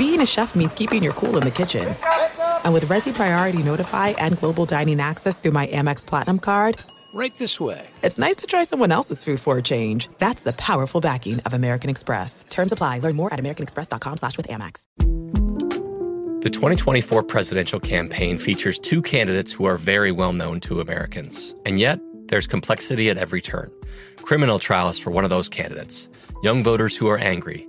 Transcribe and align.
being 0.00 0.22
a 0.22 0.26
chef 0.26 0.54
means 0.54 0.72
keeping 0.72 1.02
your 1.02 1.12
cool 1.12 1.36
in 1.36 1.42
the 1.42 1.50
kitchen. 1.50 1.94
And 2.64 2.72
with 2.72 2.86
Resy 2.86 3.12
Priority 3.12 3.62
Notify 3.62 4.08
and 4.16 4.38
Global 4.38 4.64
Dining 4.64 4.98
Access 4.98 5.38
through 5.38 5.50
my 5.50 5.66
Amex 5.66 6.06
Platinum 6.06 6.38
card, 6.38 6.78
right 7.12 7.36
this 7.36 7.60
way. 7.60 7.86
It's 8.02 8.18
nice 8.18 8.36
to 8.36 8.46
try 8.46 8.64
someone 8.64 8.92
else's 8.92 9.22
food 9.22 9.40
for 9.40 9.58
a 9.58 9.62
change. 9.62 10.08
That's 10.16 10.42
the 10.42 10.54
powerful 10.54 11.02
backing 11.02 11.40
of 11.40 11.52
American 11.52 11.90
Express. 11.90 12.46
Terms 12.48 12.72
apply. 12.72 13.00
Learn 13.00 13.14
more 13.14 13.30
at 13.34 13.38
americanexpress.com 13.38 14.16
slash 14.16 14.38
with 14.38 14.48
Amex. 14.48 14.84
The 16.44 16.48
2024 16.48 17.22
presidential 17.24 17.78
campaign 17.78 18.38
features 18.38 18.78
two 18.78 19.02
candidates 19.02 19.52
who 19.52 19.66
are 19.66 19.76
very 19.76 20.12
well 20.12 20.32
known 20.32 20.60
to 20.60 20.80
Americans. 20.80 21.54
And 21.66 21.78
yet, 21.78 22.00
there's 22.28 22.46
complexity 22.46 23.10
at 23.10 23.18
every 23.18 23.42
turn. 23.42 23.70
Criminal 24.22 24.58
trials 24.58 24.98
for 24.98 25.10
one 25.10 25.24
of 25.24 25.30
those 25.30 25.50
candidates. 25.50 26.08
Young 26.42 26.62
voters 26.62 26.96
who 26.96 27.06
are 27.08 27.18
angry. 27.18 27.68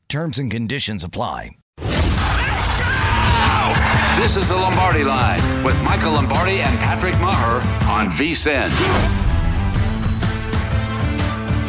Terms 0.11 0.39
and 0.39 0.51
conditions 0.51 1.05
apply. 1.05 1.51
This 4.17 4.35
is 4.35 4.49
the 4.49 4.57
Lombardi 4.57 5.05
Line 5.05 5.63
with 5.63 5.81
Michael 5.83 6.11
Lombardi 6.11 6.59
and 6.59 6.77
Patrick 6.79 7.13
Meagher 7.13 7.63
on 7.87 8.09
VSIN. 8.09 8.69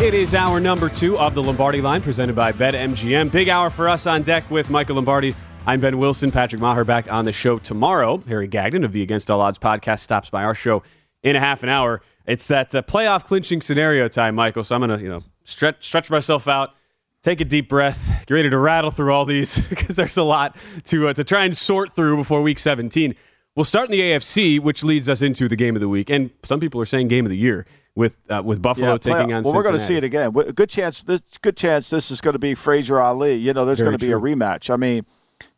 It 0.00 0.12
is 0.12 0.34
hour 0.34 0.58
number 0.58 0.88
two 0.88 1.16
of 1.16 1.34
the 1.34 1.42
Lombardi 1.44 1.80
Line 1.80 2.02
presented 2.02 2.34
by 2.34 2.50
BetMGM. 2.50 3.30
Big 3.30 3.48
hour 3.48 3.70
for 3.70 3.88
us 3.88 4.08
on 4.08 4.24
deck 4.24 4.50
with 4.50 4.70
Michael 4.70 4.96
Lombardi. 4.96 5.36
I'm 5.64 5.78
Ben 5.78 5.98
Wilson. 5.98 6.32
Patrick 6.32 6.60
Meagher 6.60 6.84
back 6.84 7.08
on 7.12 7.24
the 7.24 7.32
show 7.32 7.60
tomorrow. 7.60 8.16
Harry 8.26 8.48
Gagnon 8.48 8.82
of 8.82 8.90
the 8.90 9.02
Against 9.02 9.30
All 9.30 9.40
Odds 9.40 9.60
podcast 9.60 10.00
stops 10.00 10.30
by 10.30 10.42
our 10.42 10.56
show 10.56 10.82
in 11.22 11.36
a 11.36 11.38
half 11.38 11.62
an 11.62 11.68
hour. 11.68 12.02
It's 12.26 12.48
that 12.48 12.74
uh, 12.74 12.82
playoff 12.82 13.24
clinching 13.24 13.62
scenario 13.62 14.08
time, 14.08 14.34
Michael. 14.34 14.64
So 14.64 14.74
I'm 14.74 14.80
going 14.80 14.98
to, 14.98 15.00
you 15.00 15.10
know, 15.10 15.22
stretch 15.44 15.84
stretch 15.86 16.10
myself 16.10 16.48
out 16.48 16.74
take 17.22 17.40
a 17.40 17.44
deep 17.44 17.68
breath, 17.68 18.24
get 18.26 18.34
ready 18.34 18.50
to 18.50 18.58
rattle 18.58 18.90
through 18.90 19.12
all 19.12 19.24
these 19.24 19.62
because 19.70 19.96
there's 19.96 20.16
a 20.16 20.22
lot 20.22 20.56
to 20.84 21.08
uh, 21.08 21.14
to 21.14 21.24
try 21.24 21.44
and 21.44 21.56
sort 21.56 21.94
through 21.94 22.16
before 22.16 22.42
Week 22.42 22.58
17. 22.58 23.14
We'll 23.54 23.64
start 23.64 23.86
in 23.86 23.92
the 23.92 24.00
AFC, 24.00 24.60
which 24.60 24.82
leads 24.82 25.08
us 25.08 25.20
into 25.20 25.46
the 25.46 25.56
game 25.56 25.76
of 25.76 25.80
the 25.80 25.88
week, 25.88 26.08
and 26.08 26.30
some 26.42 26.58
people 26.58 26.80
are 26.80 26.86
saying 26.86 27.08
game 27.08 27.26
of 27.26 27.30
the 27.30 27.36
year 27.36 27.66
with 27.94 28.16
uh, 28.30 28.42
with 28.42 28.62
Buffalo 28.62 28.92
yeah, 28.92 28.98
taking 28.98 29.32
on. 29.32 29.42
Well, 29.42 29.52
Cincinnati. 29.52 29.56
we're 29.56 29.62
going 29.62 29.78
to 29.78 29.86
see 29.86 29.96
it 29.96 30.04
again. 30.04 30.30
Good 30.30 30.70
chance. 30.70 31.02
This 31.02 31.22
good 31.42 31.56
chance. 31.56 31.90
This 31.90 32.10
is 32.10 32.20
going 32.20 32.32
to 32.32 32.38
be 32.38 32.54
Frazier 32.54 33.00
Ali. 33.00 33.34
You 33.34 33.52
know, 33.52 33.64
there's 33.64 33.80
going 33.80 33.92
to 33.92 33.98
be 33.98 34.10
true. 34.10 34.18
a 34.18 34.20
rematch. 34.20 34.70
I 34.70 34.76
mean, 34.76 35.04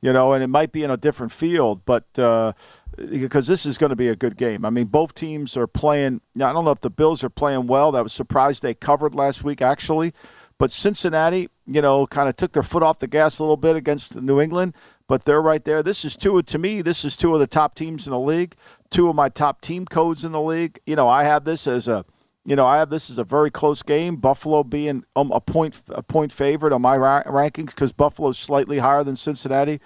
you 0.00 0.12
know, 0.12 0.32
and 0.32 0.42
it 0.42 0.48
might 0.48 0.72
be 0.72 0.82
in 0.82 0.90
a 0.90 0.96
different 0.96 1.32
field, 1.32 1.82
but. 1.84 2.18
Uh, 2.18 2.52
because 2.96 3.48
this 3.48 3.66
is 3.66 3.76
going 3.76 3.90
to 3.90 3.96
be 3.96 4.06
a 4.06 4.14
good 4.14 4.36
game. 4.36 4.64
I 4.64 4.70
mean, 4.70 4.84
both 4.84 5.16
teams 5.16 5.56
are 5.56 5.66
playing. 5.66 6.20
I 6.36 6.52
don't 6.52 6.64
know 6.64 6.70
if 6.70 6.80
the 6.80 6.90
Bills 6.90 7.24
are 7.24 7.28
playing 7.28 7.66
well. 7.66 7.90
That 7.90 8.04
was 8.04 8.12
surprised 8.12 8.62
they 8.62 8.72
covered 8.72 9.16
last 9.16 9.42
week, 9.42 9.60
actually. 9.60 10.14
But 10.58 10.70
Cincinnati, 10.70 11.48
you 11.66 11.80
know, 11.80 12.06
kind 12.06 12.28
of 12.28 12.36
took 12.36 12.52
their 12.52 12.62
foot 12.62 12.82
off 12.82 12.98
the 12.98 13.06
gas 13.06 13.38
a 13.38 13.42
little 13.42 13.56
bit 13.56 13.74
against 13.76 14.16
New 14.16 14.40
England, 14.40 14.74
but 15.08 15.24
they're 15.24 15.40
right 15.42 15.64
there. 15.64 15.82
This 15.82 16.04
is 16.04 16.16
two 16.16 16.36
of, 16.38 16.46
to 16.46 16.58
me. 16.58 16.82
This 16.82 17.04
is 17.04 17.16
two 17.16 17.32
of 17.34 17.40
the 17.40 17.46
top 17.46 17.74
teams 17.74 18.06
in 18.06 18.10
the 18.10 18.18
league. 18.18 18.54
Two 18.90 19.08
of 19.08 19.16
my 19.16 19.28
top 19.28 19.60
team 19.60 19.86
codes 19.86 20.24
in 20.24 20.32
the 20.32 20.40
league. 20.42 20.78
You 20.86 20.96
know, 20.96 21.08
I 21.08 21.24
have 21.24 21.44
this 21.44 21.66
as 21.66 21.88
a, 21.88 22.04
you 22.44 22.54
know, 22.54 22.66
I 22.66 22.76
have 22.78 22.90
this 22.90 23.08
as 23.08 23.16
a 23.16 23.24
very 23.24 23.50
close 23.50 23.82
game. 23.82 24.16
Buffalo 24.16 24.62
being 24.62 25.04
um, 25.16 25.32
a 25.32 25.40
point 25.40 25.76
a 25.88 26.02
point 26.02 26.32
favorite 26.32 26.72
on 26.72 26.82
my 26.82 26.96
ra- 26.96 27.22
rankings 27.24 27.66
because 27.66 27.92
Buffalo's 27.92 28.38
slightly 28.38 28.78
higher 28.78 29.02
than 29.02 29.16
Cincinnati, 29.16 29.80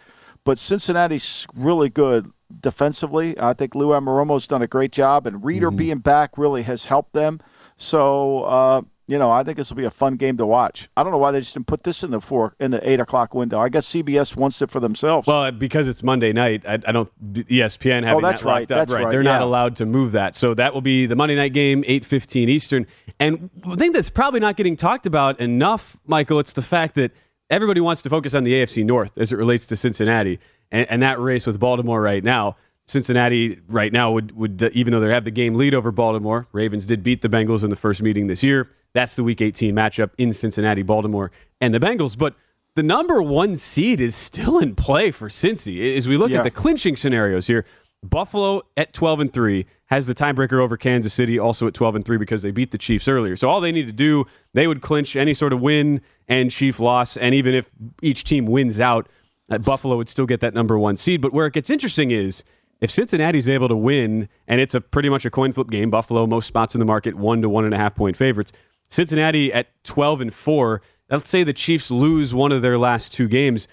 but 0.45 0.59
Cincinnati's 0.59 1.47
really 1.55 1.89
good 1.89 2.33
defensively. 2.61 3.39
I 3.39 3.53
think 3.55 3.75
Lou 3.75 3.89
Anarumo's 3.89 4.49
done 4.49 4.63
a 4.63 4.67
great 4.67 4.91
job, 4.91 5.27
and 5.27 5.45
Reader 5.45 5.69
Mm-hmm. 5.69 5.77
being 5.77 5.99
back 5.99 6.37
really 6.37 6.63
has 6.63 6.87
helped 6.87 7.13
them. 7.13 7.41
So. 7.77 8.43
Uh, 8.43 8.83
you 9.09 9.17
know, 9.19 9.31
I 9.31 9.43
think 9.43 9.57
this 9.57 9.71
will 9.71 9.79
be 9.79 9.87
a 9.87 9.91
fun 9.91 10.17
game 10.17 10.37
to 10.37 10.45
watch. 10.45 10.91
I 10.95 11.03
don't 11.03 11.11
know 11.11 11.19
why 11.19 11.33
they 11.33 11.41
just 11.41 11.55
didn't 11.55 11.67
put 11.67 11.83
this 11.83 12.03
in 12.03 12.11
the 12.11 12.21
four 12.21 12.55
in 12.61 12.71
the 12.71 12.89
eight 12.89 13.01
o'clock 13.01 13.35
window. 13.35 13.59
I 13.59 13.71
guess 13.71 13.87
CBS 13.89 14.37
wants 14.37 14.61
it 14.61 14.71
for 14.71 14.81
themselves. 14.81 15.27
Well, 15.27 15.51
because 15.51 15.89
it's 15.89 16.03
Monday 16.03 16.35
night, 16.35 16.67
I, 16.67 16.75
I 16.75 16.93
don't. 16.93 17.11
ESPN 17.33 18.05
having 18.05 18.23
Oh, 18.23 18.29
that's 18.29 18.43
that 18.43 18.47
locked 18.47 18.47
right, 18.47 18.63
up, 18.63 18.69
that's 18.69 18.93
right, 18.93 19.11
They're 19.11 19.23
not 19.23 19.41
allowed 19.41 19.77
to 19.77 19.87
move 19.87 20.13
that, 20.13 20.35
so 20.35 20.53
that 20.55 20.75
will 20.75 20.83
be 20.83 21.07
the 21.07 21.17
Monday 21.17 21.37
night 21.37 21.55
game, 21.55 21.85
eight 21.87 22.05
fifteen 22.05 22.51
Eastern. 22.51 22.87
And 23.19 23.49
the 23.67 23.77
thing 23.77 23.93
that's 23.93 24.11
probably 24.11 24.41
not 24.41 24.57
getting 24.57 24.77
talked 24.77 25.07
about 25.07 25.41
enough, 25.41 25.97
Michael, 26.07 26.39
it's 26.39 26.53
the 26.53 26.63
fact 26.63 26.95
that 26.97 27.13
everybody 27.49 27.81
wants 27.81 28.03
to 28.03 28.11
focus 28.11 28.35
on 28.35 28.45
the 28.45 28.53
AFC 28.53 28.85
North 28.85 29.17
as 29.17 29.33
it 29.33 29.37
relates 29.37 29.65
to 29.67 29.77
Cincinnati 29.77 30.39
and, 30.71 30.87
and 30.91 31.03
that 31.03 31.19
race 31.19 31.47
with 31.47 31.59
Baltimore 31.59 32.03
right 32.03 32.23
now. 32.23 32.57
Cincinnati 32.87 33.61
right 33.69 33.93
now 33.93 34.13
would 34.13 34.37
would 34.37 34.63
even 34.75 34.93
though 34.93 35.01
they 35.01 35.09
have 35.09 35.25
the 35.25 35.31
game 35.31 35.55
lead 35.55 35.75
over 35.75 35.91
Baltimore, 35.93 36.47
Ravens 36.53 36.87
did 36.87 37.03
beat 37.03 37.23
the 37.23 37.29
Bengals 37.29 37.65
in 37.65 37.71
the 37.71 37.77
first 37.77 38.03
meeting 38.03 38.27
this 38.27 38.43
year. 38.43 38.71
That's 38.95 39.17
the 39.17 39.23
Week 39.25 39.41
18 39.41 39.75
matchup 39.75 40.11
in 40.19 40.33
Cincinnati, 40.33 40.83
Baltimore, 40.83 41.31
and 41.61 41.75
the 41.75 41.81
Bengals. 41.81 42.17
But 42.17 42.35
the 42.75 42.83
number 42.83 43.21
one 43.23 43.57
seed 43.57 44.01
is 44.01 44.15
still 44.15 44.59
in 44.59 44.75
play 44.75 45.11
for 45.11 45.29
Cincy. 45.29 45.97
As 45.97 46.09
we 46.09 46.17
look 46.17 46.31
Yeah. 46.31 46.39
at 46.39 46.45
the 46.45 46.51
clinching 46.51 46.97
scenarios 46.97 47.47
here, 47.47 47.65
Buffalo 48.03 48.63
at 48.77 48.93
12 48.93 49.19
and 49.21 49.33
3 49.33 49.67
has 49.87 50.07
the 50.07 50.15
tiebreaker 50.15 50.61
over 50.61 50.77
Kansas 50.77 51.13
City, 51.13 51.39
also 51.39 51.67
at 51.67 51.75
12 51.75 51.97
and 51.97 52.05
3 52.05 52.17
because 52.17 52.43
they 52.43 52.53
beat 52.53 52.71
the 52.71 52.79
Chiefs 52.79 53.09
earlier. 53.09 53.35
So 53.35 53.49
all 53.49 53.61
they 53.61 53.73
need 53.73 53.87
to 53.87 53.93
do, 53.93 54.25
they 54.55 54.69
would 54.69 54.81
clinch 54.81 55.17
any 55.17 55.35
sort 55.35 55.53
of 55.53 55.61
win 55.61 56.01
and 56.29 56.51
Chief 56.51 56.79
loss. 56.79 57.17
And 57.17 57.35
even 57.35 57.55
if 57.55 57.71
each 58.01 58.23
team 58.23 58.47
wins 58.47 58.79
out, 58.81 59.09
uh, 59.51 59.59
Buffalo 59.59 59.97
would 59.97 60.09
still 60.09 60.27
get 60.27 60.41
that 60.41 60.55
number 60.55 60.79
one 60.79 60.97
seed. 60.97 61.21
But 61.21 61.33
where 61.33 61.47
it 61.47 61.55
gets 61.55 61.71
interesting 61.71 62.13
is 62.13 62.45
if 62.81 62.91
Cincinnati's 62.91 63.49
able 63.49 63.67
to 63.67 63.77
win, 63.77 64.29
and 64.47 64.61
it's 64.61 64.77
a 64.77 64.81
pretty 64.81 65.09
much 65.09 65.25
a 65.25 65.31
coin 65.31 65.53
flip 65.53 65.69
game, 65.69 65.91
Buffalo 65.91 66.25
most 66.29 66.47
spots 66.47 66.77
in 66.77 66.79
the 66.79 66.85
market 66.85 67.17
one 67.17 67.43
to 67.43 67.49
one 67.49 67.65
and 67.65 67.75
a 67.75 67.79
half 67.79 67.97
point 67.97 68.17
favorites. 68.17 68.53
Cincinnati 68.89 69.53
at 69.53 69.69
12 69.85 70.21
and 70.21 70.35
4. 70.35 70.83
Let's 71.11 71.31
say 71.31 71.43
the 71.43 71.53
Chiefs 71.53 71.91
lose 71.91 72.35
one 72.35 72.53
of 72.53 72.63
their 72.63 72.79
last 72.79 73.13
two 73.13 73.29
games 73.29 73.69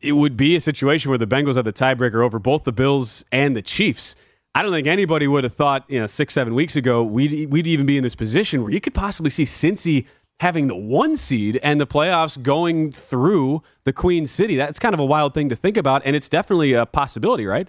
it 0.00 0.12
would 0.12 0.36
be 0.36 0.56
a 0.56 0.60
situation 0.60 1.10
where 1.10 1.18
the 1.18 1.26
Bengals 1.26 1.56
have 1.56 1.64
the 1.64 1.72
tiebreaker 1.72 2.24
over 2.24 2.38
both 2.38 2.64
the 2.64 2.72
Bills 2.72 3.24
and 3.32 3.56
the 3.56 3.62
Chiefs. 3.62 4.16
I 4.54 4.62
don't 4.62 4.72
think 4.72 4.86
anybody 4.86 5.28
would 5.28 5.44
have 5.44 5.52
thought, 5.52 5.84
you 5.88 6.00
know, 6.00 6.06
six, 6.06 6.34
seven 6.34 6.54
weeks 6.54 6.76
ago, 6.76 7.02
we'd, 7.02 7.50
we'd 7.50 7.66
even 7.66 7.86
be 7.86 7.96
in 7.96 8.02
this 8.02 8.16
position 8.16 8.62
where 8.62 8.72
you 8.72 8.80
could 8.80 8.94
possibly 8.94 9.30
see 9.30 9.44
Cincy 9.44 10.06
having 10.40 10.66
the 10.66 10.76
one 10.76 11.16
seed 11.16 11.60
and 11.62 11.80
the 11.80 11.86
playoffs 11.86 12.40
going 12.40 12.90
through 12.90 13.62
the 13.84 13.92
Queen 13.92 14.26
City. 14.26 14.56
That's 14.56 14.78
kind 14.78 14.94
of 14.94 15.00
a 15.00 15.04
wild 15.04 15.34
thing 15.34 15.48
to 15.50 15.56
think 15.56 15.76
about, 15.76 16.02
and 16.04 16.16
it's 16.16 16.28
definitely 16.28 16.72
a 16.72 16.86
possibility, 16.86 17.46
right? 17.46 17.68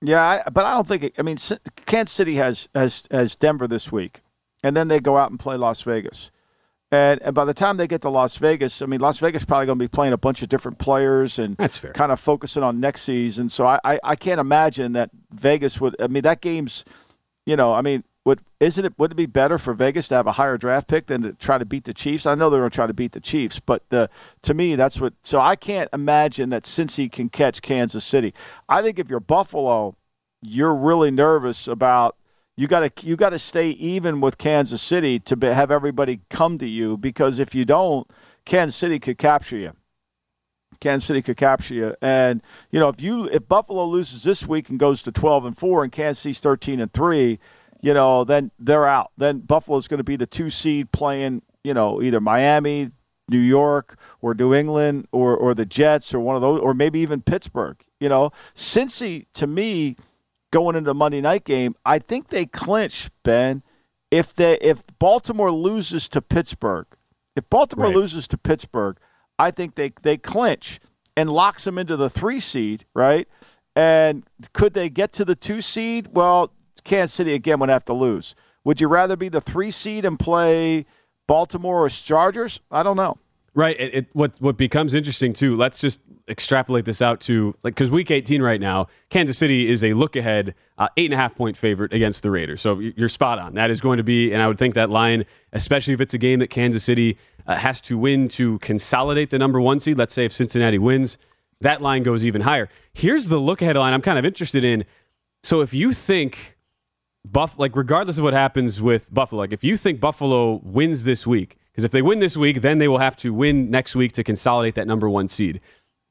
Yeah, 0.00 0.48
but 0.50 0.64
I 0.64 0.74
don't 0.74 0.86
think. 0.86 1.04
It, 1.04 1.14
I 1.16 1.22
mean, 1.22 1.38
Kansas 1.86 2.12
City 2.12 2.34
has 2.34 2.68
has 2.74 3.06
has 3.12 3.36
Denver 3.36 3.68
this 3.68 3.92
week, 3.92 4.20
and 4.62 4.76
then 4.76 4.88
they 4.88 5.00
go 5.00 5.16
out 5.16 5.30
and 5.30 5.40
play 5.40 5.56
Las 5.56 5.82
Vegas. 5.82 6.30
And, 6.90 7.22
and 7.22 7.34
by 7.34 7.46
the 7.46 7.54
time 7.54 7.78
they 7.78 7.86
get 7.86 8.02
to 8.02 8.10
Las 8.10 8.36
Vegas, 8.36 8.82
I 8.82 8.86
mean, 8.86 9.00
Las 9.00 9.18
Vegas 9.18 9.42
is 9.42 9.46
probably 9.46 9.64
going 9.64 9.78
to 9.78 9.82
be 9.84 9.88
playing 9.88 10.12
a 10.12 10.18
bunch 10.18 10.42
of 10.42 10.50
different 10.50 10.78
players 10.78 11.38
and 11.38 11.56
That's 11.56 11.78
fair. 11.78 11.92
kind 11.92 12.12
of 12.12 12.20
focusing 12.20 12.62
on 12.62 12.80
next 12.80 13.02
season. 13.02 13.48
So 13.48 13.66
I, 13.66 13.78
I, 13.82 13.98
I 14.04 14.14
can't 14.16 14.38
imagine 14.38 14.92
that 14.92 15.08
Vegas 15.32 15.80
would. 15.80 15.96
I 15.98 16.08
mean, 16.08 16.22
that 16.24 16.42
game's, 16.42 16.84
you 17.46 17.56
know, 17.56 17.72
I 17.72 17.80
mean, 17.80 18.04
would 18.26 18.40
isn't 18.60 18.84
it? 18.84 18.92
Would 18.98 19.12
it 19.12 19.16
be 19.16 19.26
better 19.26 19.56
for 19.58 19.72
Vegas 19.72 20.08
to 20.08 20.14
have 20.16 20.26
a 20.26 20.32
higher 20.32 20.58
draft 20.58 20.86
pick 20.86 21.06
than 21.06 21.22
to 21.22 21.32
try 21.32 21.56
to 21.56 21.64
beat 21.64 21.84
the 21.84 21.94
Chiefs? 21.94 22.26
I 22.26 22.34
know 22.34 22.50
they're 22.50 22.60
going 22.60 22.70
to 22.70 22.74
try 22.74 22.86
to 22.86 22.92
beat 22.92 23.12
the 23.12 23.20
Chiefs, 23.20 23.58
but 23.58 23.82
the, 23.88 24.10
to 24.42 24.52
me, 24.54 24.76
that's 24.76 25.00
what. 25.00 25.14
So 25.22 25.40
I 25.40 25.56
can't 25.56 25.88
imagine 25.92 26.50
that 26.50 26.64
Cincy 26.64 27.10
can 27.10 27.30
catch 27.30 27.62
Kansas 27.62 28.04
City. 28.04 28.34
I 28.68 28.82
think 28.82 28.98
if 28.98 29.08
you're 29.08 29.18
Buffalo, 29.18 29.96
you're 30.42 30.74
really 30.74 31.10
nervous 31.10 31.66
about 31.66 32.16
you 32.62 32.68
got 32.68 32.96
to 32.96 33.06
you 33.06 33.16
got 33.16 33.30
to 33.30 33.40
stay 33.40 33.70
even 33.70 34.20
with 34.20 34.38
Kansas 34.38 34.80
City 34.80 35.18
to 35.18 35.34
be, 35.34 35.48
have 35.48 35.72
everybody 35.72 36.20
come 36.30 36.58
to 36.58 36.68
you 36.68 36.96
because 36.96 37.40
if 37.40 37.56
you 37.56 37.64
don't, 37.64 38.08
Kansas 38.44 38.76
City 38.76 39.00
could 39.00 39.18
capture 39.18 39.56
you. 39.56 39.72
Kansas 40.78 41.08
City 41.08 41.22
could 41.22 41.36
capture 41.36 41.74
you, 41.74 41.96
and 42.00 42.40
you 42.70 42.78
know 42.78 42.88
if 42.88 43.00
you 43.00 43.24
if 43.24 43.48
Buffalo 43.48 43.84
loses 43.84 44.22
this 44.22 44.46
week 44.46 44.68
and 44.68 44.78
goes 44.78 45.02
to 45.02 45.10
twelve 45.10 45.44
and 45.44 45.58
four, 45.58 45.82
and 45.82 45.90
Kansas 45.90 46.22
City's 46.22 46.38
thirteen 46.38 46.78
and 46.78 46.92
three, 46.92 47.40
you 47.80 47.94
know 47.94 48.22
then 48.22 48.52
they're 48.60 48.86
out. 48.86 49.10
Then 49.18 49.40
Buffalo's 49.40 49.88
going 49.88 49.98
to 49.98 50.04
be 50.04 50.14
the 50.14 50.26
two 50.26 50.48
seed 50.48 50.92
playing 50.92 51.42
you 51.64 51.74
know 51.74 52.00
either 52.00 52.20
Miami, 52.20 52.92
New 53.28 53.40
York 53.40 53.98
or 54.20 54.34
New 54.34 54.54
England 54.54 55.08
or 55.10 55.36
or 55.36 55.52
the 55.52 55.66
Jets 55.66 56.14
or 56.14 56.20
one 56.20 56.36
of 56.36 56.42
those, 56.42 56.60
or 56.60 56.74
maybe 56.74 57.00
even 57.00 57.22
Pittsburgh. 57.22 57.84
You 57.98 58.08
know, 58.08 58.30
Cincy 58.54 59.26
to 59.34 59.48
me 59.48 59.96
going 60.52 60.76
into 60.76 60.90
the 60.90 60.94
Monday 60.94 61.20
night 61.20 61.44
game, 61.44 61.74
I 61.84 61.98
think 61.98 62.28
they 62.28 62.46
clinch 62.46 63.10
Ben 63.24 63.64
if 64.12 64.32
they 64.32 64.58
if 64.58 64.84
Baltimore 65.00 65.50
loses 65.50 66.08
to 66.10 66.22
Pittsburgh. 66.22 66.86
If 67.34 67.50
Baltimore 67.50 67.86
right. 67.86 67.96
loses 67.96 68.28
to 68.28 68.38
Pittsburgh, 68.38 68.98
I 69.38 69.50
think 69.50 69.74
they 69.74 69.92
they 70.02 70.16
clinch 70.16 70.78
and 71.16 71.28
locks 71.30 71.64
them 71.64 71.78
into 71.78 71.96
the 71.96 72.08
three 72.08 72.38
seed, 72.38 72.84
right? 72.94 73.26
And 73.74 74.24
could 74.52 74.74
they 74.74 74.88
get 74.88 75.12
to 75.14 75.24
the 75.24 75.34
two 75.34 75.62
seed? 75.62 76.08
Well, 76.12 76.52
Kansas 76.84 77.14
City 77.14 77.32
again 77.32 77.58
would 77.58 77.70
have 77.70 77.84
to 77.86 77.94
lose. 77.94 78.34
Would 78.64 78.80
you 78.80 78.88
rather 78.88 79.16
be 79.16 79.28
the 79.28 79.40
three 79.40 79.70
seed 79.70 80.04
and 80.04 80.18
play 80.18 80.86
Baltimore 81.26 81.84
or 81.84 81.88
Chargers? 81.88 82.60
I 82.70 82.82
don't 82.82 82.96
know. 82.96 83.18
Right. 83.54 83.78
It, 83.78 83.94
it, 83.94 84.06
what 84.14 84.32
what 84.38 84.56
becomes 84.56 84.94
interesting 84.94 85.34
too. 85.34 85.56
Let's 85.56 85.78
just 85.78 86.00
extrapolate 86.26 86.86
this 86.86 87.02
out 87.02 87.20
to 87.22 87.54
like 87.62 87.74
because 87.74 87.90
Week 87.90 88.10
18 88.10 88.40
right 88.40 88.60
now, 88.60 88.86
Kansas 89.10 89.36
City 89.36 89.70
is 89.70 89.84
a 89.84 89.92
look 89.92 90.16
ahead 90.16 90.54
uh, 90.78 90.88
eight 90.96 91.04
and 91.06 91.14
a 91.14 91.18
half 91.18 91.36
point 91.36 91.56
favorite 91.58 91.92
against 91.92 92.22
the 92.22 92.30
Raiders. 92.30 92.62
So 92.62 92.78
you're 92.78 93.10
spot 93.10 93.38
on. 93.38 93.54
That 93.54 93.70
is 93.70 93.82
going 93.82 93.98
to 93.98 94.02
be, 94.02 94.32
and 94.32 94.42
I 94.42 94.48
would 94.48 94.58
think 94.58 94.74
that 94.74 94.88
line, 94.88 95.26
especially 95.52 95.92
if 95.92 96.00
it's 96.00 96.14
a 96.14 96.18
game 96.18 96.38
that 96.38 96.48
Kansas 96.48 96.82
City 96.82 97.18
uh, 97.46 97.56
has 97.56 97.80
to 97.82 97.98
win 97.98 98.28
to 98.28 98.58
consolidate 98.60 99.28
the 99.28 99.38
number 99.38 99.60
one 99.60 99.80
seed. 99.80 99.98
Let's 99.98 100.14
say 100.14 100.24
if 100.24 100.32
Cincinnati 100.32 100.78
wins, 100.78 101.18
that 101.60 101.82
line 101.82 102.02
goes 102.02 102.24
even 102.24 102.42
higher. 102.42 102.70
Here's 102.94 103.28
the 103.28 103.38
look 103.38 103.60
ahead 103.60 103.76
line 103.76 103.92
I'm 103.92 104.02
kind 104.02 104.18
of 104.18 104.24
interested 104.24 104.64
in. 104.64 104.84
So 105.42 105.60
if 105.60 105.74
you 105.74 105.92
think 105.92 106.56
Buff, 107.24 107.58
like 107.58 107.76
regardless 107.76 108.16
of 108.16 108.24
what 108.24 108.32
happens 108.32 108.80
with 108.80 109.12
Buffalo, 109.12 109.40
like 109.40 109.52
if 109.52 109.62
you 109.62 109.76
think 109.76 110.00
Buffalo 110.00 110.60
wins 110.64 111.04
this 111.04 111.26
week, 111.26 111.58
because 111.72 111.84
if 111.84 111.90
they 111.90 112.02
win 112.02 112.20
this 112.20 112.36
week, 112.36 112.60
then 112.60 112.78
they 112.78 112.88
will 112.88 112.98
have 112.98 113.16
to 113.18 113.32
win 113.32 113.70
next 113.70 113.96
week 113.96 114.12
to 114.12 114.24
consolidate 114.24 114.74
that 114.74 114.86
number 114.86 115.08
one 115.08 115.26
seed. 115.26 115.60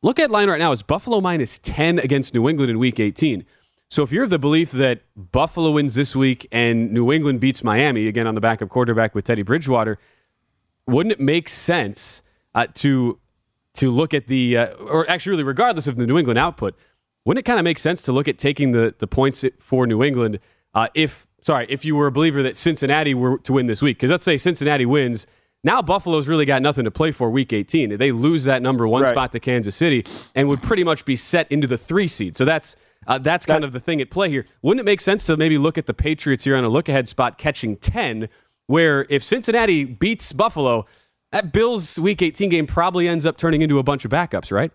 Look 0.02 0.18
at 0.20 0.32
line 0.32 0.50
right 0.50 0.58
now 0.58 0.72
is 0.72 0.82
Buffalo 0.82 1.22
minus 1.22 1.60
10 1.60 2.00
against 2.00 2.34
New 2.34 2.50
England 2.50 2.72
in 2.72 2.80
week 2.80 3.00
18. 3.00 3.46
So 3.88 4.02
if 4.02 4.12
you're 4.12 4.24
of 4.24 4.32
the 4.32 4.40
belief 4.40 4.72
that 4.72 5.02
Buffalo 5.16 5.72
wins 5.72 5.94
this 5.94 6.16
week 6.16 6.48
and 6.52 6.92
New 6.92 7.12
England 7.12 7.40
beats 7.40 7.64
Miami, 7.64 8.08
again 8.08 8.26
on 8.26 8.34
the 8.34 8.42
back 8.42 8.62
of 8.62 8.70
quarterback 8.70 9.14
with 9.14 9.26
Teddy 9.26 9.44
Bridgewater, 9.44 10.00
wouldn't 10.88 11.14
it 11.14 11.20
make 11.20 11.48
sense 11.48 12.24
uh, 12.56 12.68
to 12.76 13.20
to 13.74 13.90
look 13.90 14.14
at 14.14 14.28
the, 14.28 14.58
uh, 14.58 14.68
or 14.74 15.10
actually 15.10 15.30
really 15.32 15.44
regardless 15.44 15.88
of 15.88 15.96
the 15.96 16.06
New 16.06 16.18
England 16.18 16.38
output, 16.38 16.76
wouldn't 17.24 17.40
it 17.40 17.48
kind 17.48 17.58
of 17.58 17.64
make 17.64 17.80
sense 17.80 18.02
to 18.02 18.12
look 18.12 18.28
at 18.28 18.38
taking 18.38 18.72
the, 18.72 18.94
the 18.98 19.08
points 19.08 19.46
for 19.60 19.88
New 19.88 20.04
England 20.04 20.40
uh, 20.74 20.90
if, 20.94 21.26
sorry, 21.42 21.68
if 21.70 21.86
you 21.86 21.96
were 21.96 22.08
a 22.08 22.12
believer 22.12 22.44
that 22.44 22.58
Cincinnati 22.58 23.14
were 23.14 23.38
to 23.38 23.54
win 23.54 23.68
this 23.68 23.82
week? 23.82 23.96
Because 23.96 24.12
let's 24.12 24.26
say 24.26 24.38
Cincinnati 24.38 24.86
wins– 24.86 25.28
now 25.64 25.82
Buffalo's 25.82 26.28
really 26.28 26.46
got 26.46 26.62
nothing 26.62 26.86
to 26.86 26.92
play 26.92 27.12
for 27.12 27.30
week 27.30 27.54
18. 27.54 27.98
They 27.98 28.12
lose 28.12 28.46
that 28.46 28.62
number 28.62 28.88
one 28.88 29.04
right. 29.04 29.12
spot 29.12 29.32
to 29.34 29.40
Kansas 29.40 29.76
City 29.76 30.06
and 30.34 30.50
would 30.50 30.62
pretty 30.62 30.84
much 30.84 31.06
be 31.06 31.16
set 31.16 31.52
into 31.52 31.68
the 31.68 31.78
three 31.78 32.08
seed. 32.08 32.36
So 32.36 32.46
that's 32.46 32.76
uh, 33.08 33.18
that's 33.18 33.46
kind 33.46 33.64
that, 33.64 33.68
of 33.68 33.74
the 33.74 33.80
thing 33.80 34.00
at 34.02 34.10
play 34.12 34.30
here. 34.30 34.46
Wouldn't 34.62 34.80
it 34.80 34.86
make 34.86 35.02
sense 35.02 35.26
to 35.26 35.38
maybe 35.38 35.58
look 35.58 35.78
at 35.78 35.88
the 35.88 35.94
Patriots 35.94 36.44
here 36.44 36.56
on 36.56 36.64
a 36.64 36.70
look 36.70 36.88
ahead 36.88 37.10
spot 37.10 37.38
catching 37.38 37.78
10, 37.78 38.30
where 38.68 39.08
if 39.10 39.24
Cincinnati 39.24 39.84
beats 39.84 40.32
Buffalo, 40.34 40.86
that 41.32 41.52
Bills 41.52 42.00
week 42.00 42.22
18 42.22 42.50
game 42.50 42.68
probably 42.68 43.08
ends 43.08 43.26
up 43.26 43.38
turning 43.38 43.62
into 43.62 43.80
a 43.80 43.84
bunch 43.84 44.06
of 44.06 44.12
backups, 44.12 44.52
right? 44.52 44.72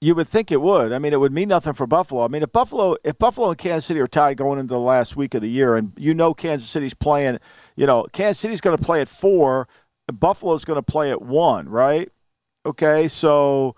You 0.00 0.14
would 0.14 0.28
think 0.28 0.52
it 0.52 0.60
would. 0.60 0.92
I 0.92 1.00
mean, 1.00 1.12
it 1.12 1.18
would 1.18 1.32
mean 1.32 1.48
nothing 1.48 1.72
for 1.72 1.86
Buffalo. 1.86 2.24
I 2.24 2.28
mean, 2.28 2.42
if 2.42 2.52
Buffalo, 2.52 2.96
if 3.02 3.18
Buffalo 3.18 3.50
and 3.50 3.58
Kansas 3.58 3.86
City 3.86 3.98
are 3.98 4.06
tied 4.06 4.36
going 4.36 4.60
into 4.60 4.72
the 4.72 4.78
last 4.78 5.16
week 5.16 5.34
of 5.34 5.42
the 5.42 5.50
year, 5.50 5.74
and 5.74 5.92
you 5.96 6.14
know 6.14 6.34
Kansas 6.34 6.68
City's 6.68 6.94
playing, 6.94 7.38
you 7.74 7.86
know, 7.86 8.06
Kansas 8.12 8.38
City's 8.38 8.60
going 8.60 8.76
to 8.76 8.82
play 8.82 9.00
at 9.00 9.08
four, 9.08 9.66
Buffalo's 10.12 10.64
going 10.64 10.76
to 10.78 10.82
play 10.82 11.10
at 11.10 11.20
one, 11.20 11.68
right? 11.68 12.12
Okay, 12.64 13.08
so 13.08 13.74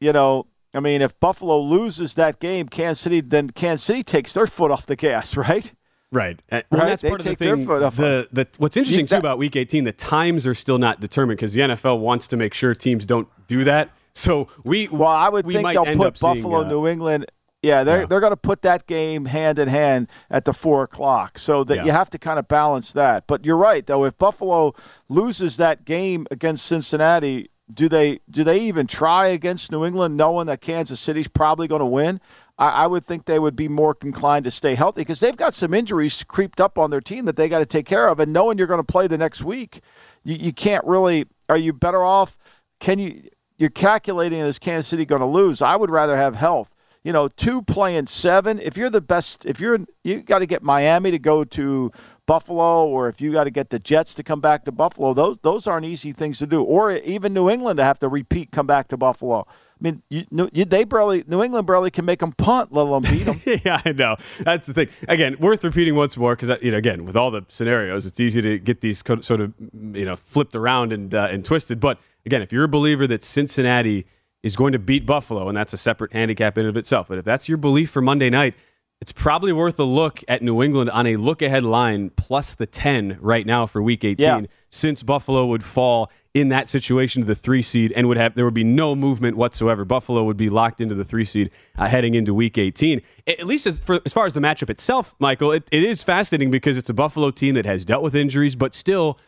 you 0.00 0.12
know, 0.12 0.46
I 0.74 0.80
mean, 0.80 1.02
if 1.02 1.18
Buffalo 1.20 1.60
loses 1.60 2.14
that 2.14 2.40
game, 2.40 2.68
Kansas 2.68 3.00
City, 3.00 3.20
then 3.20 3.50
Kansas 3.50 3.84
City 3.84 4.02
takes 4.02 4.32
their 4.32 4.46
foot 4.46 4.70
off 4.70 4.86
the 4.86 4.96
gas, 4.96 5.36
right? 5.36 5.72
Right. 6.12 6.42
Uh, 6.50 6.62
well, 6.70 6.80
right? 6.80 6.88
that's 6.88 7.02
part 7.02 7.22
they 7.22 7.30
of 7.30 7.38
the 7.38 7.44
thing. 7.44 7.66
The, 7.66 8.28
the, 8.32 8.48
what's 8.58 8.76
interesting, 8.76 9.06
too, 9.06 9.16
about 9.16 9.38
Week 9.38 9.54
18, 9.54 9.84
the 9.84 9.92
times 9.92 10.44
are 10.46 10.54
still 10.54 10.78
not 10.78 11.00
determined 11.00 11.38
because 11.38 11.52
the 11.52 11.60
NFL 11.60 12.00
wants 12.00 12.26
to 12.28 12.36
make 12.36 12.52
sure 12.52 12.74
teams 12.74 13.06
don't 13.06 13.28
do 13.46 13.62
that. 13.62 13.90
So 14.12 14.48
we 14.64 14.88
well, 14.88 15.08
I 15.08 15.28
would 15.28 15.46
we 15.46 15.54
think 15.54 15.68
they'll 15.68 15.84
put 15.84 16.20
Buffalo, 16.20 16.34
seeing, 16.34 16.54
uh, 16.54 16.68
New 16.68 16.86
England. 16.86 17.26
Yeah, 17.62 17.84
they're 17.84 18.00
yeah. 18.00 18.06
they're 18.06 18.20
going 18.20 18.32
to 18.32 18.36
put 18.36 18.62
that 18.62 18.86
game 18.86 19.26
hand 19.26 19.58
in 19.58 19.68
hand 19.68 20.08
at 20.30 20.44
the 20.44 20.52
four 20.52 20.82
o'clock. 20.82 21.38
So 21.38 21.62
that 21.64 21.76
yeah. 21.76 21.84
you 21.84 21.90
have 21.92 22.10
to 22.10 22.18
kind 22.18 22.38
of 22.38 22.48
balance 22.48 22.92
that. 22.92 23.26
But 23.26 23.44
you're 23.44 23.56
right, 23.56 23.86
though. 23.86 24.04
If 24.04 24.16
Buffalo 24.16 24.74
loses 25.08 25.58
that 25.58 25.84
game 25.84 26.26
against 26.30 26.64
Cincinnati, 26.64 27.50
do 27.72 27.88
they 27.88 28.20
do 28.30 28.44
they 28.44 28.60
even 28.60 28.86
try 28.86 29.28
against 29.28 29.70
New 29.70 29.84
England, 29.84 30.16
knowing 30.16 30.46
that 30.46 30.60
Kansas 30.60 31.00
City's 31.00 31.28
probably 31.28 31.68
going 31.68 31.80
to 31.80 31.86
win? 31.86 32.20
I, 32.58 32.68
I, 32.68 32.86
would 32.86 33.06
think 33.06 33.24
they 33.24 33.38
would 33.38 33.56
be 33.56 33.68
more 33.68 33.96
inclined 34.02 34.44
to 34.44 34.50
stay 34.50 34.74
healthy 34.74 35.00
because 35.00 35.20
they've 35.20 35.36
got 35.36 35.54
some 35.54 35.72
injuries 35.72 36.22
creeped 36.24 36.60
up 36.60 36.78
on 36.78 36.90
their 36.90 37.00
team 37.00 37.24
that 37.24 37.36
they 37.36 37.48
got 37.48 37.60
to 37.60 37.66
take 37.66 37.86
care 37.86 38.08
of. 38.08 38.20
And 38.20 38.32
knowing 38.32 38.58
you're 38.58 38.66
going 38.66 38.80
to 38.80 38.84
play 38.84 39.06
the 39.06 39.16
next 39.16 39.42
week, 39.42 39.80
you, 40.24 40.36
you 40.36 40.52
can't 40.52 40.84
really. 40.84 41.26
Are 41.48 41.56
you 41.56 41.72
better 41.72 42.02
off? 42.02 42.36
Can 42.78 42.98
you? 42.98 43.22
You're 43.60 43.68
calculating 43.68 44.38
is 44.40 44.58
Kansas 44.58 44.88
City 44.88 45.04
going 45.04 45.20
to 45.20 45.26
lose? 45.26 45.60
I 45.60 45.76
would 45.76 45.90
rather 45.90 46.16
have 46.16 46.34
health. 46.34 46.74
You 47.04 47.12
know, 47.12 47.28
two 47.28 47.60
playing 47.62 48.06
seven. 48.06 48.58
If 48.58 48.76
you're 48.76 48.90
the 48.90 49.02
best, 49.02 49.44
if 49.44 49.60
you're 49.60 49.78
you 50.02 50.22
got 50.22 50.38
to 50.38 50.46
get 50.46 50.62
Miami 50.62 51.10
to 51.10 51.18
go 51.18 51.44
to 51.44 51.92
Buffalo, 52.26 52.86
or 52.86 53.08
if 53.08 53.20
you 53.20 53.32
got 53.32 53.44
to 53.44 53.50
get 53.50 53.68
the 53.68 53.78
Jets 53.78 54.14
to 54.14 54.22
come 54.22 54.40
back 54.40 54.64
to 54.64 54.72
Buffalo, 54.72 55.12
those 55.12 55.38
those 55.42 55.66
aren't 55.66 55.84
easy 55.84 56.12
things 56.12 56.38
to 56.38 56.46
do. 56.46 56.62
Or 56.62 56.92
even 56.92 57.34
New 57.34 57.50
England 57.50 57.76
to 57.78 57.84
have 57.84 57.98
to 58.00 58.08
repeat, 58.08 58.50
come 58.50 58.66
back 58.66 58.88
to 58.88 58.96
Buffalo. 58.96 59.46
I 59.48 59.82
mean, 59.82 60.02
you, 60.10 60.24
you, 60.52 60.64
they 60.66 60.84
barely 60.84 61.24
New 61.26 61.42
England 61.42 61.66
barely 61.66 61.90
can 61.90 62.04
make 62.04 62.20
them 62.20 62.32
punt, 62.32 62.72
let 62.72 62.82
alone 62.82 63.02
beat 63.02 63.24
them. 63.24 63.40
yeah, 63.64 63.80
I 63.84 63.92
know. 63.92 64.16
That's 64.40 64.66
the 64.66 64.74
thing. 64.74 64.88
Again, 65.08 65.36
worth 65.38 65.64
repeating 65.64 65.94
once 65.94 66.18
more 66.18 66.36
because 66.36 66.50
you 66.62 66.70
know, 66.70 66.76
again, 66.76 67.04
with 67.06 67.16
all 67.16 67.30
the 67.30 67.44
scenarios, 67.48 68.04
it's 68.04 68.20
easy 68.20 68.42
to 68.42 68.58
get 68.58 68.82
these 68.82 69.02
sort 69.20 69.40
of 69.40 69.54
you 69.72 70.04
know 70.04 70.16
flipped 70.16 70.54
around 70.54 70.92
and 70.92 71.14
uh, 71.14 71.28
and 71.30 71.44
twisted. 71.44 71.80
But 71.80 71.98
again, 72.26 72.42
if 72.42 72.52
you're 72.52 72.64
a 72.64 72.68
believer 72.68 73.06
that 73.06 73.22
Cincinnati 73.22 74.06
is 74.42 74.56
going 74.56 74.72
to 74.72 74.78
beat 74.78 75.06
Buffalo, 75.06 75.48
and 75.48 75.56
that's 75.56 75.72
a 75.72 75.78
separate 75.78 76.12
handicap 76.12 76.56
in 76.56 76.66
of 76.66 76.76
itself, 76.76 77.08
but 77.08 77.18
if 77.18 77.24
that's 77.24 77.48
your 77.48 77.58
belief 77.58 77.90
for 77.90 78.00
Monday 78.00 78.30
night, 78.30 78.54
it's 79.00 79.12
probably 79.12 79.52
worth 79.52 79.78
a 79.78 79.84
look 79.84 80.22
at 80.28 80.42
New 80.42 80.62
England 80.62 80.90
on 80.90 81.06
a 81.06 81.16
look 81.16 81.40
ahead 81.40 81.64
line 81.64 82.10
plus 82.10 82.54
the 82.54 82.66
10 82.66 83.16
right 83.20 83.46
now 83.46 83.64
for 83.64 83.82
week 83.82 84.04
18 84.04 84.18
yeah. 84.18 84.40
since 84.68 85.02
Buffalo 85.02 85.46
would 85.46 85.64
fall 85.64 86.10
in 86.34 86.50
that 86.50 86.68
situation 86.68 87.22
to 87.22 87.26
the 87.26 87.34
3 87.34 87.62
seed 87.62 87.92
and 87.92 88.06
would 88.08 88.18
have 88.18 88.34
there 88.34 88.44
would 88.44 88.54
be 88.54 88.62
no 88.62 88.94
movement 88.94 89.38
whatsoever. 89.38 89.86
Buffalo 89.86 90.22
would 90.24 90.36
be 90.36 90.50
locked 90.50 90.82
into 90.82 90.94
the 90.94 91.04
3 91.04 91.24
seed 91.24 91.50
uh, 91.78 91.88
heading 91.88 92.12
into 92.14 92.34
week 92.34 92.58
18. 92.58 93.00
At 93.26 93.46
least 93.46 93.66
as, 93.66 93.80
for, 93.80 94.00
as 94.04 94.12
far 94.12 94.26
as 94.26 94.34
the 94.34 94.40
matchup 94.40 94.68
itself, 94.68 95.14
Michael, 95.18 95.50
it, 95.50 95.66
it 95.72 95.82
is 95.82 96.02
fascinating 96.02 96.50
because 96.50 96.76
it's 96.76 96.90
a 96.90 96.94
Buffalo 96.94 97.30
team 97.30 97.54
that 97.54 97.64
has 97.64 97.86
dealt 97.86 98.02
with 98.02 98.14
injuries 98.14 98.54
but 98.54 98.74
still 98.74 99.18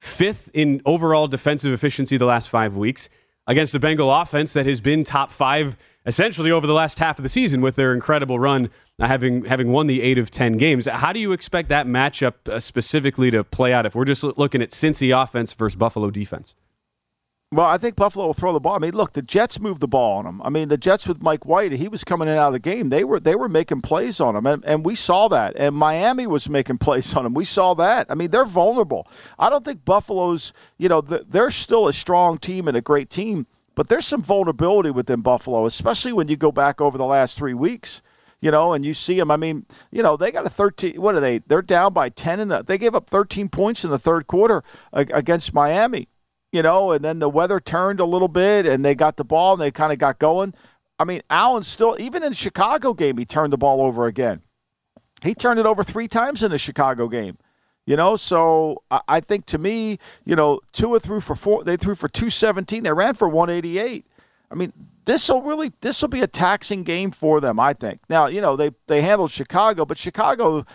fifth 0.00 0.50
in 0.54 0.80
overall 0.84 1.28
defensive 1.28 1.72
efficiency 1.72 2.16
the 2.16 2.24
last 2.26 2.48
5 2.48 2.76
weeks 2.76 3.08
against 3.46 3.72
the 3.72 3.80
Bengal 3.80 4.12
offense 4.12 4.52
that 4.52 4.66
has 4.66 4.80
been 4.80 5.04
top 5.04 5.30
5 5.30 5.76
essentially 6.08 6.50
over 6.50 6.66
the 6.66 6.72
last 6.72 6.98
half 6.98 7.18
of 7.18 7.22
the 7.22 7.28
season 7.28 7.60
with 7.60 7.76
their 7.76 7.92
incredible 7.92 8.38
run, 8.38 8.70
uh, 8.98 9.06
having 9.06 9.44
having 9.44 9.70
won 9.70 9.86
the 9.86 10.02
eight 10.02 10.18
of 10.18 10.30
ten 10.30 10.54
games. 10.54 10.88
How 10.88 11.12
do 11.12 11.20
you 11.20 11.32
expect 11.32 11.68
that 11.68 11.86
matchup 11.86 12.48
uh, 12.48 12.58
specifically 12.58 13.30
to 13.30 13.44
play 13.44 13.72
out 13.72 13.86
if 13.86 13.94
we're 13.94 14.06
just 14.06 14.24
looking 14.24 14.62
at 14.62 14.70
Cincy 14.70 15.14
offense 15.22 15.52
versus 15.52 15.76
Buffalo 15.76 16.10
defense? 16.10 16.56
Well, 17.50 17.66
I 17.66 17.78
think 17.78 17.96
Buffalo 17.96 18.26
will 18.26 18.34
throw 18.34 18.52
the 18.52 18.60
ball. 18.60 18.74
I 18.74 18.78
mean, 18.78 18.92
look, 18.92 19.12
the 19.12 19.22
Jets 19.22 19.58
moved 19.58 19.80
the 19.80 19.88
ball 19.88 20.18
on 20.18 20.26
them. 20.26 20.42
I 20.42 20.50
mean, 20.50 20.68
the 20.68 20.76
Jets 20.76 21.08
with 21.08 21.22
Mike 21.22 21.46
White, 21.46 21.72
he 21.72 21.88
was 21.88 22.04
coming 22.04 22.28
in 22.28 22.34
out 22.34 22.48
of 22.48 22.52
the 22.52 22.58
game. 22.58 22.90
They 22.90 23.04
were 23.04 23.18
they 23.18 23.34
were 23.34 23.48
making 23.48 23.80
plays 23.80 24.20
on 24.20 24.36
him, 24.36 24.44
and, 24.44 24.62
and 24.66 24.84
we 24.84 24.94
saw 24.94 25.28
that. 25.28 25.56
And 25.56 25.74
Miami 25.74 26.26
was 26.26 26.48
making 26.48 26.76
plays 26.78 27.14
on 27.14 27.24
him. 27.24 27.32
We 27.32 27.46
saw 27.46 27.72
that. 27.74 28.06
I 28.10 28.14
mean, 28.14 28.30
they're 28.30 28.44
vulnerable. 28.44 29.08
I 29.38 29.48
don't 29.48 29.64
think 29.64 29.84
Buffalo's, 29.86 30.52
you 30.76 30.90
know, 30.90 31.00
they're 31.00 31.50
still 31.50 31.88
a 31.88 31.92
strong 31.94 32.36
team 32.36 32.68
and 32.68 32.76
a 32.76 32.82
great 32.82 33.08
team 33.08 33.46
but 33.78 33.86
there's 33.86 34.08
some 34.08 34.22
vulnerability 34.22 34.90
within 34.90 35.20
Buffalo, 35.20 35.64
especially 35.64 36.12
when 36.12 36.26
you 36.26 36.34
go 36.34 36.50
back 36.50 36.80
over 36.80 36.98
the 36.98 37.04
last 37.04 37.38
three 37.38 37.54
weeks. 37.54 38.02
You 38.40 38.50
know, 38.50 38.72
and 38.72 38.84
you 38.84 38.92
see 38.92 39.16
them. 39.16 39.30
I 39.30 39.36
mean, 39.36 39.66
you 39.92 40.02
know, 40.02 40.16
they 40.16 40.32
got 40.32 40.46
a 40.46 40.50
13. 40.50 41.00
What 41.00 41.14
are 41.14 41.20
they? 41.20 41.38
They're 41.46 41.62
down 41.62 41.92
by 41.92 42.08
10 42.08 42.40
in 42.40 42.48
the. 42.48 42.62
They 42.62 42.76
gave 42.76 42.96
up 42.96 43.08
13 43.08 43.48
points 43.48 43.84
in 43.84 43.90
the 43.90 43.98
third 43.98 44.26
quarter 44.26 44.64
against 44.92 45.54
Miami. 45.54 46.08
You 46.52 46.62
know, 46.62 46.92
and 46.92 47.04
then 47.04 47.18
the 47.18 47.28
weather 47.28 47.60
turned 47.60 48.00
a 48.00 48.06
little 48.06 48.28
bit, 48.28 48.64
and 48.64 48.84
they 48.84 48.94
got 48.94 49.16
the 49.16 49.24
ball, 49.24 49.52
and 49.52 49.62
they 49.62 49.70
kind 49.70 49.92
of 49.92 49.98
got 49.98 50.18
going. 50.18 50.54
I 50.98 51.04
mean, 51.04 51.22
Allen 51.28 51.62
still, 51.62 51.96
even 52.00 52.22
in 52.22 52.32
Chicago 52.32 52.94
game, 52.94 53.18
he 53.18 53.24
turned 53.24 53.52
the 53.52 53.58
ball 53.58 53.82
over 53.82 54.06
again. 54.06 54.40
He 55.22 55.34
turned 55.34 55.60
it 55.60 55.66
over 55.66 55.84
three 55.84 56.08
times 56.08 56.42
in 56.42 56.50
the 56.50 56.58
Chicago 56.58 57.08
game. 57.08 57.38
You 57.86 57.96
know, 57.96 58.16
so 58.16 58.82
I 58.90 59.20
think 59.20 59.46
to 59.46 59.56
me, 59.56 59.98
you 60.26 60.36
know, 60.36 60.60
Tua 60.72 61.00
threw 61.00 61.20
for 61.20 61.34
four. 61.34 61.64
They 61.64 61.78
threw 61.78 61.94
for 61.94 62.06
two 62.08 62.28
seventeen. 62.28 62.82
They 62.82 62.92
ran 62.92 63.14
for 63.14 63.28
one 63.28 63.48
eighty 63.48 63.78
eight. 63.78 64.06
I 64.50 64.56
mean, 64.56 64.74
this 65.06 65.28
will 65.30 65.40
really 65.40 65.72
this 65.80 66.02
will 66.02 66.10
be 66.10 66.20
a 66.20 66.26
taxing 66.26 66.82
game 66.82 67.10
for 67.10 67.40
them. 67.40 67.58
I 67.58 67.72
think. 67.72 68.00
Now, 68.10 68.26
you 68.26 68.42
know, 68.42 68.56
they 68.56 68.72
they 68.88 69.00
handled 69.00 69.30
Chicago, 69.30 69.86
but 69.86 69.96
Chicago 69.96 70.66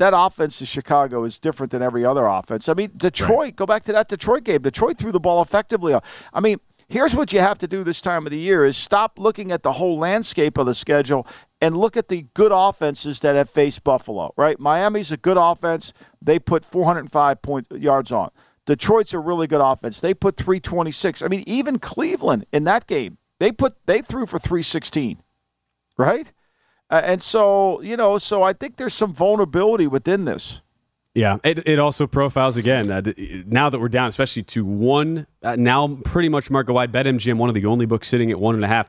that 0.00 0.14
offense 0.16 0.60
in 0.60 0.66
Chicago 0.66 1.24
is 1.24 1.38
different 1.38 1.70
than 1.70 1.82
every 1.82 2.06
other 2.06 2.26
offense. 2.26 2.70
I 2.70 2.74
mean, 2.74 2.90
Detroit, 2.96 3.38
right. 3.38 3.56
go 3.56 3.66
back 3.66 3.84
to 3.84 3.92
that 3.92 4.08
Detroit 4.08 4.44
game. 4.44 4.62
Detroit 4.62 4.96
threw 4.96 5.12
the 5.12 5.20
ball 5.20 5.42
effectively. 5.42 5.94
I 6.32 6.40
mean, 6.40 6.58
here's 6.88 7.14
what 7.14 7.34
you 7.34 7.40
have 7.40 7.58
to 7.58 7.68
do 7.68 7.84
this 7.84 8.00
time 8.00 8.26
of 8.26 8.30
the 8.30 8.38
year 8.38 8.64
is 8.64 8.78
stop 8.78 9.18
looking 9.18 9.52
at 9.52 9.62
the 9.62 9.72
whole 9.72 9.98
landscape 9.98 10.56
of 10.56 10.64
the 10.64 10.74
schedule 10.74 11.26
and 11.60 11.76
look 11.76 11.98
at 11.98 12.08
the 12.08 12.26
good 12.32 12.50
offenses 12.50 13.20
that 13.20 13.36
have 13.36 13.50
faced 13.50 13.84
Buffalo, 13.84 14.32
right? 14.38 14.58
Miami's 14.58 15.12
a 15.12 15.18
good 15.18 15.36
offense. 15.36 15.92
They 16.22 16.38
put 16.38 16.64
405 16.64 17.42
point 17.42 17.66
yards 17.70 18.10
on. 18.10 18.30
Detroit's 18.64 19.12
a 19.12 19.18
really 19.18 19.46
good 19.46 19.60
offense. 19.60 20.00
They 20.00 20.14
put 20.14 20.34
326. 20.36 21.20
I 21.20 21.28
mean, 21.28 21.44
even 21.46 21.78
Cleveland 21.78 22.46
in 22.52 22.64
that 22.64 22.86
game, 22.86 23.18
they 23.38 23.52
put 23.52 23.74
they 23.84 24.00
threw 24.00 24.24
for 24.24 24.38
316. 24.38 25.22
Right? 25.98 26.32
Uh, 26.90 27.00
and 27.04 27.22
so, 27.22 27.80
you 27.82 27.96
know, 27.96 28.18
so 28.18 28.42
I 28.42 28.52
think 28.52 28.76
there's 28.76 28.94
some 28.94 29.14
vulnerability 29.14 29.86
within 29.86 30.24
this. 30.24 30.60
Yeah, 31.14 31.38
it, 31.42 31.66
it 31.66 31.78
also 31.78 32.06
profiles 32.06 32.56
again 32.56 32.90
uh, 32.90 33.02
now 33.46 33.68
that 33.68 33.80
we're 33.80 33.88
down, 33.88 34.08
especially 34.08 34.44
to 34.44 34.64
one 34.64 35.26
uh, 35.42 35.56
now 35.56 35.98
pretty 36.04 36.28
much 36.28 36.50
market 36.50 36.72
wide. 36.72 36.92
BetMGM, 36.92 37.36
one 37.36 37.48
of 37.48 37.54
the 37.54 37.66
only 37.66 37.84
books 37.84 38.08
sitting 38.08 38.30
at 38.30 38.38
one 38.38 38.54
and 38.54 38.64
a 38.64 38.68
half, 38.68 38.88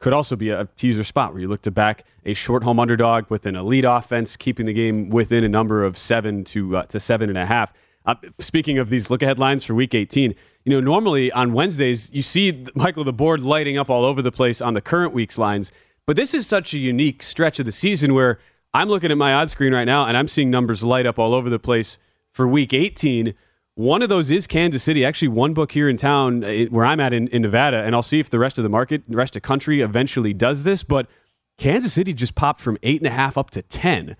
could 0.00 0.12
also 0.12 0.34
be 0.34 0.48
a 0.48 0.66
teaser 0.76 1.04
spot 1.04 1.32
where 1.32 1.40
you 1.40 1.48
look 1.48 1.62
to 1.62 1.70
back 1.70 2.04
a 2.24 2.34
short 2.34 2.64
home 2.64 2.80
underdog 2.80 3.30
with 3.30 3.46
an 3.46 3.54
elite 3.54 3.84
offense, 3.86 4.36
keeping 4.36 4.66
the 4.66 4.72
game 4.72 5.10
within 5.10 5.44
a 5.44 5.48
number 5.48 5.84
of 5.84 5.96
seven 5.96 6.42
to 6.44 6.78
uh, 6.78 6.82
to 6.84 6.98
seven 6.98 7.28
and 7.28 7.38
a 7.38 7.46
half. 7.46 7.72
Uh, 8.04 8.14
speaking 8.40 8.78
of 8.78 8.88
these 8.88 9.08
look 9.08 9.22
ahead 9.22 9.38
lines 9.38 9.64
for 9.64 9.74
Week 9.74 9.94
18, 9.94 10.34
you 10.64 10.72
know 10.72 10.80
normally 10.80 11.30
on 11.30 11.52
Wednesdays 11.52 12.12
you 12.12 12.22
see 12.22 12.64
Michael 12.74 13.04
the 13.04 13.12
board 13.12 13.42
lighting 13.42 13.78
up 13.78 13.88
all 13.88 14.04
over 14.04 14.22
the 14.22 14.32
place 14.32 14.60
on 14.60 14.74
the 14.74 14.80
current 14.80 15.12
week's 15.12 15.38
lines, 15.38 15.70
but 16.10 16.16
this 16.16 16.34
is 16.34 16.44
such 16.44 16.74
a 16.74 16.78
unique 16.78 17.22
stretch 17.22 17.60
of 17.60 17.66
the 17.66 17.70
season 17.70 18.14
where 18.14 18.40
I'm 18.74 18.88
looking 18.88 19.12
at 19.12 19.16
my 19.16 19.32
odds 19.32 19.52
screen 19.52 19.72
right 19.72 19.84
now 19.84 20.06
and 20.06 20.16
I'm 20.16 20.26
seeing 20.26 20.50
numbers 20.50 20.82
light 20.82 21.06
up 21.06 21.20
all 21.20 21.32
over 21.32 21.48
the 21.48 21.60
place 21.60 21.98
for 22.32 22.48
week 22.48 22.74
18. 22.74 23.32
One 23.76 24.02
of 24.02 24.08
those 24.08 24.28
is 24.28 24.48
Kansas 24.48 24.82
City. 24.82 25.04
Actually, 25.04 25.28
one 25.28 25.54
book 25.54 25.70
here 25.70 25.88
in 25.88 25.96
town 25.96 26.42
uh, 26.42 26.64
where 26.64 26.84
I'm 26.84 26.98
at 26.98 27.12
in, 27.12 27.28
in 27.28 27.42
Nevada, 27.42 27.84
and 27.84 27.94
I'll 27.94 28.02
see 28.02 28.18
if 28.18 28.28
the 28.28 28.40
rest 28.40 28.58
of 28.58 28.64
the 28.64 28.68
market, 28.68 29.04
the 29.06 29.16
rest 29.16 29.36
of 29.36 29.42
the 29.42 29.46
country 29.46 29.82
eventually 29.82 30.34
does 30.34 30.64
this. 30.64 30.82
But 30.82 31.06
Kansas 31.58 31.92
City 31.92 32.12
just 32.12 32.34
popped 32.34 32.60
from 32.60 32.76
eight 32.82 33.00
and 33.00 33.06
a 33.06 33.10
half 33.10 33.38
up 33.38 33.50
to 33.50 33.62
10. 33.62 34.16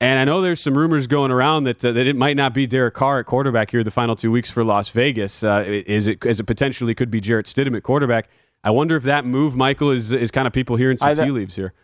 And 0.00 0.20
I 0.20 0.24
know 0.24 0.40
there's 0.40 0.60
some 0.60 0.78
rumors 0.78 1.08
going 1.08 1.32
around 1.32 1.64
that 1.64 1.84
uh, 1.84 1.90
that 1.90 2.06
it 2.06 2.14
might 2.14 2.36
not 2.36 2.54
be 2.54 2.68
Derek 2.68 2.94
Carr 2.94 3.18
at 3.18 3.26
quarterback 3.26 3.72
here 3.72 3.82
the 3.82 3.90
final 3.90 4.14
two 4.14 4.30
weeks 4.30 4.52
for 4.52 4.62
Las 4.62 4.88
Vegas. 4.90 5.42
Uh, 5.42 5.64
is 5.66 6.06
it 6.06 6.24
as 6.24 6.38
it 6.38 6.44
potentially 6.44 6.94
could 6.94 7.10
be 7.10 7.20
Jarrett 7.20 7.46
Stidham 7.46 7.76
at 7.76 7.82
quarterback? 7.82 8.28
I 8.64 8.70
wonder 8.70 8.96
if 8.96 9.02
that 9.04 9.26
move, 9.26 9.54
Michael, 9.54 9.90
is 9.90 10.12
is 10.12 10.30
kind 10.30 10.46
of 10.46 10.52
people 10.52 10.76
hearing 10.76 10.96
some 10.96 11.14
th- 11.14 11.24
tea 11.24 11.30
leaves 11.30 11.54
here. 11.54 11.74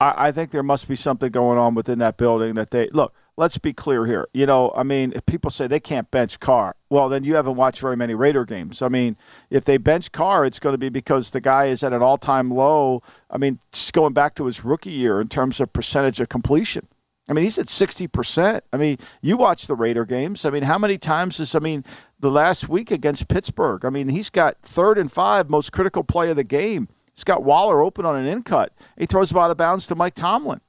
I, 0.00 0.28
I 0.28 0.32
think 0.32 0.50
there 0.50 0.62
must 0.62 0.88
be 0.88 0.96
something 0.96 1.30
going 1.30 1.58
on 1.58 1.74
within 1.74 1.98
that 1.98 2.16
building 2.16 2.54
that 2.54 2.70
they 2.70 2.88
look. 2.88 3.14
Let's 3.36 3.58
be 3.58 3.72
clear 3.72 4.06
here. 4.06 4.26
You 4.32 4.46
know, 4.46 4.72
I 4.74 4.82
mean, 4.82 5.12
if 5.14 5.24
people 5.26 5.50
say 5.50 5.66
they 5.66 5.80
can't 5.80 6.10
bench 6.10 6.40
Carr, 6.40 6.74
well, 6.88 7.08
then 7.08 7.24
you 7.24 7.34
haven't 7.34 7.56
watched 7.56 7.80
very 7.80 7.96
many 7.96 8.14
Raider 8.14 8.44
games. 8.44 8.82
I 8.82 8.88
mean, 8.88 9.16
if 9.50 9.64
they 9.64 9.76
bench 9.76 10.10
Carr, 10.12 10.44
it's 10.44 10.58
going 10.58 10.74
to 10.74 10.78
be 10.78 10.88
because 10.88 11.30
the 11.30 11.40
guy 11.40 11.66
is 11.66 11.82
at 11.82 11.92
an 11.92 12.02
all-time 12.02 12.50
low. 12.50 13.02
I 13.30 13.38
mean, 13.38 13.58
just 13.72 13.92
going 13.92 14.12
back 14.12 14.34
to 14.36 14.46
his 14.46 14.64
rookie 14.64 14.90
year 14.90 15.20
in 15.20 15.28
terms 15.28 15.60
of 15.60 15.72
percentage 15.72 16.20
of 16.20 16.28
completion. 16.28 16.88
I 17.28 17.32
mean, 17.32 17.44
he's 17.44 17.58
at 17.58 17.66
60%. 17.66 18.60
I 18.72 18.76
mean, 18.76 18.98
you 19.22 19.36
watch 19.36 19.68
the 19.68 19.76
Raider 19.76 20.04
games. 20.04 20.44
I 20.44 20.50
mean, 20.50 20.64
how 20.64 20.76
many 20.76 20.98
times 20.98 21.38
is, 21.38 21.54
I 21.54 21.60
mean, 21.60 21.84
the 22.20 22.30
last 22.30 22.68
week 22.68 22.90
against 22.90 23.28
Pittsburgh, 23.28 23.84
I 23.84 23.90
mean, 23.90 24.08
he's 24.08 24.30
got 24.30 24.56
third 24.62 24.98
and 24.98 25.10
five, 25.10 25.50
most 25.50 25.72
critical 25.72 26.04
play 26.04 26.30
of 26.30 26.36
the 26.36 26.44
game. 26.44 26.88
He's 27.14 27.24
got 27.24 27.42
Waller 27.42 27.80
open 27.80 28.04
on 28.04 28.16
an 28.16 28.26
in 28.26 28.42
cut. 28.42 28.72
He 28.98 29.06
throws 29.06 29.30
about 29.30 29.46
out 29.46 29.50
of 29.50 29.56
bounds 29.56 29.86
to 29.88 29.94
Mike 29.94 30.14
Tomlin. 30.14 30.60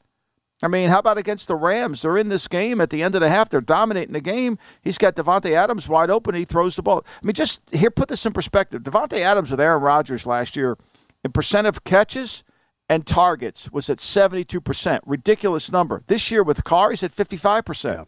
I 0.64 0.68
mean, 0.68 0.90
how 0.90 1.00
about 1.00 1.18
against 1.18 1.48
the 1.48 1.56
Rams? 1.56 2.04
They're 2.04 2.18
in 2.18 2.30
this 2.30 2.48
game 2.48 2.82
at 2.82 2.92
the 2.92 3.02
end 3.02 3.16
of 3.16 3.22
the 3.22 3.30
half. 3.30 3.50
They're 3.50 3.62
dominating 3.62 4.14
the 4.14 4.22
game. 4.22 4.60
He's 4.82 5.00
got 5.00 5.16
Davante 5.16 5.52
Adams 5.52 5.88
wide 5.88 6.12
open. 6.12 6.36
He 6.36 6.46
throws 6.46 6.76
the 6.76 6.84
ball. 6.84 7.04
I 7.22 7.26
mean, 7.26 7.34
just 7.34 7.62
here, 7.72 7.90
put 7.90 8.10
this 8.10 8.26
in 8.26 8.34
perspective. 8.34 8.84
Davante 8.84 9.20
Adams 9.20 9.50
with 9.50 9.60
Aaron 9.60 9.82
Rodgers 9.82 10.26
last 10.28 10.56
year 10.56 10.78
in 11.24 11.32
percent 11.32 11.68
of 11.68 11.84
catches– 11.84 12.44
and 12.92 13.08
targets 13.08 13.72
was 13.72 13.90
at 13.90 14.00
72%. 14.00 15.00
Ridiculous 15.06 15.72
number. 15.72 16.04
This 16.08 16.30
year 16.30 16.44
with 16.44 16.66
Carr, 16.66 16.90
he's 16.90 17.04
at 17.04 17.16
55%. 17.16 17.84
Yeah. 17.86 18.04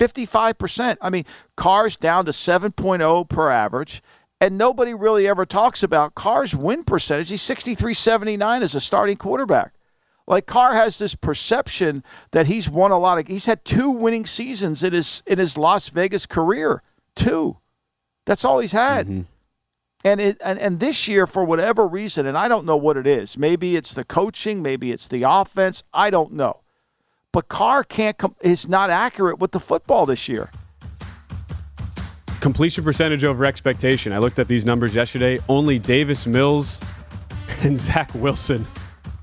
55%. 0.00 0.96
I 1.00 1.10
mean, 1.10 1.26
Carr's 1.56 1.96
down 1.96 2.24
to 2.24 2.32
7.0 2.32 3.28
per 3.28 3.50
average, 3.50 4.02
and 4.40 4.56
nobody 4.56 4.94
really 4.94 5.28
ever 5.28 5.44
talks 5.44 5.82
about 5.82 6.14
Carr's 6.14 6.54
win 6.56 6.84
percentage. 6.84 7.28
He's 7.28 7.42
63.79 7.42 8.62
as 8.62 8.74
a 8.74 8.80
starting 8.80 9.16
quarterback. 9.16 9.74
Like 10.26 10.46
Carr 10.46 10.74
has 10.74 10.98
this 10.98 11.14
perception 11.14 12.04
that 12.30 12.46
he's 12.46 12.68
won 12.68 12.92
a 12.92 12.98
lot 12.98 13.18
of 13.18 13.26
he's 13.26 13.46
had 13.46 13.64
two 13.64 13.90
winning 13.90 14.24
seasons 14.24 14.82
in 14.84 14.92
his 14.92 15.24
in 15.26 15.38
his 15.38 15.58
Las 15.58 15.88
Vegas 15.88 16.24
career. 16.24 16.82
Two. 17.16 17.56
That's 18.26 18.44
all 18.44 18.60
he's 18.60 18.70
had. 18.70 19.08
Mm-hmm. 19.08 19.22
And, 20.04 20.20
it, 20.20 20.38
and 20.42 20.58
and 20.60 20.78
this 20.78 21.08
year, 21.08 21.26
for 21.26 21.44
whatever 21.44 21.86
reason, 21.86 22.26
and 22.26 22.38
I 22.38 22.46
don't 22.46 22.64
know 22.64 22.76
what 22.76 22.96
it 22.96 23.08
is. 23.08 23.36
Maybe 23.36 23.74
it's 23.74 23.92
the 23.92 24.04
coaching, 24.04 24.62
maybe 24.62 24.92
it's 24.92 25.08
the 25.08 25.24
offense. 25.28 25.82
I 25.92 26.10
don't 26.10 26.32
know. 26.32 26.60
But 27.32 27.48
Carr 27.48 27.84
can't 27.84 28.18
com- 28.18 28.34
is 28.40 28.68
not 28.68 28.90
accurate 28.90 29.38
with 29.38 29.52
the 29.52 29.60
football 29.60 30.06
this 30.06 30.28
year. 30.28 30.50
Completion 32.40 32.82
percentage 32.82 33.22
over 33.22 33.44
expectation. 33.44 34.12
I 34.12 34.18
looked 34.18 34.38
at 34.38 34.48
these 34.48 34.64
numbers 34.64 34.94
yesterday. 34.94 35.38
Only 35.48 35.78
Davis 35.78 36.26
Mills 36.26 36.80
and 37.62 37.78
Zach 37.78 38.12
Wilson 38.14 38.66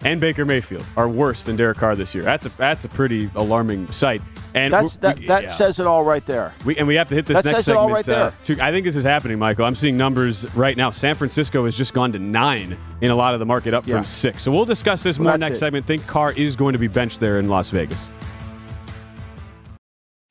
and 0.06 0.22
Baker 0.22 0.46
Mayfield 0.46 0.86
are 0.96 1.10
worse 1.10 1.44
than 1.44 1.56
Derek 1.56 1.78
Carr 1.78 1.96
this 1.96 2.14
year. 2.14 2.24
That's 2.24 2.46
a 2.46 2.50
that's 2.50 2.86
a 2.86 2.90
pretty 2.90 3.30
alarming 3.36 3.92
sight. 3.92 4.22
And 4.58 4.74
That's, 4.74 4.98
that, 4.98 5.18
that 5.28 5.44
yeah. 5.44 5.54
says 5.54 5.80
it 5.80 5.86
all 5.86 6.04
right 6.04 6.26
there. 6.26 6.54
We, 6.66 6.76
and 6.78 6.88
we 6.88 6.96
have 6.96 7.10
to 7.10 7.16
hit 7.16 7.26
this 7.26 7.36
that 7.36 7.46
next 7.46 7.58
says 7.58 7.66
segment. 7.66 7.78
It 7.78 7.88
all 7.88 7.94
right 7.94 8.10
uh, 8.10 8.32
there. 8.44 8.56
to, 8.56 8.66
I 8.66 8.72
think 8.72 8.86
this 8.86 8.96
is 8.96 9.04
happening, 9.04 9.38
Michael. 9.38 9.66
I'm 9.66 9.76
seeing 9.76 9.98
numbers 9.98 10.46
right 10.56 10.76
now. 10.76 10.90
San 10.90 11.16
Francisco 11.16 11.66
has 11.66 11.78
just 11.78 11.94
gone 11.94 12.12
to 12.14 12.20
nine 12.20 12.78
in 13.02 13.12
a 13.12 13.16
lot 13.16 13.34
of 13.34 13.40
the 13.40 13.46
market, 13.46 13.74
up 13.74 13.86
yeah. 13.86 13.98
from 13.98 14.06
six. 14.06 14.44
So 14.44 14.52
we'll 14.52 14.66
discuss 14.66 15.04
this 15.04 15.20
well, 15.20 15.30
more 15.30 15.38
next 15.38 15.58
it. 15.58 15.60
segment. 15.60 15.86
Think 15.86 16.08
Carr 16.08 16.32
is 16.32 16.56
going 16.56 16.74
to 16.74 16.80
be 16.80 16.88
benched 16.88 17.20
there 17.20 17.40
in 17.40 17.50
Las 17.50 17.70
Vegas. 17.70 18.10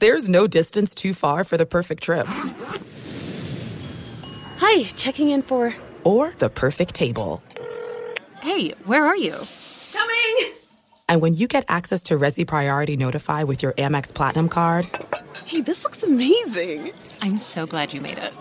There's 0.01 0.29
no 0.29 0.47
distance 0.47 0.95
too 0.95 1.15
far 1.15 1.45
for 1.45 1.57
the 1.57 1.67
perfect 1.67 2.03
trip. 2.03 2.27
Hi, 4.59 4.83
checking 4.97 5.31
in 5.31 5.43
for. 5.43 5.75
Or 6.05 6.35
the 6.39 6.51
perfect 6.51 6.95
table. 6.95 7.43
Hey, 8.41 8.71
where 8.85 9.07
are 9.07 9.17
you? 9.17 9.35
Coming! 9.93 10.53
And 11.09 11.23
when 11.23 11.35
you 11.35 11.47
get 11.47 11.65
access 11.69 12.03
to 12.05 12.19
Resy 12.19 12.47
Priority 12.47 12.97
Notify 12.97 13.45
with 13.45 13.63
your 13.63 13.73
Amex 13.75 14.13
Platinum 14.13 14.49
card, 14.49 14.89
hey, 15.45 15.61
this 15.61 15.85
looks 15.85 16.03
amazing! 16.03 16.91
I'm 17.23 17.39
so 17.39 17.67
glad 17.67 17.93
you 17.93 18.01
made 18.01 18.19
it. 18.19 18.33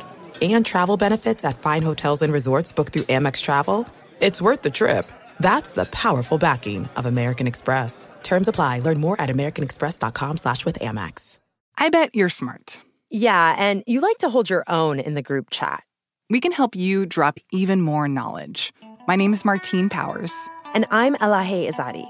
And 0.41 0.65
travel 0.65 0.97
benefits 0.97 1.45
at 1.45 1.59
fine 1.59 1.83
hotels 1.83 2.21
and 2.21 2.33
resorts 2.33 2.71
booked 2.71 2.93
through 2.93 3.03
Amex 3.03 3.41
Travel, 3.41 3.87
it's 4.19 4.41
worth 4.41 4.63
the 4.63 4.71
trip. 4.71 5.11
That's 5.39 5.73
the 5.73 5.85
powerful 5.85 6.37
backing 6.37 6.89
of 6.95 7.05
American 7.05 7.45
Express. 7.45 8.09
Terms 8.23 8.47
apply. 8.47 8.79
Learn 8.79 8.99
more 8.99 9.19
at 9.19 9.29
americanexpress.com 9.29 10.37
slash 10.37 10.65
with 10.65 10.79
Amex. 10.79 11.39
I 11.77 11.89
bet 11.89 12.15
you're 12.15 12.29
smart. 12.29 12.79
Yeah, 13.09 13.55
and 13.57 13.83
you 13.85 13.99
like 13.99 14.17
to 14.19 14.29
hold 14.29 14.49
your 14.49 14.63
own 14.67 14.99
in 14.99 15.13
the 15.13 15.21
group 15.21 15.49
chat. 15.51 15.83
We 16.29 16.39
can 16.39 16.51
help 16.51 16.75
you 16.75 17.05
drop 17.05 17.37
even 17.51 17.81
more 17.81 18.07
knowledge. 18.07 18.73
My 19.07 19.15
name 19.15 19.33
is 19.33 19.45
Martine 19.45 19.89
Powers. 19.89 20.33
And 20.73 20.87
I'm 20.89 21.15
Elahe 21.15 21.69
Izadi. 21.69 22.09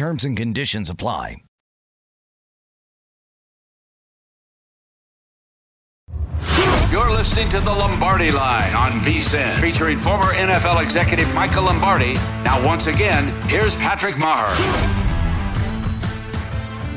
Terms 0.00 0.24
and 0.24 0.34
conditions 0.34 0.88
apply. 0.88 1.42
You're 6.90 7.10
listening 7.10 7.50
to 7.50 7.60
the 7.60 7.70
Lombardi 7.70 8.30
Line 8.30 8.74
on 8.74 8.92
VSIN, 9.00 9.60
featuring 9.60 9.98
former 9.98 10.32
NFL 10.32 10.82
executive 10.82 11.30
Michael 11.34 11.64
Lombardi. 11.64 12.14
Now, 12.44 12.66
once 12.66 12.86
again, 12.86 13.28
here's 13.46 13.76
Patrick 13.76 14.14
Meagher. 14.14 14.56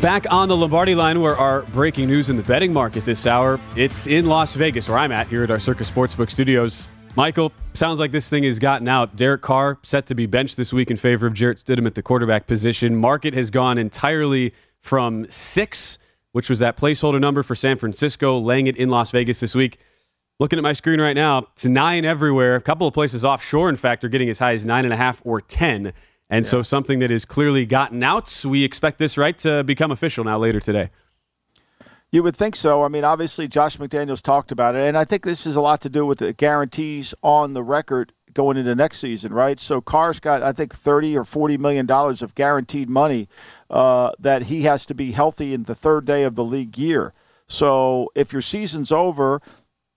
Back 0.01 0.25
on 0.31 0.47
the 0.47 0.55
Lombardi 0.55 0.95
line, 0.95 1.19
where 1.19 1.35
our 1.35 1.63
breaking 1.73 2.07
news 2.07 2.29
in 2.29 2.37
the 2.37 2.43
betting 2.43 2.71
market 2.71 3.03
this 3.03 3.27
hour. 3.27 3.59
It's 3.75 4.07
in 4.07 4.27
Las 4.27 4.55
Vegas, 4.55 4.87
where 4.87 4.97
I'm 4.97 5.11
at 5.11 5.27
here 5.27 5.43
at 5.43 5.51
our 5.51 5.59
Circa 5.59 5.83
Sportsbook 5.83 6.31
studios. 6.31 6.87
Michael, 7.15 7.51
sounds 7.73 7.99
like 7.99 8.11
this 8.11 8.29
thing 8.29 8.43
has 8.43 8.57
gotten 8.57 8.87
out. 8.87 9.15
Derek 9.15 9.41
Carr 9.41 9.77
set 9.83 10.07
to 10.07 10.15
be 10.15 10.25
benched 10.25 10.57
this 10.57 10.73
week 10.73 10.89
in 10.89 10.97
favor 10.97 11.27
of 11.27 11.33
Jarrett 11.33 11.59
Stidham 11.59 11.85
at 11.85 11.95
the 11.95 12.01
quarterback 12.01 12.47
position. 12.47 12.95
Market 12.95 13.33
has 13.33 13.49
gone 13.49 13.77
entirely 13.77 14.53
from 14.81 15.29
six 15.29 15.99
which 16.33 16.49
was 16.49 16.59
that 16.59 16.75
placeholder 16.75 17.19
number 17.19 17.41
for 17.41 17.55
San 17.55 17.77
Francisco, 17.77 18.37
laying 18.37 18.67
it 18.67 18.75
in 18.75 18.89
Las 18.89 19.11
Vegas 19.11 19.39
this 19.39 19.55
week. 19.55 19.79
Looking 20.39 20.59
at 20.59 20.63
my 20.63 20.73
screen 20.73 20.99
right 20.99 21.15
now, 21.15 21.47
it's 21.53 21.63
nine 21.63 22.05
everywhere. 22.05 22.55
A 22.55 22.61
couple 22.61 22.87
of 22.87 22.93
places 22.93 23.23
offshore, 23.23 23.69
in 23.69 23.75
fact, 23.75 24.03
are 24.03 24.09
getting 24.09 24.29
as 24.29 24.39
high 24.39 24.53
as 24.53 24.65
nine 24.65 24.83
and 24.83 24.93
a 24.93 24.97
half 24.97 25.21
or 25.23 25.39
10. 25.39 25.93
And 26.29 26.43
yeah. 26.43 26.49
so 26.49 26.61
something 26.63 26.99
that 26.99 27.11
has 27.11 27.23
clearly 27.23 27.67
gotten 27.67 28.01
out. 28.01 28.27
So 28.27 28.49
we 28.49 28.63
expect 28.63 28.97
this, 28.97 29.15
right, 29.15 29.37
to 29.39 29.63
become 29.63 29.91
official 29.91 30.23
now 30.23 30.39
later 30.39 30.59
today. 30.59 30.89
You 32.13 32.21
would 32.21 32.35
think 32.35 32.55
so. 32.55 32.83
I 32.83 32.89
mean, 32.89 33.03
obviously, 33.03 33.47
Josh 33.47 33.77
McDaniels 33.77 34.21
talked 34.21 34.51
about 34.51 34.75
it. 34.75 34.83
And 34.83 34.95
I 34.95 35.03
think 35.03 35.23
this 35.23 35.47
is 35.47 35.55
a 35.55 35.61
lot 35.61 35.81
to 35.81 35.89
do 35.89 36.05
with 36.05 36.19
the 36.19 36.31
guarantees 36.31 37.15
on 37.23 37.55
the 37.55 37.63
record 37.63 38.13
going 38.35 38.55
into 38.55 38.75
next 38.75 38.99
season, 38.99 39.33
right? 39.33 39.59
So 39.59 39.81
Carr's 39.81 40.19
got, 40.19 40.43
I 40.43 40.51
think, 40.51 40.75
30 40.75 41.17
or 41.17 41.25
40 41.25 41.57
million 41.57 41.87
dollars 41.87 42.21
of 42.21 42.35
guaranteed 42.35 42.87
money 42.87 43.27
uh, 43.67 44.11
that 44.19 44.43
he 44.43 44.61
has 44.61 44.85
to 44.85 44.93
be 44.93 45.13
healthy 45.13 45.55
in 45.55 45.63
the 45.63 45.73
third 45.73 46.05
day 46.05 46.21
of 46.21 46.35
the 46.35 46.43
league 46.43 46.77
year. 46.77 47.13
So 47.47 48.11
if 48.13 48.31
your 48.31 48.43
season's 48.43 48.91
over, 48.91 49.41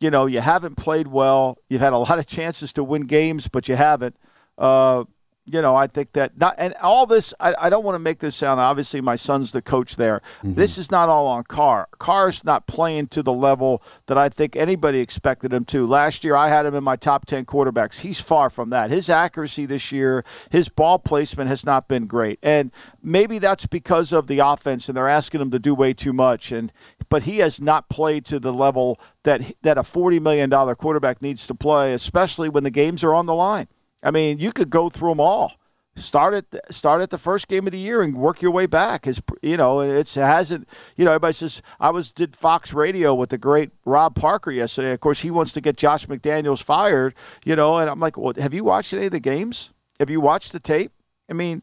you 0.01 0.11
know 0.11 0.25
you 0.25 0.41
haven't 0.41 0.77
played 0.77 1.09
well, 1.09 1.59
you've 1.69 1.83
had 1.83 1.93
a 1.93 1.99
lot 1.99 2.19
of 2.19 2.27
chances 2.39 2.73
to 2.73 2.83
win 2.83 3.03
games, 3.03 3.47
but 3.47 3.69
you 3.69 3.77
haven't. 3.77 4.17
Uh, 4.57 5.05
you 5.47 5.63
know, 5.63 5.77
I 5.77 5.87
think 5.87 6.13
that 6.13 6.37
not 6.37 6.57
and 6.59 6.75
all 6.83 7.07
this. 7.07 7.33
I, 7.39 7.55
I 7.59 7.71
don't 7.71 7.85
want 7.85 7.95
to 7.95 8.01
make 8.01 8.19
this 8.19 8.35
sound. 8.35 8.59
Obviously, 8.61 9.01
my 9.01 9.15
son's 9.15 9.53
the 9.53 9.63
coach 9.63 9.95
there. 9.95 10.21
Mm-hmm. 10.39 10.55
This 10.55 10.77
is 10.77 10.91
not 10.91 11.09
all 11.09 11.27
on 11.29 11.45
Carr. 11.45 11.89
Carr's 11.99 12.43
not 12.43 12.67
playing 12.67 13.09
to 13.09 13.23
the 13.23 13.33
level 13.33 13.81
that 14.07 14.19
I 14.19 14.29
think 14.29 14.57
anybody 14.57 14.99
expected 14.99 15.53
him 15.53 15.65
to. 15.67 15.87
Last 15.87 16.25
year, 16.25 16.35
I 16.35 16.49
had 16.49 16.67
him 16.67 16.75
in 16.75 16.83
my 16.83 16.97
top 16.97 17.27
ten 17.27 17.45
quarterbacks. 17.45 18.01
He's 18.01 18.21
far 18.21 18.51
from 18.51 18.71
that. 18.71 18.91
His 18.91 19.09
accuracy 19.09 19.67
this 19.67 19.93
year, 19.93 20.25
his 20.51 20.69
ball 20.69 20.99
placement 20.99 21.49
has 21.49 21.65
not 21.65 21.87
been 21.87 22.07
great, 22.07 22.41
and 22.43 22.73
maybe 23.01 23.39
that's 23.39 23.67
because 23.67 24.13
of 24.13 24.27
the 24.27 24.41
offense, 24.41 24.89
and 24.89 24.97
they're 24.97 25.09
asking 25.09 25.41
him 25.41 25.53
to 25.53 25.61
do 25.61 25.75
way 25.75 25.93
too 25.93 26.13
much. 26.13 26.51
And 26.51 26.73
but 27.09 27.23
he 27.23 27.39
has 27.39 27.61
not 27.61 27.89
played 27.89 28.25
to 28.27 28.41
the 28.41 28.53
level 28.53 29.01
that 29.23 29.55
that 29.63 29.79
a 29.79 29.85
forty 29.85 30.19
million 30.19 30.51
dollar 30.51 30.75
quarterback 30.75 31.23
needs 31.23 31.47
to 31.47 31.55
play, 31.55 31.93
especially 31.93 32.49
when 32.49 32.65
the 32.65 32.71
games 32.71 33.05
are 33.05 33.15
on 33.15 33.27
the 33.27 33.35
line. 33.35 33.69
I 34.03 34.11
mean, 34.11 34.39
you 34.39 34.53
could 34.53 34.71
go 34.71 34.89
through 34.89 35.11
them 35.11 35.21
all. 35.21 35.55
Start 35.97 36.35
at 36.35 36.75
start 36.75 37.01
at 37.01 37.09
the 37.09 37.17
first 37.17 37.49
game 37.49 37.67
of 37.67 37.73
the 37.73 37.79
year 37.79 38.03
and 38.03 38.19
work 38.19 38.43
your 38.43 38.51
way 38.51 38.67
back. 38.67 39.07
Is 39.07 39.23
you 39.41 39.57
know, 39.57 39.81
it's, 39.81 40.15
it 40.15 40.21
hasn't. 40.21 40.69
You 40.95 41.07
know, 41.07 41.13
everybody 41.13 41.33
says 41.33 41.63
I 41.81 41.89
was 41.89 42.13
did 42.13 42.37
Fox 42.37 42.75
Radio 42.75 43.15
with 43.15 43.31
the 43.31 43.39
great 43.39 43.71
Rob 43.87 44.15
Parker 44.15 44.51
yesterday. 44.51 44.93
Of 44.93 45.01
course, 45.01 45.21
he 45.21 45.31
wants 45.31 45.55
to 45.55 45.63
get 45.63 45.79
Josh 45.79 46.07
McDaniels 46.07 46.63
fired. 46.63 47.15
You 47.47 47.57
know, 47.57 47.79
and 47.79 47.89
I'm 47.89 47.99
like, 47.99 48.19
well, 48.19 48.35
have 48.37 48.53
you 48.53 48.63
watched 48.63 48.93
any 48.93 49.07
of 49.07 49.13
the 49.13 49.21
games? 49.21 49.71
Have 49.99 50.11
you 50.11 50.21
watched 50.21 50.53
the 50.53 50.61
tape? 50.61 50.93
I 51.31 51.33
mean, 51.33 51.63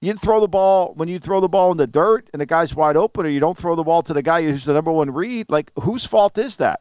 you 0.00 0.14
throw 0.14 0.40
the 0.40 0.48
ball 0.48 0.94
when 0.94 1.08
you 1.08 1.18
throw 1.18 1.40
the 1.40 1.48
ball 1.48 1.70
in 1.70 1.76
the 1.76 1.86
dirt 1.86 2.28
and 2.32 2.40
the 2.40 2.46
guy's 2.46 2.74
wide 2.74 2.96
open, 2.96 3.26
or 3.26 3.28
you 3.28 3.40
don't 3.40 3.58
throw 3.58 3.74
the 3.74 3.84
ball 3.84 4.02
to 4.02 4.14
the 4.14 4.22
guy 4.22 4.42
who's 4.42 4.64
the 4.64 4.72
number 4.72 4.92
one 4.92 5.10
read. 5.10 5.50
Like, 5.50 5.70
whose 5.80 6.06
fault 6.06 6.38
is 6.38 6.56
that? 6.56 6.80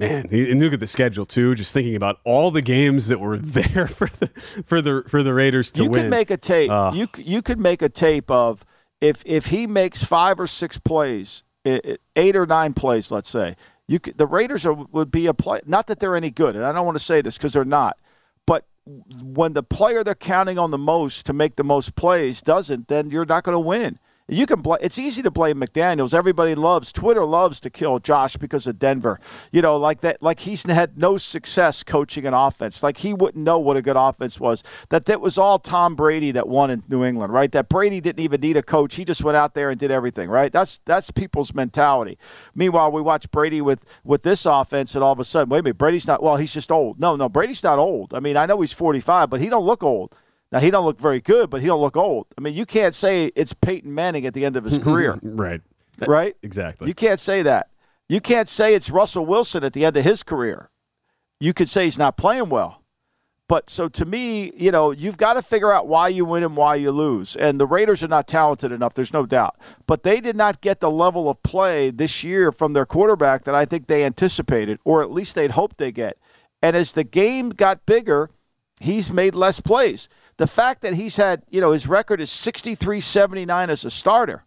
Man, 0.00 0.26
and 0.32 0.60
look 0.60 0.72
at 0.72 0.80
the 0.80 0.86
schedule 0.86 1.26
too. 1.26 1.54
Just 1.54 1.74
thinking 1.74 1.94
about 1.94 2.20
all 2.24 2.50
the 2.50 2.62
games 2.62 3.08
that 3.08 3.20
were 3.20 3.36
there 3.38 3.86
for 3.86 4.08
the 4.08 4.28
for 4.64 4.80
the 4.80 5.04
for 5.06 5.22
the 5.22 5.34
Raiders 5.34 5.70
to 5.72 5.84
you 5.84 5.90
win. 5.90 5.98
You 5.98 6.04
could 6.04 6.10
make 6.10 6.30
a 6.30 6.36
tape. 6.38 6.70
Uh, 6.70 6.92
you 6.94 7.06
you 7.18 7.42
could 7.42 7.58
make 7.58 7.82
a 7.82 7.90
tape 7.90 8.30
of 8.30 8.64
if 9.02 9.22
if 9.26 9.46
he 9.46 9.66
makes 9.66 10.02
five 10.02 10.40
or 10.40 10.46
six 10.46 10.78
plays, 10.78 11.42
eight 11.64 12.36
or 12.36 12.46
nine 12.46 12.72
plays, 12.72 13.10
let's 13.10 13.28
say. 13.28 13.56
You 13.86 13.98
could, 13.98 14.16
the 14.16 14.26
Raiders 14.26 14.64
are, 14.64 14.72
would 14.72 15.10
be 15.10 15.26
a 15.26 15.34
play. 15.34 15.60
Not 15.66 15.86
that 15.88 16.00
they're 16.00 16.16
any 16.16 16.30
good, 16.30 16.56
and 16.56 16.64
I 16.64 16.72
don't 16.72 16.86
want 16.86 16.96
to 16.96 17.04
say 17.04 17.20
this 17.20 17.36
because 17.36 17.52
they're 17.52 17.64
not. 17.64 17.98
But 18.46 18.64
when 18.86 19.52
the 19.52 19.62
player 19.62 20.02
they're 20.02 20.14
counting 20.14 20.58
on 20.58 20.70
the 20.70 20.78
most 20.78 21.26
to 21.26 21.32
make 21.32 21.56
the 21.56 21.64
most 21.64 21.94
plays 21.94 22.40
doesn't, 22.40 22.88
then 22.88 23.10
you're 23.10 23.26
not 23.26 23.44
going 23.44 23.56
to 23.56 23.60
win. 23.60 23.98
You 24.30 24.46
can 24.46 24.60
bl- 24.60 24.74
it's 24.74 24.98
easy 24.98 25.22
to 25.22 25.30
blame 25.30 25.60
McDaniels. 25.60 26.14
Everybody 26.14 26.54
loves 26.54 26.92
Twitter 26.92 27.24
loves 27.24 27.58
to 27.60 27.70
kill 27.70 27.98
Josh 27.98 28.36
because 28.36 28.66
of 28.68 28.78
Denver. 28.78 29.18
You 29.50 29.60
know, 29.60 29.76
like 29.76 30.00
that 30.02 30.22
like 30.22 30.40
he's 30.40 30.62
had 30.62 30.96
no 30.96 31.16
success 31.18 31.82
coaching 31.82 32.24
an 32.26 32.32
offense. 32.32 32.82
Like 32.82 32.98
he 32.98 33.12
wouldn't 33.12 33.44
know 33.44 33.58
what 33.58 33.76
a 33.76 33.82
good 33.82 33.96
offense 33.96 34.38
was. 34.38 34.62
That 34.90 35.06
that 35.06 35.20
was 35.20 35.36
all 35.36 35.58
Tom 35.58 35.96
Brady 35.96 36.30
that 36.30 36.48
won 36.48 36.70
in 36.70 36.84
New 36.88 37.04
England, 37.04 37.32
right? 37.32 37.50
That 37.50 37.68
Brady 37.68 38.00
didn't 38.00 38.22
even 38.22 38.40
need 38.40 38.56
a 38.56 38.62
coach. 38.62 38.94
He 38.94 39.04
just 39.04 39.24
went 39.24 39.36
out 39.36 39.54
there 39.54 39.68
and 39.68 39.80
did 39.80 39.90
everything, 39.90 40.30
right? 40.30 40.52
That's 40.52 40.78
that's 40.84 41.10
people's 41.10 41.52
mentality. 41.52 42.16
Meanwhile, 42.54 42.92
we 42.92 43.02
watch 43.02 43.28
Brady 43.32 43.60
with 43.60 43.84
with 44.04 44.22
this 44.22 44.46
offense 44.46 44.94
and 44.94 45.02
all 45.02 45.12
of 45.12 45.18
a 45.18 45.24
sudden, 45.24 45.48
wait 45.48 45.58
a 45.58 45.62
minute, 45.64 45.78
Brady's 45.78 46.06
not 46.06 46.22
well, 46.22 46.36
he's 46.36 46.54
just 46.54 46.70
old. 46.70 47.00
No, 47.00 47.16
no, 47.16 47.28
Brady's 47.28 47.64
not 47.64 47.80
old. 47.80 48.14
I 48.14 48.20
mean, 48.20 48.36
I 48.36 48.46
know 48.46 48.60
he's 48.60 48.72
45, 48.72 49.28
but 49.28 49.40
he 49.40 49.48
don't 49.48 49.66
look 49.66 49.82
old. 49.82 50.14
Now 50.52 50.58
he 50.58 50.70
don't 50.70 50.84
look 50.84 51.00
very 51.00 51.20
good, 51.20 51.48
but 51.50 51.60
he 51.60 51.66
don't 51.66 51.80
look 51.80 51.96
old. 51.96 52.26
I 52.36 52.40
mean, 52.40 52.54
you 52.54 52.66
can't 52.66 52.94
say 52.94 53.30
it's 53.36 53.52
Peyton 53.52 53.94
Manning 53.94 54.26
at 54.26 54.34
the 54.34 54.44
end 54.44 54.56
of 54.56 54.64
his 54.64 54.78
career. 54.82 55.18
right. 55.22 55.60
Right? 56.06 56.34
Exactly. 56.42 56.88
You 56.88 56.94
can't 56.94 57.20
say 57.20 57.42
that. 57.42 57.68
You 58.08 58.20
can't 58.20 58.48
say 58.48 58.74
it's 58.74 58.88
Russell 58.88 59.26
Wilson 59.26 59.62
at 59.62 59.74
the 59.74 59.84
end 59.84 59.96
of 59.98 60.04
his 60.04 60.22
career. 60.22 60.70
You 61.38 61.52
could 61.52 61.68
say 61.68 61.84
he's 61.84 61.98
not 61.98 62.16
playing 62.16 62.48
well. 62.48 62.82
But 63.50 63.68
so 63.68 63.88
to 63.88 64.04
me, 64.04 64.52
you 64.56 64.70
know, 64.70 64.92
you've 64.92 65.16
got 65.16 65.34
to 65.34 65.42
figure 65.42 65.72
out 65.72 65.88
why 65.88 66.08
you 66.08 66.24
win 66.24 66.42
and 66.44 66.56
why 66.56 66.76
you 66.76 66.90
lose. 66.92 67.34
And 67.36 67.60
the 67.60 67.66
Raiders 67.66 68.02
are 68.02 68.08
not 68.08 68.28
talented 68.28 68.72
enough, 68.72 68.94
there's 68.94 69.12
no 69.12 69.26
doubt. 69.26 69.56
But 69.86 70.04
they 70.04 70.20
did 70.20 70.36
not 70.36 70.60
get 70.60 70.80
the 70.80 70.90
level 70.90 71.28
of 71.28 71.42
play 71.42 71.90
this 71.90 72.22
year 72.22 72.52
from 72.52 72.72
their 72.72 72.86
quarterback 72.86 73.44
that 73.44 73.54
I 73.54 73.64
think 73.64 73.88
they 73.88 74.04
anticipated, 74.04 74.78
or 74.84 75.02
at 75.02 75.10
least 75.10 75.34
they'd 75.34 75.50
hoped 75.50 75.78
they 75.78 75.90
get. 75.92 76.16
And 76.62 76.76
as 76.76 76.92
the 76.92 77.04
game 77.04 77.50
got 77.50 77.84
bigger, 77.86 78.30
he's 78.80 79.12
made 79.12 79.34
less 79.34 79.60
plays 79.60 80.08
the 80.40 80.46
fact 80.46 80.80
that 80.80 80.94
he's 80.94 81.16
had, 81.16 81.42
you 81.50 81.60
know, 81.60 81.72
his 81.72 81.86
record 81.86 82.18
is 82.18 82.30
63 82.30 83.02
79 83.02 83.68
as 83.68 83.84
a 83.84 83.90
starter 83.90 84.44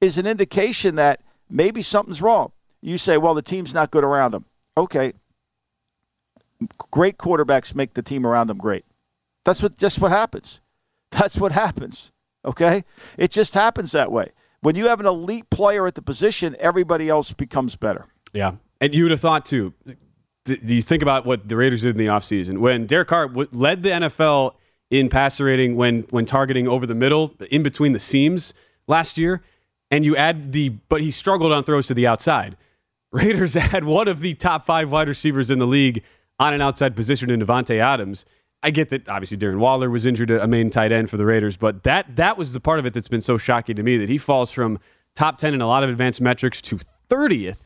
is 0.00 0.18
an 0.18 0.26
indication 0.26 0.96
that 0.96 1.20
maybe 1.48 1.82
something's 1.82 2.20
wrong. 2.20 2.50
You 2.82 2.98
say, 2.98 3.16
well, 3.16 3.32
the 3.32 3.40
team's 3.40 3.72
not 3.72 3.92
good 3.92 4.02
around 4.02 4.34
him. 4.34 4.46
Okay. 4.76 5.12
Great 6.90 7.16
quarterbacks 7.16 7.76
make 7.76 7.94
the 7.94 8.02
team 8.02 8.26
around 8.26 8.48
them 8.48 8.58
great. 8.58 8.84
That's 9.44 9.62
what 9.62 9.78
just 9.78 10.00
what 10.00 10.10
happens. 10.10 10.60
That's 11.12 11.36
what 11.36 11.52
happens. 11.52 12.10
Okay? 12.44 12.84
It 13.16 13.30
just 13.30 13.54
happens 13.54 13.92
that 13.92 14.10
way. 14.10 14.32
When 14.62 14.74
you 14.74 14.88
have 14.88 14.98
an 14.98 15.06
elite 15.06 15.48
player 15.48 15.86
at 15.86 15.94
the 15.94 16.02
position, 16.02 16.56
everybody 16.58 17.08
else 17.08 17.30
becomes 17.30 17.76
better. 17.76 18.06
Yeah. 18.32 18.56
And 18.80 18.92
you 18.92 19.04
would 19.04 19.12
have 19.12 19.20
thought 19.20 19.46
too. 19.46 19.74
Do 20.44 20.74
you 20.74 20.82
think 20.82 21.02
about 21.04 21.24
what 21.24 21.48
the 21.48 21.56
Raiders 21.56 21.82
did 21.82 21.90
in 21.90 21.98
the 21.98 22.08
offseason? 22.08 22.58
When 22.58 22.86
Derek 22.86 23.06
Carr 23.06 23.28
led 23.28 23.84
the 23.84 23.90
NFL 23.90 24.54
in 24.90 25.08
passer 25.08 25.44
rating 25.44 25.76
when 25.76 26.02
when 26.10 26.24
targeting 26.24 26.68
over 26.68 26.86
the 26.86 26.94
middle, 26.94 27.34
in 27.50 27.62
between 27.62 27.92
the 27.92 28.00
seams 28.00 28.54
last 28.86 29.18
year. 29.18 29.42
And 29.90 30.04
you 30.04 30.16
add 30.16 30.52
the, 30.52 30.70
but 30.88 31.02
he 31.02 31.10
struggled 31.10 31.52
on 31.52 31.62
throws 31.62 31.86
to 31.86 31.94
the 31.94 32.06
outside. 32.06 32.56
Raiders 33.12 33.54
had 33.54 33.84
one 33.84 34.08
of 34.08 34.20
the 34.20 34.34
top 34.34 34.66
five 34.66 34.90
wide 34.90 35.08
receivers 35.08 35.50
in 35.50 35.58
the 35.58 35.66
league 35.66 36.02
on 36.40 36.52
an 36.52 36.60
outside 36.60 36.96
position 36.96 37.30
in 37.30 37.40
Davante 37.40 37.78
Adams. 37.78 38.24
I 38.62 38.70
get 38.70 38.88
that 38.88 39.08
obviously 39.08 39.36
Darren 39.36 39.58
Waller 39.58 39.90
was 39.90 40.06
injured, 40.06 40.30
a 40.30 40.46
main 40.46 40.70
tight 40.70 40.90
end 40.90 41.10
for 41.10 41.16
the 41.16 41.26
Raiders, 41.26 41.56
but 41.56 41.82
that 41.84 42.16
that 42.16 42.36
was 42.36 42.54
the 42.54 42.60
part 42.60 42.78
of 42.78 42.86
it 42.86 42.94
that's 42.94 43.08
been 43.08 43.20
so 43.20 43.36
shocking 43.36 43.76
to 43.76 43.82
me 43.82 43.98
that 43.98 44.08
he 44.08 44.18
falls 44.18 44.50
from 44.50 44.78
top 45.14 45.38
ten 45.38 45.54
in 45.54 45.60
a 45.60 45.66
lot 45.66 45.84
of 45.84 45.90
advanced 45.90 46.20
metrics 46.20 46.60
to 46.62 46.78
30th 47.08 47.58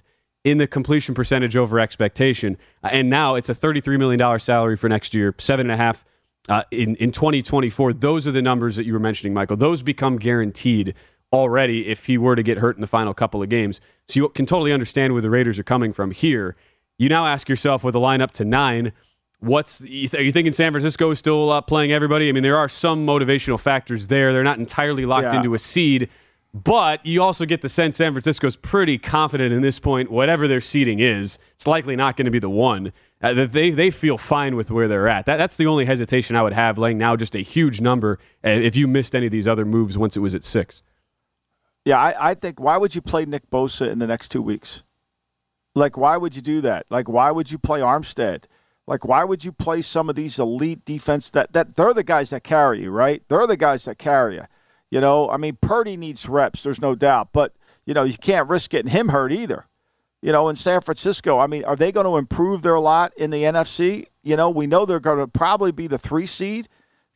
in 0.45 0.59
the 0.59 0.67
completion 0.67 1.15
percentage 1.15 1.57
over 1.57 1.79
expectation. 1.79 2.57
And 2.83 3.09
now 3.09 3.35
it's 3.35 3.49
a 3.49 3.55
$33 3.55 3.99
million 3.99 4.39
salary 4.41 4.77
for 4.77 4.89
next 4.89 5.15
year, 5.15 5.35
seven 5.39 5.67
and 5.67 5.73
a 5.73 5.77
half 5.77 6.05
uh, 6.49 6.63
in 6.71 6.97
in 6.97 7.13
2024. 7.13 7.93
Those 7.95 8.27
are 8.27 8.33
the 8.33 8.43
numbers 8.43 8.77
that 8.77 8.87
you 8.87 8.93
were 8.93 8.99
mentioning, 8.99 9.35
Michael. 9.35 9.57
Those 9.57 9.83
become 9.83 10.19
guaranteed 10.19 10.95
already 11.33 11.87
if 11.89 12.07
he 12.07 12.17
were 12.17 12.37
to 12.37 12.43
get 12.43 12.59
hurt 12.59 12.77
in 12.77 12.81
the 12.81 12.87
final 12.87 13.13
couple 13.15 13.43
of 13.43 13.49
games. 13.49 13.81
So 14.07 14.21
you 14.21 14.29
can 14.31 14.47
totally 14.47 14.73
understand 14.73 15.13
where 15.13 15.23
the 15.23 15.31
Raiders 15.31 15.59
are 15.59 15.65
coming 15.65 15.93
from 15.93 16.11
here. 16.11 16.57
You 16.97 17.09
now 17.09 17.27
ask 17.27 17.49
yourself 17.49 17.85
with 17.85 17.95
a 17.95 17.99
lineup 17.99 18.31
to 18.33 18.45
nine, 18.45 18.93
what's 19.41 19.83
are 19.83 19.87
you 19.87 20.33
thinking 20.33 20.53
San 20.53 20.73
Francisco 20.73 21.11
is 21.11 21.19
still 21.19 21.51
uh, 21.51 21.61
playing 21.61 21.93
everybody? 21.93 22.29
I 22.29 22.33
mean, 22.33 22.43
there 22.43 22.57
are 22.57 22.69
some 22.69 23.07
motivational 23.07 23.61
factors 23.61 24.09
there. 24.09 24.33
They're 24.33 24.43
not 24.43 24.59
entirely 24.59 25.07
locked 25.07 25.33
yeah. 25.33 25.37
into 25.37 25.55
a 25.55 25.59
seed, 25.59 26.09
but 26.65 27.05
you 27.05 27.23
also 27.23 27.45
get 27.45 27.61
the 27.61 27.69
sense 27.69 27.97
San 27.97 28.13
Francisco's 28.13 28.57
pretty 28.57 28.99
confident 28.99 29.53
in 29.53 29.63
this 29.63 29.79
point. 29.79 30.11
Whatever 30.11 30.49
their 30.49 30.61
seeding 30.61 30.99
is, 30.99 31.39
it's 31.55 31.67
likely 31.67 31.97
not 31.97 32.17
going 32.17 32.25
to 32.25 32.31
be 32.31 32.39
the 32.39 32.51
one. 32.51 32.93
Uh, 33.21 33.35
that 33.35 33.53
they 33.53 33.71
they 33.71 33.91
feel 33.91 34.17
fine 34.17 34.55
with 34.55 34.71
where 34.71 34.87
they're 34.87 35.09
at. 35.09 35.27
That, 35.27 35.39
that's 35.39 35.57
the 35.57 35.67
only 35.67 35.85
hesitation 35.85 36.37
I 36.37 36.43
would 36.43 36.53
have, 36.53 36.79
laying 36.79 36.99
now 36.99 37.17
just 37.17 37.35
a 37.35 37.41
huge 37.41 37.81
number. 37.81 38.19
Uh, 38.45 38.51
if 38.51 38.77
you 38.77 38.87
missed 38.87 39.15
any 39.15 39.27
of 39.27 39.33
these 39.33 39.49
other 39.49 39.65
moves 39.65 39.99
once 39.99 40.17
it 40.17 40.21
was 40.21 40.35
at 40.35 40.45
six. 40.45 40.83
Yeah, 41.85 41.99
I, 41.99 42.31
I 42.31 42.35
think 42.35 42.61
why 42.61 42.77
would 42.77 42.95
you 42.95 43.01
play 43.01 43.25
Nick 43.25 43.51
Bosa 43.51 43.91
in 43.91 43.99
the 43.99 44.07
next 44.07 44.29
two 44.29 44.43
weeks? 44.43 44.83
Like, 45.75 45.97
why 45.97 46.17
would 46.17 46.37
you 46.37 46.43
do 46.43 46.61
that? 46.61 46.87
Like, 46.91 47.09
why 47.09 47.31
would 47.31 47.51
you 47.51 47.59
play 47.59 47.81
Armstead? 47.81 48.45
Like, 48.87 49.05
why 49.05 49.25
would 49.25 49.45
you 49.45 49.53
play 49.53 49.83
some 49.83 50.09
of 50.09 50.17
these 50.17 50.39
elite 50.39 50.85
defense 50.85 51.31
that, 51.31 51.53
that 51.53 51.77
they're 51.77 51.95
the 51.95 52.05
guys 52.05 52.31
that 52.31 52.43
carry 52.43 52.83
you, 52.83 52.91
right? 52.91 53.23
They're 53.29 53.47
the 53.47 53.57
guys 53.57 53.85
that 53.85 53.99
carry 53.99 54.37
you. 54.37 54.45
You 54.91 55.01
know, 55.01 55.31
I 55.31 55.37
mean, 55.37 55.59
Purdy 55.61 55.97
needs 55.97 56.29
reps, 56.29 56.63
there's 56.63 56.81
no 56.81 56.95
doubt, 56.95 57.29
but, 57.33 57.55
you 57.85 57.95
know, 57.95 58.05
you 58.05 58.17
can't 58.17 58.49
risk 58.49 58.71
getting 58.71 58.91
him 58.91 59.09
hurt 59.09 59.33
either. 59.33 59.67
You 60.23 60.33
know, 60.33 60.49
in 60.49 60.57
San 60.57 60.81
Francisco, 60.81 61.39
I 61.39 61.47
mean, 61.47 61.65
are 61.65 61.77
they 61.77 61.93
going 61.93 62.07
to 62.07 62.17
improve 62.17 62.63
their 62.63 62.79
lot 62.79 63.13
in 63.17 63.31
the 63.31 63.45
NFC? 63.45 64.07
You 64.23 64.37
know, 64.37 64.51
we 64.51 64.67
know 64.67 64.85
they're 64.85 64.99
going 64.99 65.19
to 65.19 65.29
probably 65.29 65.71
be 65.71 65.87
the 65.87 65.99
three 65.99 66.27
seed. 66.27 66.69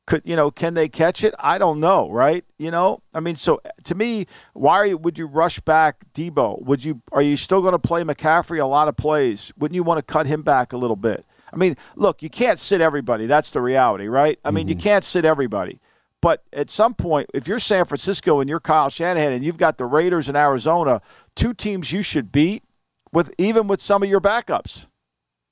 Could 0.04 0.22
you 0.24 0.35
know? 0.35 0.50
Can 0.50 0.74
they 0.74 0.88
catch 0.88 1.22
it? 1.22 1.32
I 1.38 1.58
don't 1.58 1.78
know, 1.78 2.11
right? 2.11 2.44
You 2.58 2.72
know, 2.72 3.02
I 3.14 3.20
mean, 3.20 3.37
so 3.37 3.61
to 3.85 3.94
me, 3.94 4.26
why 4.52 4.85
you, 4.87 4.98
would 4.98 5.16
you 5.16 5.26
rush 5.26 5.61
back 5.61 6.04
Deebo? 6.12 6.64
Would 6.64 6.85
you? 6.85 7.02
Are 7.12 7.22
you 7.22 7.37
still 7.37 7.61
going 7.61 7.72
to 7.72 7.78
play 7.78 8.02
McCaffrey 8.02 8.61
a 8.61 8.66
lot 8.66 8.88
of 8.88 8.96
plays? 8.96 9.52
Wouldn't 9.56 9.76
you 9.76 9.85
want 9.85 9.98
to 9.98 10.12
cut 10.12 10.26
him 10.26 10.42
back 10.42 10.72
a 10.72 10.76
little 10.76 10.96
bit? 10.96 11.24
I 11.52 11.56
mean, 11.56 11.76
look, 11.94 12.20
you 12.20 12.30
can't 12.30 12.58
sit 12.58 12.80
everybody. 12.80 13.26
That's 13.26 13.52
the 13.52 13.61
reality, 13.61 14.08
right? 14.08 14.40
I 14.44 14.50
mean, 14.50 14.66
mm-hmm. 14.66 14.70
you 14.70 14.82
can't 14.82 15.04
sit 15.04 15.24
everybody. 15.24 15.78
But 16.22 16.44
at 16.52 16.70
some 16.70 16.94
point, 16.94 17.28
if 17.35 17.46
you're 17.46 17.58
San 17.58 17.85
Francisco 17.85 18.40
and 18.40 18.48
you're 18.48 18.61
Kyle 18.61 18.88
Shanahan 18.88 19.32
and 19.32 19.44
you've 19.44 19.58
got 19.58 19.76
the 19.76 19.85
Raiders 19.85 20.28
in 20.28 20.37
Arizona, 20.37 21.02
two 21.35 21.52
teams 21.52 21.92
you 21.92 22.00
should 22.00 22.32
beat 22.32 22.62
with 23.12 23.35
even 23.37 23.66
with 23.66 23.82
some 23.82 24.02
of 24.02 24.08
your 24.08 24.20
backups, 24.20 24.87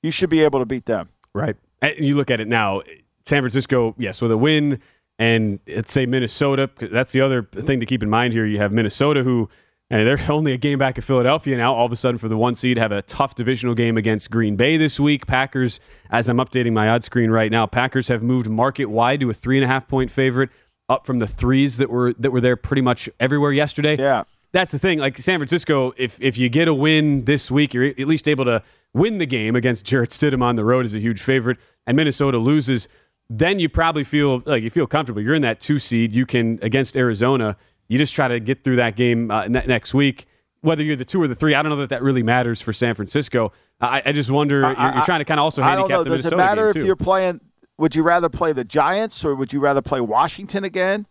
you 0.01 0.11
should 0.11 0.29
be 0.29 0.39
able 0.39 0.59
to 0.59 0.65
beat 0.65 0.85
them. 0.85 1.09
Right. 1.33 1.57
And 1.81 1.99
you 1.99 2.15
look 2.15 2.31
at 2.31 2.39
it 2.39 2.47
now, 2.47 2.81
San 3.25 3.41
Francisco, 3.41 3.93
yes, 3.97 4.21
with 4.21 4.31
a 4.31 4.37
win, 4.37 4.79
and 5.19 5.59
let's 5.67 5.91
say 5.91 6.05
Minnesota. 6.05 6.69
That's 6.79 7.11
the 7.11 7.21
other 7.21 7.43
thing 7.43 7.79
to 7.81 7.85
keep 7.85 8.01
in 8.01 8.09
mind 8.09 8.33
here. 8.33 8.45
You 8.45 8.57
have 8.59 8.71
Minnesota, 8.71 9.23
who 9.23 9.49
and 9.91 10.07
they're 10.07 10.31
only 10.31 10.53
a 10.53 10.57
game 10.57 10.79
back 10.79 10.97
of 10.97 11.03
Philadelphia 11.03 11.57
now. 11.57 11.73
All 11.75 11.85
of 11.85 11.91
a 11.91 11.97
sudden, 11.97 12.17
for 12.17 12.29
the 12.29 12.37
one 12.37 12.55
seed, 12.55 12.77
have 12.77 12.93
a 12.93 13.01
tough 13.01 13.35
divisional 13.35 13.75
game 13.75 13.97
against 13.97 14.31
Green 14.31 14.55
Bay 14.55 14.77
this 14.77 15.01
week. 15.01 15.27
Packers, 15.27 15.81
as 16.09 16.29
I'm 16.29 16.37
updating 16.37 16.71
my 16.71 16.87
odd 16.87 17.03
screen 17.03 17.29
right 17.29 17.51
now, 17.51 17.65
Packers 17.65 18.07
have 18.07 18.23
moved 18.23 18.49
market 18.49 18.85
wide 18.85 19.19
to 19.19 19.29
a 19.29 19.33
three 19.33 19.57
and 19.57 19.65
a 19.65 19.67
half 19.67 19.89
point 19.89 20.09
favorite, 20.09 20.49
up 20.87 21.05
from 21.05 21.19
the 21.19 21.27
threes 21.27 21.77
that 21.77 21.89
were 21.89 22.13
that 22.13 22.31
were 22.31 22.39
there 22.39 22.55
pretty 22.55 22.81
much 22.81 23.09
everywhere 23.19 23.51
yesterday. 23.51 23.97
Yeah, 23.97 24.23
that's 24.53 24.71
the 24.71 24.79
thing. 24.79 24.97
Like 24.99 25.17
San 25.17 25.39
Francisco, 25.39 25.93
if 25.97 26.17
if 26.21 26.37
you 26.37 26.47
get 26.47 26.69
a 26.69 26.73
win 26.73 27.25
this 27.25 27.51
week, 27.51 27.73
you're 27.73 27.87
at 27.87 27.99
least 27.99 28.29
able 28.29 28.45
to 28.45 28.63
win 28.93 29.17
the 29.17 29.25
game 29.25 29.57
against 29.57 29.85
Jarrett 29.85 30.11
Stidham 30.11 30.41
on 30.41 30.55
the 30.55 30.63
road 30.63 30.85
is 30.85 30.95
a 30.95 30.99
huge 30.99 31.21
favorite, 31.21 31.57
and 31.85 31.97
Minnesota 31.97 32.37
loses 32.37 32.87
then 33.33 33.59
you 33.61 33.69
probably 33.69 34.03
feel 34.03 34.43
like 34.45 34.61
you 34.61 34.69
feel 34.69 34.85
comfortable. 34.85 35.21
You're 35.21 35.35
in 35.35 35.41
that 35.41 35.61
two 35.61 35.79
seed. 35.79 36.13
You 36.13 36.25
can 36.25 36.59
against 36.61 36.97
Arizona. 36.97 37.55
You 37.91 37.97
just 37.97 38.13
try 38.13 38.29
to 38.29 38.39
get 38.39 38.63
through 38.63 38.77
that 38.77 38.95
game 38.95 39.29
uh, 39.29 39.49
ne- 39.49 39.65
next 39.65 39.93
week. 39.93 40.25
Whether 40.61 40.81
you're 40.81 40.95
the 40.95 41.03
two 41.03 41.21
or 41.21 41.27
the 41.27 41.35
three, 41.35 41.53
I 41.53 41.61
don't 41.61 41.71
know 41.71 41.75
that 41.79 41.89
that 41.89 42.01
really 42.01 42.23
matters 42.23 42.61
for 42.61 42.71
San 42.71 42.95
Francisco. 42.95 43.51
I, 43.81 44.01
I 44.05 44.11
just 44.13 44.31
wonder. 44.31 44.63
I, 44.63 44.69
you're, 44.69 44.95
you're, 44.95 45.03
trying 45.03 45.19
to 45.19 45.25
kind 45.25 45.41
of 45.41 45.43
also 45.43 45.61
handicap 45.61 46.05
the 46.05 46.11
Does 46.11 46.23
Minnesota 46.23 46.35
it 46.35 46.37
matter 46.37 46.69
if 46.69 46.75
you're 46.77 46.95
playing? 46.95 47.41
Would 47.79 47.93
you 47.93 48.03
rather 48.03 48.29
play 48.29 48.53
the 48.53 48.63
Giants 48.63 49.25
or 49.25 49.35
would 49.35 49.51
you 49.51 49.59
rather 49.59 49.81
play 49.81 49.99
Washington 49.99 50.63
again? 50.63 51.05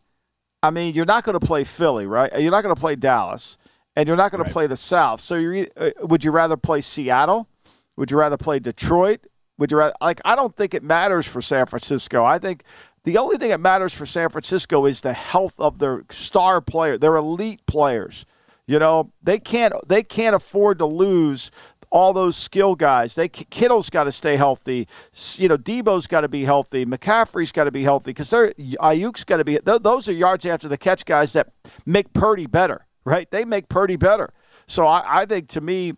I 0.62 0.70
mean, 0.70 0.94
you're 0.94 1.04
not 1.04 1.22
going 1.22 1.38
to 1.38 1.46
play 1.46 1.64
Philly, 1.64 2.06
right? 2.06 2.40
You're 2.40 2.50
not 2.50 2.62
going 2.62 2.74
to 2.74 2.80
play 2.80 2.96
Dallas, 2.96 3.58
and 3.94 4.08
you're 4.08 4.16
not 4.16 4.30
going 4.32 4.40
right. 4.40 4.48
to 4.48 4.52
play 4.52 4.66
the 4.66 4.78
South. 4.78 5.20
So, 5.20 5.34
you 5.34 5.66
uh, 5.76 5.90
would 6.00 6.24
you 6.24 6.30
rather 6.30 6.56
play 6.56 6.80
Seattle? 6.80 7.46
Would 7.98 8.10
you 8.10 8.16
rather 8.16 8.38
play 8.38 8.58
Detroit? 8.58 9.26
Would 9.58 9.70
you 9.70 9.76
rather, 9.76 9.94
like? 10.00 10.22
I 10.24 10.34
don't 10.34 10.56
think 10.56 10.72
it 10.72 10.82
matters 10.82 11.26
for 11.26 11.42
San 11.42 11.66
Francisco. 11.66 12.24
I 12.24 12.38
think 12.38 12.64
the 13.04 13.18
only 13.18 13.38
thing 13.38 13.50
that 13.50 13.60
matters 13.60 13.94
for 13.94 14.06
San 14.06 14.28
Francisco 14.28 14.86
is 14.86 15.00
the 15.00 15.12
health 15.12 15.54
of 15.58 15.78
their 15.78 16.04
star 16.10 16.60
player, 16.60 16.98
their 16.98 17.16
elite 17.16 17.64
players. 17.66 18.24
You 18.66 18.78
know, 18.78 19.12
they 19.22 19.38
can't 19.38 19.74
they 19.88 20.02
can't 20.02 20.36
afford 20.36 20.78
to 20.78 20.86
lose 20.86 21.50
all 21.90 22.12
those 22.12 22.36
skill 22.36 22.76
guys. 22.76 23.14
They 23.14 23.28
Kittle's 23.28 23.90
got 23.90 24.04
to 24.04 24.12
stay 24.12 24.36
healthy. 24.36 24.86
You 25.36 25.48
know, 25.48 25.58
Deebo's 25.58 26.06
got 26.06 26.20
to 26.20 26.28
be 26.28 26.44
healthy. 26.44 26.86
McCaffrey's 26.86 27.52
got 27.52 27.64
to 27.64 27.70
be 27.70 27.82
healthy 27.82 28.10
because 28.10 28.30
they're 28.30 28.52
Aiyuk's 28.52 29.24
got 29.24 29.38
to 29.38 29.44
be. 29.44 29.58
Those 29.58 30.08
are 30.08 30.12
yards 30.12 30.46
after 30.46 30.68
the 30.68 30.78
catch 30.78 31.04
guys 31.04 31.32
that 31.32 31.48
make 31.84 32.12
Purdy 32.12 32.46
better, 32.46 32.86
right? 33.04 33.30
They 33.30 33.44
make 33.44 33.68
Purdy 33.68 33.96
better. 33.96 34.32
So 34.66 34.86
I, 34.86 35.22
I 35.22 35.26
think 35.26 35.48
to 35.48 35.60
me, 35.60 35.94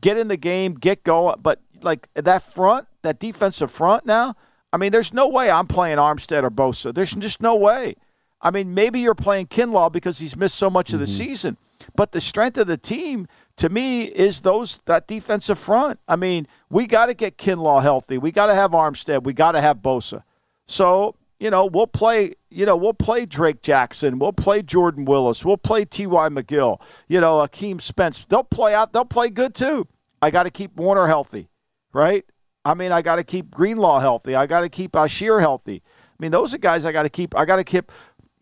get 0.00 0.16
in 0.16 0.28
the 0.28 0.38
game, 0.38 0.74
get 0.74 1.04
going. 1.04 1.36
But 1.42 1.60
like 1.82 2.08
that 2.14 2.42
front, 2.42 2.86
that 3.02 3.18
defensive 3.18 3.70
front 3.70 4.06
now, 4.06 4.34
I 4.74 4.76
mean, 4.76 4.90
there's 4.90 5.14
no 5.14 5.28
way 5.28 5.52
I'm 5.52 5.68
playing 5.68 5.98
Armstead 5.98 6.42
or 6.42 6.50
Bosa. 6.50 6.92
There's 6.92 7.12
just 7.12 7.40
no 7.40 7.54
way. 7.54 7.94
I 8.42 8.50
mean, 8.50 8.74
maybe 8.74 8.98
you're 8.98 9.14
playing 9.14 9.46
Kinlaw 9.46 9.92
because 9.92 10.18
he's 10.18 10.34
missed 10.34 10.56
so 10.56 10.68
much 10.68 10.88
mm-hmm. 10.88 10.96
of 10.96 11.00
the 11.00 11.06
mm-hmm. 11.06 11.24
season, 11.24 11.56
but 11.94 12.10
the 12.10 12.20
strength 12.20 12.58
of 12.58 12.66
the 12.66 12.76
team 12.76 13.28
to 13.56 13.68
me 13.68 14.02
is 14.02 14.40
those 14.40 14.80
that 14.86 15.06
defensive 15.06 15.60
front. 15.60 16.00
I 16.08 16.16
mean, 16.16 16.48
we 16.70 16.88
got 16.88 17.06
to 17.06 17.14
get 17.14 17.38
Kinlaw 17.38 17.82
healthy. 17.82 18.18
We 18.18 18.32
got 18.32 18.48
to 18.48 18.54
have 18.56 18.72
Armstead. 18.72 19.22
We 19.22 19.32
got 19.32 19.52
to 19.52 19.60
have 19.60 19.76
Bosa. 19.76 20.24
So 20.66 21.14
you 21.38 21.50
know, 21.50 21.66
we'll 21.66 21.86
play. 21.86 22.34
You 22.50 22.66
know, 22.66 22.76
we'll 22.76 22.94
play 22.94 23.26
Drake 23.26 23.62
Jackson. 23.62 24.18
We'll 24.18 24.32
play 24.32 24.60
Jordan 24.62 25.04
Willis. 25.04 25.44
We'll 25.44 25.56
play 25.56 25.84
T.Y. 25.84 26.28
McGill. 26.30 26.80
You 27.06 27.20
know, 27.20 27.38
Akeem 27.38 27.80
Spence. 27.80 28.26
They'll 28.28 28.42
play 28.42 28.74
out. 28.74 28.92
They'll 28.92 29.04
play 29.04 29.30
good 29.30 29.54
too. 29.54 29.86
I 30.20 30.32
got 30.32 30.44
to 30.44 30.50
keep 30.50 30.74
Warner 30.74 31.06
healthy 31.06 31.48
right? 31.94 32.26
I 32.64 32.74
mean, 32.74 32.92
I 32.92 33.02
got 33.02 33.16
to 33.16 33.24
keep 33.24 33.50
Greenlaw 33.50 34.00
healthy. 34.00 34.34
I 34.34 34.46
got 34.46 34.60
to 34.60 34.68
keep 34.68 34.96
Asher 34.96 35.40
healthy. 35.40 35.82
I 35.86 36.16
mean, 36.18 36.30
those 36.30 36.54
are 36.54 36.58
guys 36.58 36.84
I 36.84 36.92
got 36.92 37.02
to 37.02 37.10
keep. 37.10 37.36
I 37.36 37.44
got 37.44 37.56
to 37.56 37.64
keep 37.64 37.92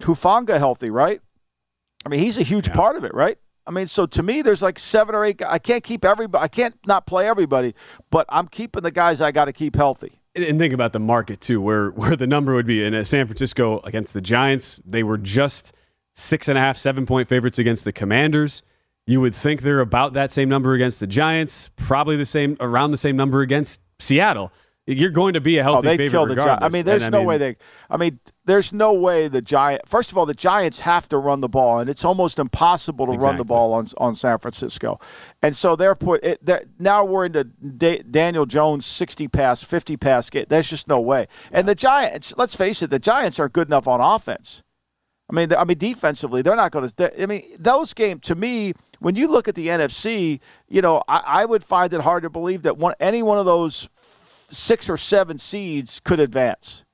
Hufanga 0.02 0.58
healthy, 0.58 0.90
right? 0.90 1.20
I 2.04 2.08
mean, 2.08 2.20
he's 2.20 2.38
a 2.38 2.42
huge 2.42 2.68
yeah. 2.68 2.74
part 2.74 2.96
of 2.96 3.04
it, 3.04 3.14
right? 3.14 3.38
I 3.66 3.70
mean, 3.70 3.87
so 3.87 4.06
to 4.06 4.22
me, 4.22 4.42
there's 4.42 4.62
like 4.62 4.78
seven 4.78 5.14
or 5.14 5.24
eight. 5.24 5.40
I 5.46 5.58
can't 5.58 5.85
keep 5.85 6.04
everybody. 6.04 6.42
I 6.42 6.48
can't 6.48 6.74
not 6.87 7.06
play 7.06 7.28
everybody, 7.28 7.74
but 8.11 8.26
I'm 8.28 8.48
keeping 8.48 8.82
the 8.82 8.90
guys 8.90 9.20
I 9.20 9.30
got 9.30 9.44
to 9.46 9.52
keep 9.52 9.76
healthy. 9.76 10.20
And 10.35 10.58
think 10.58 10.72
about 10.72 10.92
the 10.92 10.98
market 10.98 11.40
too, 11.40 11.61
where 11.61 11.90
where 11.90 12.16
the 12.16 12.26
number 12.26 12.54
would 12.54 12.66
be 12.66 12.85
in 12.85 12.94
uh, 12.94 13.04
San 13.04 13.26
Francisco 13.26 13.80
against 13.80 14.14
the 14.14 14.20
Giants. 14.20 14.80
They 14.85 15.02
were 15.02 15.18
just 15.18 15.74
six 16.12 16.48
and 16.48 16.58
a 16.58 16.61
half, 16.61 16.76
seven 16.76 17.06
point 17.06 17.28
favorites 17.28 17.58
against 17.58 17.85
the 17.85 17.92
Commanders. 17.92 18.62
You 19.12 19.20
would 19.20 19.35
think 19.35 19.61
they're 19.61 19.81
about 19.81 20.14
that 20.14 20.33
same 20.33 20.48
number 20.48 20.72
against 20.72 20.98
the 20.98 21.07
Giants, 21.07 21.70
probably 21.77 22.16
the 22.16 22.25
same 22.25 22.57
around 22.61 22.92
the 22.92 22.96
same 22.96 23.14
number 23.14 23.42
against 23.42 23.83
Seattle. 23.98 24.51
You're 24.87 25.11
going 25.11 25.35
to 25.35 25.40
be 25.42 25.59
a 25.59 25.61
oh, 25.61 25.64
healthy 25.64 25.88
oh, 25.88 25.90
favorite 25.90 26.11
killed 26.11 26.31
regardless. 26.31 26.57
The 26.57 26.61
Gi- 26.61 26.64
I 26.64 26.68
mean, 26.70 26.87
there's 26.87 27.03
and, 27.03 27.12
no 27.12 27.18
I 27.18 27.20
mean, 27.20 27.29
way 27.29 27.38
they. 27.38 27.57
I 27.90 27.96
mean, 27.98 28.20
there's 28.46 28.72
no 28.72 28.94
way 28.94 29.29
the 29.29 29.42
Giant. 29.42 29.87
First 29.87 30.12
of 30.12 30.16
all, 30.16 30.25
the 30.25 30.33
Giants 30.33 30.81
have 30.81 31.11
to 31.11 31.18
run 31.18 31.42
the 31.42 31.48
ball, 31.48 31.79
and 31.79 31.90
it's 31.90 32.07
almost 32.07 32.38
impossible 32.38 33.05
to 33.05 33.12
exactly. 33.12 33.29
run 33.29 33.37
the 33.37 33.44
ball 33.44 33.75
on 33.75 33.87
on 33.98 34.14
San 34.14 34.38
Francisco. 34.38 34.98
And 35.42 35.55
so 35.55 35.77
they're 35.77 35.94
put. 35.94 36.25
It, 36.25 36.44
they're, 36.44 36.64
now 36.79 37.05
we're 37.05 37.27
into 37.27 37.44
da- 37.44 38.03
Daniel 38.03 38.46
Jones 38.46 38.87
60 38.87 39.29
pass, 39.29 39.62
50 39.62 39.98
pass. 39.98 40.31
Get 40.31 40.48
there's 40.48 40.70
just 40.70 40.88
no 40.88 41.03
way. 41.03 41.29
And 41.53 41.68
the 41.68 41.75
Giants. 41.75 42.33
Let's 42.38 42.57
face 42.57 42.81
it, 42.81 42.88
the 42.88 42.98
Giants 42.98 43.38
are 43.38 43.51
good 43.51 43.68
enough 43.68 43.87
on 43.87 44.01
offense. 44.01 44.62
I 45.31 45.35
mean, 45.35 45.53
I 45.53 45.64
mean 45.64 45.79
defensively, 45.79 46.40
they're 46.40 46.57
not 46.57 46.72
going 46.72 46.88
to. 46.88 47.22
I 47.22 47.27
mean, 47.27 47.44
those 47.59 47.92
games 47.94 48.22
to 48.22 48.35
me 48.35 48.72
when 49.02 49.16
you 49.16 49.28
look 49.28 49.48
at 49.48 49.54
the 49.54 49.68
NFC, 49.68 50.40
you 50.68 50.80
know, 50.80 51.02
I, 51.08 51.18
I 51.18 51.44
would 51.44 51.64
find 51.64 51.92
it 51.92 52.00
hard 52.00 52.22
to 52.22 52.30
believe 52.30 52.62
that 52.62 52.78
one 52.78 52.94
any 53.00 53.22
one 53.22 53.38
of 53.38 53.46
those 53.46 53.88
six 54.50 54.88
or 54.88 54.96
seven 54.96 55.38
seeds 55.38 56.00
could 56.00 56.20
advance. 56.20 56.84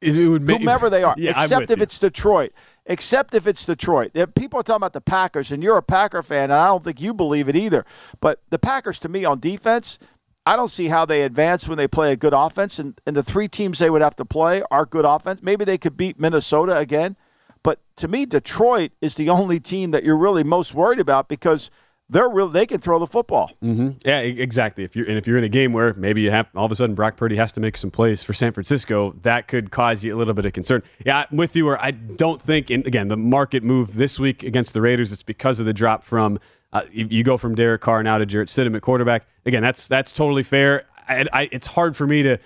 It 0.00 0.16
would 0.28 0.42
make, 0.42 0.58
whomever 0.58 0.88
they 0.88 1.02
are, 1.02 1.14
yeah, 1.18 1.42
except 1.42 1.70
if 1.70 1.78
you. 1.78 1.82
it's 1.82 1.98
Detroit. 1.98 2.52
Except 2.86 3.34
if 3.34 3.46
it's 3.46 3.66
Detroit. 3.66 4.12
If 4.14 4.34
people 4.34 4.58
are 4.58 4.62
talking 4.62 4.78
about 4.78 4.94
the 4.94 5.00
Packers, 5.02 5.52
and 5.52 5.62
you're 5.62 5.76
a 5.76 5.82
Packer 5.82 6.22
fan, 6.22 6.44
and 6.44 6.54
I 6.54 6.68
don't 6.68 6.82
think 6.82 7.00
you 7.00 7.12
believe 7.12 7.48
it 7.48 7.54
either. 7.54 7.84
But 8.20 8.40
the 8.48 8.58
Packers, 8.58 8.98
to 9.00 9.08
me, 9.08 9.24
on 9.24 9.38
defense, 9.38 9.98
I 10.46 10.56
don't 10.56 10.68
see 10.68 10.88
how 10.88 11.04
they 11.04 11.22
advance 11.22 11.68
when 11.68 11.76
they 11.76 11.86
play 11.86 12.12
a 12.12 12.16
good 12.16 12.32
offense. 12.32 12.78
And, 12.78 12.98
and 13.06 13.14
the 13.14 13.22
three 13.22 13.46
teams 13.46 13.78
they 13.78 13.90
would 13.90 14.02
have 14.02 14.16
to 14.16 14.24
play 14.24 14.62
are 14.70 14.86
good 14.86 15.04
offense. 15.04 15.42
Maybe 15.42 15.64
they 15.64 15.78
could 15.78 15.96
beat 15.96 16.18
Minnesota 16.18 16.78
again. 16.78 17.16
But 17.62 17.80
to 17.96 18.08
me, 18.08 18.26
Detroit 18.26 18.92
is 19.00 19.14
the 19.14 19.28
only 19.28 19.58
team 19.58 19.90
that 19.90 20.04
you're 20.04 20.16
really 20.16 20.44
most 20.44 20.74
worried 20.74 21.00
about 21.00 21.28
because 21.28 21.70
they're 22.10 22.28
real. 22.28 22.48
They 22.48 22.66
can 22.66 22.80
throw 22.80 22.98
the 22.98 23.06
football. 23.06 23.52
Mm-hmm. 23.62 23.90
Yeah, 24.04 24.18
exactly. 24.18 24.82
If 24.82 24.96
you're 24.96 25.06
and 25.06 25.16
if 25.16 25.26
you're 25.26 25.38
in 25.38 25.44
a 25.44 25.48
game 25.48 25.72
where 25.72 25.94
maybe 25.94 26.20
you 26.20 26.30
have 26.32 26.48
all 26.56 26.64
of 26.64 26.72
a 26.72 26.74
sudden 26.74 26.94
Brock 26.94 27.16
Purdy 27.16 27.36
has 27.36 27.52
to 27.52 27.60
make 27.60 27.76
some 27.76 27.90
plays 27.90 28.22
for 28.22 28.32
San 28.32 28.52
Francisco, 28.52 29.14
that 29.22 29.46
could 29.46 29.70
cause 29.70 30.04
you 30.04 30.14
a 30.14 30.18
little 30.18 30.34
bit 30.34 30.44
of 30.44 30.52
concern. 30.52 30.82
Yeah, 31.06 31.24
I'm 31.30 31.36
with 31.36 31.54
you. 31.54 31.66
Where 31.66 31.80
I 31.80 31.92
don't 31.92 32.42
think, 32.42 32.70
and 32.70 32.84
again, 32.86 33.08
the 33.08 33.16
market 33.16 33.62
move 33.62 33.94
this 33.94 34.18
week 34.18 34.42
against 34.42 34.74
the 34.74 34.80
Raiders, 34.80 35.12
it's 35.12 35.22
because 35.22 35.60
of 35.60 35.66
the 35.66 35.74
drop 35.74 36.02
from. 36.02 36.38
Uh, 36.72 36.82
you, 36.92 37.08
you, 37.10 37.24
go 37.24 37.36
from 37.36 37.56
Derek 37.56 37.80
Carr 37.80 38.00
now 38.04 38.16
to 38.16 38.24
Jarrett 38.24 38.48
Stidham 38.48 38.76
at 38.76 38.82
quarterback. 38.82 39.26
Again, 39.44 39.60
that's 39.60 39.88
that's 39.88 40.12
totally 40.12 40.44
fair. 40.44 40.84
I, 41.08 41.24
I, 41.32 41.48
it's 41.50 41.66
hard 41.66 41.96
for 41.96 42.06
me 42.06 42.22
to 42.22 42.38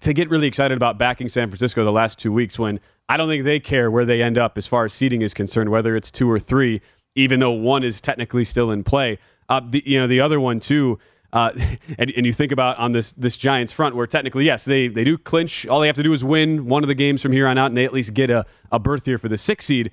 to 0.00 0.12
get 0.12 0.30
really 0.30 0.46
excited 0.46 0.76
about 0.76 0.98
backing 0.98 1.28
San 1.28 1.48
Francisco 1.48 1.84
the 1.84 1.92
last 1.92 2.18
two 2.18 2.32
weeks 2.32 2.58
when 2.58 2.80
I 3.08 3.16
don't 3.16 3.28
think 3.28 3.44
they 3.44 3.60
care 3.60 3.90
where 3.90 4.04
they 4.04 4.22
end 4.22 4.38
up 4.38 4.58
as 4.58 4.66
far 4.66 4.84
as 4.84 4.92
seeding 4.92 5.22
is 5.22 5.34
concerned, 5.34 5.70
whether 5.70 5.96
it's 5.96 6.10
two 6.10 6.30
or 6.30 6.38
three, 6.38 6.80
even 7.14 7.40
though 7.40 7.52
one 7.52 7.84
is 7.84 8.00
technically 8.00 8.44
still 8.44 8.70
in 8.70 8.84
play. 8.84 9.18
Uh, 9.48 9.60
the, 9.64 9.82
you 9.86 10.00
know, 10.00 10.06
the 10.06 10.20
other 10.20 10.40
one 10.40 10.60
too. 10.60 10.98
Uh, 11.32 11.52
and, 11.98 12.12
and 12.16 12.26
you 12.26 12.32
think 12.32 12.52
about 12.52 12.78
on 12.78 12.92
this 12.92 13.12
this 13.12 13.36
Giants 13.36 13.72
front, 13.72 13.94
where 13.94 14.06
technically, 14.06 14.44
yes, 14.44 14.64
they 14.64 14.88
they 14.88 15.04
do 15.04 15.16
clinch. 15.16 15.66
All 15.66 15.80
they 15.80 15.86
have 15.86 15.96
to 15.96 16.02
do 16.02 16.12
is 16.12 16.24
win 16.24 16.66
one 16.66 16.82
of 16.82 16.88
the 16.88 16.94
games 16.94 17.22
from 17.22 17.32
here 17.32 17.46
on 17.46 17.58
out, 17.58 17.66
and 17.66 17.76
they 17.76 17.84
at 17.84 17.92
least 17.92 18.14
get 18.14 18.30
a, 18.30 18.44
a 18.72 18.78
berth 18.78 19.04
here 19.06 19.18
for 19.18 19.28
the 19.28 19.38
six 19.38 19.66
seed. 19.66 19.90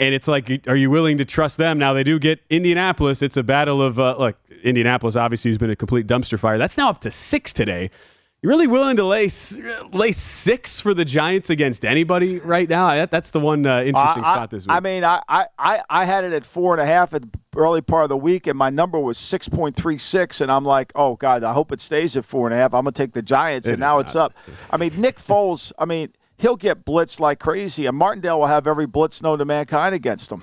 And 0.00 0.14
it's 0.14 0.26
like, 0.26 0.66
are 0.66 0.74
you 0.74 0.90
willing 0.90 1.18
to 1.18 1.24
trust 1.24 1.58
them? 1.58 1.78
Now 1.78 1.92
they 1.92 2.02
do 2.02 2.18
get 2.18 2.40
Indianapolis. 2.50 3.22
It's 3.22 3.36
a 3.36 3.42
battle 3.42 3.80
of 3.80 4.00
uh, 4.00 4.16
look. 4.18 4.36
Indianapolis 4.64 5.16
obviously 5.16 5.50
has 5.50 5.58
been 5.58 5.70
a 5.70 5.76
complete 5.76 6.06
dumpster 6.06 6.38
fire. 6.38 6.58
That's 6.58 6.78
now 6.78 6.88
up 6.88 7.00
to 7.00 7.10
six 7.10 7.52
today. 7.52 7.90
You 8.42 8.48
really 8.48 8.66
willing 8.66 8.96
to 8.96 9.04
lay 9.04 9.28
lay 9.92 10.10
six 10.10 10.80
for 10.80 10.94
the 10.94 11.04
Giants 11.04 11.48
against 11.48 11.84
anybody 11.84 12.40
right 12.40 12.68
now? 12.68 13.06
That's 13.06 13.30
the 13.30 13.38
one 13.38 13.64
uh, 13.64 13.82
interesting 13.82 14.24
spot 14.24 14.50
this 14.50 14.66
week. 14.66 14.72
I 14.72 14.80
mean, 14.80 15.04
I, 15.04 15.22
I, 15.28 15.82
I 15.88 16.04
had 16.04 16.24
it 16.24 16.32
at 16.32 16.44
four 16.44 16.74
and 16.74 16.82
a 16.82 16.84
half 16.84 17.14
at 17.14 17.22
the 17.22 17.38
early 17.54 17.82
part 17.82 18.02
of 18.02 18.08
the 18.08 18.16
week, 18.16 18.48
and 18.48 18.58
my 18.58 18.68
number 18.68 18.98
was 18.98 19.16
six 19.16 19.48
point 19.48 19.76
three 19.76 19.96
six, 19.96 20.40
and 20.40 20.50
I'm 20.50 20.64
like, 20.64 20.90
oh 20.96 21.14
god, 21.14 21.44
I 21.44 21.52
hope 21.52 21.70
it 21.70 21.80
stays 21.80 22.16
at 22.16 22.24
four 22.24 22.48
and 22.48 22.52
a 22.52 22.56
half. 22.56 22.74
I'm 22.74 22.82
gonna 22.82 22.90
take 22.90 23.12
the 23.12 23.22
Giants, 23.22 23.68
It 23.68 23.74
and 23.74 23.80
now 23.80 24.00
is 24.00 24.06
it's 24.06 24.16
up. 24.16 24.34
I 24.72 24.76
mean, 24.76 25.00
Nick 25.00 25.18
Foles. 25.22 25.70
I 25.78 25.84
mean, 25.84 26.12
he'll 26.36 26.56
get 26.56 26.84
blitzed 26.84 27.20
like 27.20 27.38
crazy, 27.38 27.86
and 27.86 27.96
Martindale 27.96 28.40
will 28.40 28.48
have 28.48 28.66
every 28.66 28.86
blitz 28.86 29.22
known 29.22 29.38
to 29.38 29.44
mankind 29.44 29.94
against 29.94 30.32
him. 30.32 30.42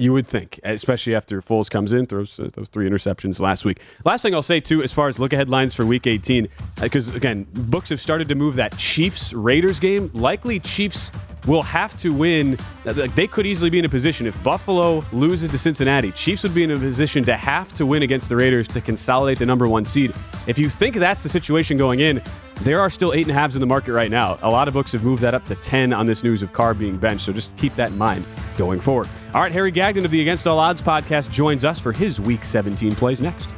You 0.00 0.14
would 0.14 0.26
think, 0.26 0.58
especially 0.64 1.14
after 1.14 1.42
Foles 1.42 1.68
comes 1.68 1.92
in, 1.92 2.06
throws 2.06 2.40
uh, 2.40 2.48
those 2.54 2.70
three 2.70 2.88
interceptions 2.88 3.38
last 3.38 3.66
week. 3.66 3.82
Last 4.02 4.22
thing 4.22 4.34
I'll 4.34 4.40
say 4.40 4.58
too, 4.58 4.82
as 4.82 4.94
far 4.94 5.08
as 5.08 5.18
look 5.18 5.34
ahead 5.34 5.50
lines 5.50 5.74
for 5.74 5.84
Week 5.84 6.06
18, 6.06 6.48
because 6.80 7.14
again, 7.14 7.46
books 7.52 7.90
have 7.90 8.00
started 8.00 8.26
to 8.30 8.34
move 8.34 8.54
that 8.54 8.74
Chiefs 8.78 9.34
Raiders 9.34 9.78
game. 9.78 10.10
Likely 10.14 10.58
Chiefs 10.58 11.12
will 11.46 11.60
have 11.60 11.94
to 11.98 12.14
win. 12.14 12.56
uh, 12.86 12.92
They 13.14 13.26
could 13.26 13.44
easily 13.44 13.68
be 13.68 13.78
in 13.78 13.84
a 13.84 13.90
position 13.90 14.26
if 14.26 14.42
Buffalo 14.42 15.04
loses 15.12 15.50
to 15.50 15.58
Cincinnati. 15.58 16.12
Chiefs 16.12 16.44
would 16.44 16.54
be 16.54 16.64
in 16.64 16.70
a 16.70 16.78
position 16.78 17.22
to 17.24 17.36
have 17.36 17.70
to 17.74 17.84
win 17.84 18.02
against 18.02 18.30
the 18.30 18.36
Raiders 18.36 18.68
to 18.68 18.80
consolidate 18.80 19.38
the 19.38 19.44
number 19.44 19.68
one 19.68 19.84
seed. 19.84 20.14
If 20.46 20.58
you 20.58 20.70
think 20.70 20.96
that's 20.96 21.22
the 21.22 21.28
situation 21.28 21.76
going 21.76 22.00
in, 22.00 22.22
there 22.62 22.80
are 22.80 22.90
still 22.90 23.12
eight 23.12 23.22
and 23.22 23.30
a 23.30 23.34
halves 23.34 23.56
in 23.56 23.60
the 23.60 23.66
market 23.66 23.92
right 23.92 24.10
now. 24.10 24.38
A 24.42 24.50
lot 24.50 24.68
of 24.68 24.74
books 24.74 24.92
have 24.92 25.02
moved 25.02 25.22
that 25.22 25.34
up 25.34 25.44
to 25.46 25.54
10 25.54 25.92
on 25.92 26.06
this 26.06 26.22
news 26.22 26.42
of 26.42 26.52
Carr 26.52 26.74
being 26.74 26.96
benched, 26.96 27.24
so 27.24 27.32
just 27.32 27.56
keep 27.56 27.74
that 27.76 27.92
in 27.92 27.98
mind 27.98 28.24
going 28.58 28.80
forward. 28.80 29.08
All 29.34 29.40
right, 29.40 29.52
Harry 29.52 29.70
Gagnon 29.70 30.04
of 30.04 30.10
the 30.10 30.20
Against 30.20 30.46
All 30.46 30.58
Odds 30.58 30.82
podcast 30.82 31.30
joins 31.30 31.64
us 31.64 31.80
for 31.80 31.92
his 31.92 32.20
Week 32.20 32.44
17 32.44 32.94
plays 32.94 33.20
next. 33.20 33.48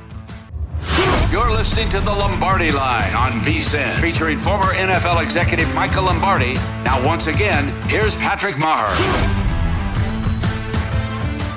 You're 1.33 1.51
listening 1.51 1.89
to 1.91 2.01
the 2.01 2.13
Lombardi 2.13 2.71
Line 2.71 3.15
on 3.15 3.41
VSIN, 3.41 4.01
featuring 4.01 4.37
former 4.37 4.67
NFL 4.75 5.23
executive 5.23 5.73
Michael 5.75 6.05
Lombardi. 6.05 6.55
Now, 6.85 7.05
once 7.07 7.27
again, 7.27 7.73
here's 7.89 8.17
Patrick 8.17 8.57
Meagher. 8.57 9.42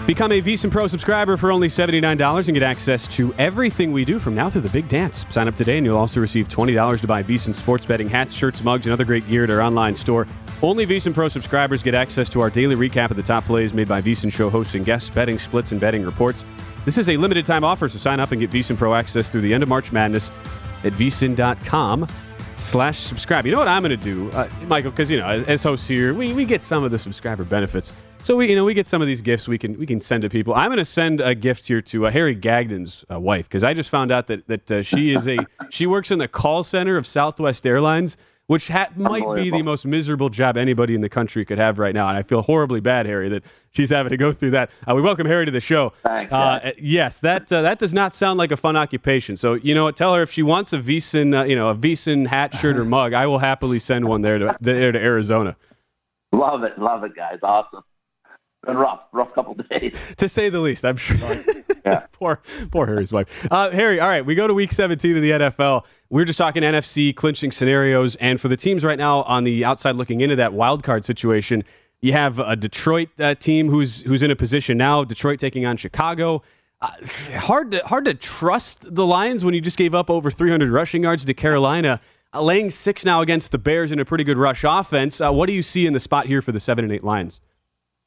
Become 0.06 0.34
a 0.34 0.42
VSiN 0.42 0.70
Pro 0.70 0.86
subscriber 0.86 1.36
for 1.36 1.52
only 1.52 1.68
$79 1.68 2.48
and 2.48 2.54
get 2.54 2.62
access 2.62 3.08
to 3.16 3.34
everything 3.40 3.92
we 3.92 4.06
do 4.06 4.20
from 4.20 4.36
now 4.36 4.52
through 4.52 4.62
the 4.62 4.70
big 4.70 4.88
dance. 4.88 5.26
Sign 5.32 5.48
up 5.48 5.56
today 5.56 5.78
and 5.78 5.86
you'll 5.86 5.98
also 5.98 6.20
receive 6.20 6.48
$20 6.48 7.02
to 7.02 7.08
buy 7.08 7.24
VSiN 7.24 7.56
sports 7.56 7.88
betting 7.88 8.08
hats, 8.08 8.32
shirts, 8.32 8.64
mugs, 8.64 8.86
and 8.86 8.94
other 8.94 9.04
great 9.04 9.28
gear 9.28 9.46
at 9.46 9.50
our 9.50 9.62
online 9.62 9.96
store. 9.96 10.28
Only 10.62 10.86
VSiN 10.86 11.16
Pro 11.16 11.28
subscribers 11.28 11.82
get 11.82 11.96
access 11.96 12.30
to 12.30 12.42
our 12.42 12.52
daily 12.52 12.76
recap 12.76 13.10
of 13.10 13.18
the 13.18 13.24
top 13.24 13.46
plays 13.46 13.74
made 13.74 13.88
by 13.88 14.00
VSiN 14.00 14.32
show 14.32 14.48
hosts 14.48 14.76
and 14.76 14.86
guests, 14.86 15.10
betting 15.10 15.40
splits, 15.40 15.72
and 15.72 15.82
betting 15.82 16.06
reports. 16.06 16.46
This 16.86 17.00
is 17.00 17.10
a 17.10 17.18
limited 17.18 17.48
time 17.48 17.64
offer, 17.64 17.90
so 17.90 17.98
sign 17.98 18.20
up 18.20 18.32
and 18.32 18.40
get 18.40 18.52
VSiN 18.52 18.78
Pro 18.78 18.94
access 18.94 19.28
through 19.28 19.42
the 19.42 19.56
end 19.56 19.64
of 19.64 19.70
March 19.70 19.92
Madness 19.92 20.30
at 20.84 20.94
vsin.com 20.94 22.08
slash 22.58 23.00
subscribe. 23.00 23.48
You 23.48 23.54
know 23.54 23.58
what 23.58 23.68
I'm 23.68 23.82
going 23.82 23.98
to 23.98 24.04
do, 24.04 24.30
uh, 24.32 24.48
Michael? 24.68 24.92
Because 24.92 25.10
you 25.10 25.18
know, 25.18 25.26
as, 25.26 25.44
as 25.46 25.64
hosts 25.64 25.88
here, 25.88 26.14
we, 26.14 26.32
we 26.34 26.46
get 26.46 26.64
some 26.64 26.84
of 26.84 26.92
the 26.92 27.00
subscriber 27.00 27.44
benefits. 27.44 27.92
So 28.20 28.36
we 28.36 28.50
you 28.50 28.56
know 28.56 28.66
we 28.66 28.74
get 28.74 28.88
some 28.88 29.02
of 29.02 29.08
these 29.08 29.22
gifts 29.22 29.48
we 29.48 29.60
can 29.60 29.78
we 29.78 29.86
can 29.86 30.02
send 30.02 30.24
to 30.24 30.30
people. 30.30 30.56
I'm 30.56 30.70
going 30.70 30.78
to 30.80 30.86
send 30.86 31.22
a 31.22 31.36
gift 31.36 31.68
here 31.68 31.80
to 31.82 32.08
uh, 32.08 32.12
Harry 32.12 32.34
Gagnon's 32.34 33.06
uh, 33.12 33.20
wife 33.20 33.48
because 33.48 33.64
I 33.64 33.76
just 33.76 33.90
found 33.90 34.12
out 34.12 34.26
that 34.28 34.48
that 34.48 34.72
uh, 34.72 34.82
she 34.82 35.14
is 35.14 35.28
a 35.28 35.38
she 35.70 35.86
works 35.86 36.10
in 36.10 36.18
the 36.18 36.28
call 36.28 36.64
center 36.64 36.98
of 36.98 37.06
Southwest 37.06 37.66
Airlines. 37.66 38.18
Which 38.48 38.68
ha- 38.68 38.90
might 38.96 39.26
be 39.34 39.50
the 39.50 39.64
most 39.64 39.88
miserable 39.88 40.30
job 40.30 40.56
anybody 40.56 40.94
in 40.94 41.02
the 41.02 41.10
country 41.10 41.44
could 41.46 41.58
have 41.58 41.80
right 41.80 41.96
now, 41.96 42.08
and 42.10 42.16
I 42.16 42.22
feel 42.22 42.44
horribly 42.44 42.80
bad, 42.80 43.08
Harry, 43.08 43.28
that 43.30 43.44
she's 43.72 43.90
having 43.90 44.12
to 44.12 44.18
go 44.18 44.32
through 44.32 44.52
that. 44.52 44.70
Uh, 44.88 44.94
we 44.94 45.02
welcome 45.02 45.26
Harry 45.26 45.46
to 45.46 45.52
the 45.52 45.60
show. 45.60 45.94
Thanks, 46.04 46.32
Uh, 46.32 46.72
yes, 46.80 47.20
that 47.22 47.52
uh, 47.52 47.64
that 47.64 47.80
does 47.80 47.92
not 47.92 48.14
sound 48.14 48.38
like 48.38 48.52
a 48.52 48.58
fun 48.58 48.76
occupation. 48.78 49.36
So 49.36 49.56
you 49.56 49.74
know 49.74 49.86
what? 49.86 49.98
Tell 49.98 50.14
her 50.14 50.22
if 50.22 50.32
she 50.32 50.44
wants 50.44 50.74
a 50.74 50.78
VSiN, 50.78 51.36
uh, 51.36 51.44
you 51.46 51.56
know, 51.56 51.70
a 51.70 51.76
VSiN 51.76 52.28
hat, 52.28 52.54
shirt, 52.54 52.78
or 52.78 52.86
mug, 52.86 53.14
I 53.14 53.26
will 53.26 53.40
happily 53.40 53.80
send 53.80 54.08
one 54.08 54.22
there 54.22 54.38
to 54.38 54.56
there 54.62 54.92
to 54.92 55.04
Arizona. 55.04 55.56
Love 56.32 56.64
it, 56.64 56.78
love 56.78 57.04
it, 57.04 57.16
guys. 57.16 57.40
Awesome. 57.42 57.82
Been 58.66 58.78
rough, 58.78 59.02
rough 59.12 59.34
couple 59.34 59.54
days. 59.70 59.96
to 60.18 60.28
say 60.28 60.50
the 60.50 60.60
least. 60.60 60.86
I'm 60.86 60.98
sure. 60.98 61.18
Yeah. 61.86 62.08
poor, 62.14 62.42
poor 62.72 62.88
Harry's 62.88 63.14
wife. 63.14 63.28
Uh, 63.52 63.70
Harry, 63.70 64.00
all 64.00 64.08
right, 64.08 64.26
we 64.26 64.34
go 64.34 64.48
to 64.48 64.56
Week 64.56 64.72
17 64.72 65.18
of 65.18 65.22
the 65.22 65.30
NFL. 65.30 65.86
We're 66.10 66.26
just 66.26 66.40
talking 66.40 66.64
NFC 66.64 67.16
clinching 67.16 67.52
scenarios, 67.52 68.16
and 68.16 68.42
for 68.42 68.48
the 68.48 68.58
teams 68.58 68.84
right 68.84 68.98
now 68.98 69.22
on 69.22 69.44
the 69.44 69.64
outside 69.64 69.96
looking 69.96 70.22
into 70.22 70.36
that 70.38 70.52
wild 70.54 70.82
card 70.82 71.06
situation, 71.06 71.64
you 72.02 72.14
have 72.14 72.40
a 72.40 72.56
Detroit 72.56 73.10
uh, 73.20 73.36
team 73.36 73.70
who's 73.70 74.02
who's 74.02 74.24
in 74.24 74.32
a 74.32 74.36
position 74.36 74.80
now. 74.80 75.04
Detroit 75.04 75.38
taking 75.38 75.64
on 75.68 75.78
Chicago. 75.78 76.42
Uh, 76.82 76.90
hard 77.38 77.70
to 77.70 77.86
hard 77.86 78.06
to 78.06 78.16
trust 78.16 78.96
the 78.96 79.06
Lions 79.06 79.46
when 79.46 79.54
you 79.54 79.62
just 79.62 79.78
gave 79.78 79.94
up 79.94 80.10
over 80.10 80.32
300 80.32 80.70
rushing 80.70 81.04
yards 81.04 81.24
to 81.26 81.36
Carolina. 81.36 82.00
Uh, 82.34 82.42
laying 82.42 82.72
six 82.72 83.06
now 83.06 83.22
against 83.22 83.52
the 83.52 83.60
Bears 83.60 83.92
in 83.92 84.00
a 84.00 84.06
pretty 84.06 84.24
good 84.24 84.38
rush 84.38 84.64
offense. 84.64 85.22
Uh, 85.22 85.32
what 85.32 85.46
do 85.46 85.54
you 85.54 85.62
see 85.62 85.86
in 85.86 85.94
the 85.94 86.00
spot 86.00 86.26
here 86.26 86.42
for 86.42 86.52
the 86.52 86.60
seven 86.60 86.84
and 86.84 86.92
eight 86.92 87.04
Lions? 87.04 87.42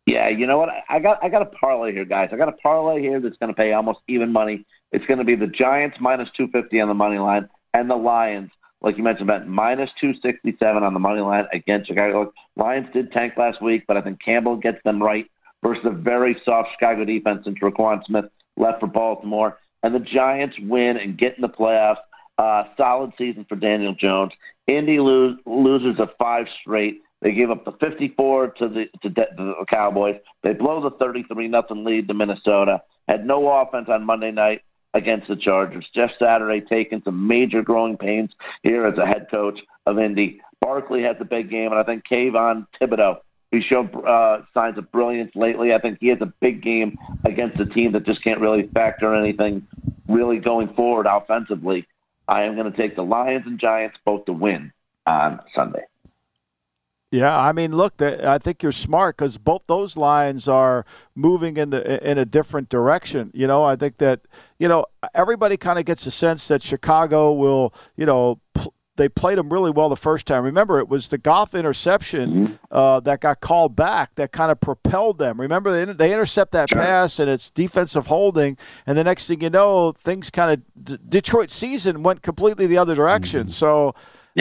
Yeah, 0.09 0.29
you 0.31 0.47
know 0.47 0.57
what? 0.57 0.71
I- 0.89 1.01
got 1.01 1.23
I 1.23 1.29
got 1.29 1.43
a 1.43 1.47
parlay 1.47 1.93
here, 1.93 2.07
guys. 2.07 2.31
I 2.33 2.37
got 2.37 2.49
a 2.49 2.53
parlay 2.53 3.03
here 3.03 3.21
that's 3.21 3.37
going 3.37 3.53
to 3.53 3.55
pay 3.55 3.75
almost 3.75 4.01
even 4.09 4.33
money. 4.33 4.65
It's 4.91 5.05
going 5.05 5.19
to 5.19 5.25
be 5.25 5.35
the 5.35 5.47
Giants 5.47 5.99
minus 6.01 6.31
two 6.35 6.49
fifty 6.49 6.81
on 6.81 6.89
the 6.89 6.95
money 6.95 7.19
line, 7.19 7.47
and 7.75 7.91
the 7.91 7.95
Lions, 7.97 8.51
like 8.81 8.97
you 8.97 9.03
mentioned, 9.03 9.29
about 9.29 9.47
minus 9.47 9.91
two 10.01 10.15
sixty 10.23 10.57
seven 10.59 10.83
on 10.83 10.95
the 10.95 10.99
money 10.99 11.21
line 11.21 11.45
against 11.53 11.89
Chicago. 11.89 12.33
Lions 12.57 12.87
did 12.95 13.13
tank 13.13 13.35
last 13.37 13.61
week, 13.61 13.85
but 13.87 13.99
I 13.99 14.01
think 14.01 14.19
Campbell 14.25 14.57
gets 14.57 14.83
them 14.83 15.03
right 15.03 15.31
versus 15.63 15.85
a 15.85 15.91
very 15.91 16.41
soft 16.43 16.71
Chicago 16.73 17.05
defense 17.05 17.45
since 17.45 17.59
Roquan 17.59 18.03
Smith 18.07 18.31
left 18.57 18.81
for 18.81 18.87
Baltimore, 18.87 19.59
and 19.83 19.95
the 19.95 20.01
Giants 20.01 20.57
win 20.59 20.97
and 20.97 21.19
get 21.19 21.37
in 21.37 21.43
the 21.43 21.51
playoffs. 21.51 21.99
Uh, 22.39 22.65
solid 22.79 23.13
season 23.19 23.45
for 23.47 23.57
Daniel 23.57 23.93
Jones. 23.93 24.33
Indy 24.69 25.01
lose, 25.01 25.39
loses 25.45 25.99
a 25.99 26.09
five 26.19 26.47
straight. 26.63 27.03
They 27.21 27.33
gave 27.33 27.51
up 27.51 27.65
the 27.65 27.73
54 27.73 28.49
to 28.49 28.69
the 28.69 28.87
to 29.03 29.09
De- 29.09 29.35
the 29.37 29.65
Cowboys. 29.69 30.21
They 30.43 30.53
blow 30.53 30.81
the 30.81 30.91
33 30.93 31.49
nothing 31.49 31.85
lead 31.85 32.09
to 32.09 32.15
Minnesota. 32.15 32.83
Had 33.09 33.27
no 33.27 33.49
offense 33.49 33.89
on 33.89 34.05
Monday 34.05 34.31
night 34.31 34.63
against 34.95 35.29
the 35.29 35.37
Chargers. 35.37 35.89
Jeff 35.95 36.11
Saturday 36.19 36.61
taking 36.61 37.03
some 37.03 37.27
major 37.27 37.63
growing 37.63 37.97
pains 37.97 38.31
here 38.63 38.87
as 38.87 38.99
a 38.99 39.07
head 39.07 39.27
coach 39.31 39.61
of 39.87 39.99
Indy. 39.99 40.41
Barkley 40.61 41.03
has 41.03 41.17
a 41.21 41.25
big 41.25 41.51
game, 41.51 41.71
and 41.71 41.81
I 41.81 41.83
think 41.83 42.05
Kayvon 42.07 42.67
Thibodeaux. 42.81 43.19
He 43.51 43.63
showed 43.63 43.95
uh, 44.05 44.43
signs 44.53 44.77
of 44.77 44.93
brilliance 44.93 45.33
lately. 45.35 45.73
I 45.73 45.79
think 45.79 45.99
he 46.01 46.09
has 46.09 46.21
a 46.21 46.33
big 46.41 46.63
game 46.63 46.99
against 47.25 47.59
a 47.59 47.65
team 47.65 47.93
that 47.93 48.05
just 48.05 48.23
can't 48.23 48.41
really 48.41 48.69
factor 48.75 49.15
anything 49.15 49.67
really 50.07 50.39
going 50.39 50.75
forward 50.75 51.07
offensively. 51.07 51.87
I 52.27 52.43
am 52.43 52.57
going 52.57 52.71
to 52.71 52.77
take 52.77 52.95
the 52.95 53.03
Lions 53.03 53.47
and 53.47 53.59
Giants 53.59 53.97
both 54.05 54.27
to 54.27 54.35
win 54.35 54.71
on 55.07 55.41
Sunday. 55.55 55.85
Yeah, 57.11 57.35
I 57.35 57.53
mean, 57.53 57.73
look, 57.73 58.03
I 58.03 58.37
think 58.37 58.63
you're 58.63 58.71
smart 58.71 59.17
because 59.17 59.39
both 59.39 59.63
those 59.67 59.97
lines 59.97 60.47
are 60.47 60.85
moving 61.15 61.57
in 61.57 61.71
the 61.71 62.07
in 62.09 62.19
a 62.19 62.27
different 62.27 62.69
direction. 62.69 63.31
You 63.33 63.47
know, 63.47 63.65
I 63.65 63.77
think 63.77 63.97
that 63.99 64.21
you 64.59 64.69
know 64.69 64.85
everybody 65.15 65.57
kind 65.57 65.79
of 65.79 65.87
gets 65.87 66.07
a 66.07 66.11
sense 66.11 66.49
that 66.49 66.63
Chicago 66.63 67.33
will, 67.33 67.73
you 67.97 68.07
know. 68.07 68.41
Pl- 68.55 68.75
they 68.97 69.09
played 69.09 69.39
them 69.39 69.49
really 69.49 69.71
well 69.71 69.89
the 69.89 69.97
first 69.97 70.27
time. 70.27 70.43
Remember, 70.43 70.81
it 70.81 70.89
was 70.89 71.09
the 71.09 71.19
golf 71.19 71.55
interception 71.55 72.59
uh, 72.73 72.99
that 72.99 73.21
got 73.21 73.41
called 73.41 73.77
back 73.77 74.17
that 74.17 74.33
kind 74.33 74.51
of 74.51 74.61
propelled 74.61 75.19
them. 75.19 75.41
Remember, 75.41 75.71
they, 75.71 75.93
they 75.93 76.13
intercept 76.13 76.51
that 76.51 76.69
pass 76.69 77.21
and 77.21 77.31
it's 77.31 77.49
defensive 77.49 78.09
holding, 78.09 78.59
and 78.87 78.99
the 78.99 79.05
next 79.05 79.29
thing 79.29 79.41
you 79.41 79.51
know, 79.51 79.93
things 79.93 80.31
kind 80.31 80.51
of 80.51 80.85
D- 80.85 80.99
Detroit 81.09 81.53
season 81.53 82.03
went 82.03 82.23
completely 82.23 82.67
the 82.67 82.77
other 82.77 82.97
direction. 82.97 83.49
So, 83.49 83.95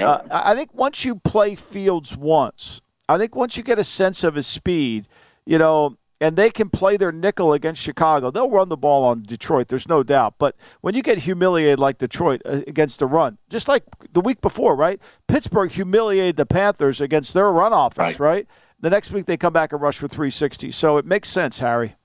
uh, 0.05 0.21
I 0.31 0.51
I 0.51 0.55
think 0.55 0.73
once 0.73 1.05
you 1.05 1.15
play 1.15 1.55
Fields 1.55 2.15
once, 2.15 2.81
I 3.09 3.17
think 3.17 3.35
once 3.35 3.57
you 3.57 3.63
get 3.63 3.79
a 3.79 3.83
sense 3.83 4.23
of 4.23 4.35
his 4.35 4.47
speed, 4.47 5.07
you 5.45 5.57
know, 5.57 5.97
and 6.19 6.35
they 6.35 6.49
can 6.49 6.69
play 6.69 6.97
their 6.97 7.11
nickel 7.11 7.53
against 7.53 7.81
Chicago, 7.81 8.31
they'll 8.31 8.49
run 8.49 8.69
the 8.69 8.77
ball 8.77 9.03
on 9.03 9.23
Detroit. 9.23 9.67
There's 9.67 9.87
no 9.87 10.03
doubt. 10.03 10.35
But 10.39 10.55
when 10.81 10.95
you 10.95 11.03
get 11.03 11.19
humiliated 11.19 11.79
like 11.79 11.99
Detroit 11.99 12.41
uh, 12.45 12.61
against 12.67 12.99
the 12.99 13.05
run, 13.05 13.37
just 13.49 13.67
like 13.67 13.83
the 14.13 14.21
week 14.21 14.41
before, 14.41 14.75
right? 14.75 14.99
Pittsburgh 15.27 15.71
humiliated 15.71 16.37
the 16.37 16.45
Panthers 16.45 16.99
against 16.99 17.33
their 17.33 17.51
run 17.51 17.73
offense, 17.73 18.19
right? 18.19 18.47
The 18.79 18.89
next 18.89 19.11
week 19.11 19.25
they 19.25 19.37
come 19.37 19.53
back 19.53 19.71
and 19.71 19.81
rush 19.81 19.97
for 19.97 20.07
360. 20.07 20.71
So 20.71 20.97
it 20.97 21.05
makes 21.05 21.29
sense, 21.29 21.59
Harry. 21.59 21.95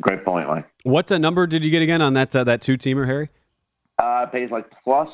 Great 0.00 0.24
point, 0.24 0.48
Mike. 0.48 0.66
What 0.84 1.10
uh, 1.10 1.18
number 1.18 1.46
did 1.46 1.64
you 1.64 1.70
get 1.70 1.82
again 1.82 2.00
on 2.00 2.14
that 2.14 2.34
uh, 2.34 2.44
that 2.44 2.60
two 2.60 2.78
teamer, 2.78 3.06
Harry? 3.06 3.30
Uh, 3.98 4.26
it 4.28 4.32
pays 4.32 4.50
like 4.50 4.66
plus 4.84 5.08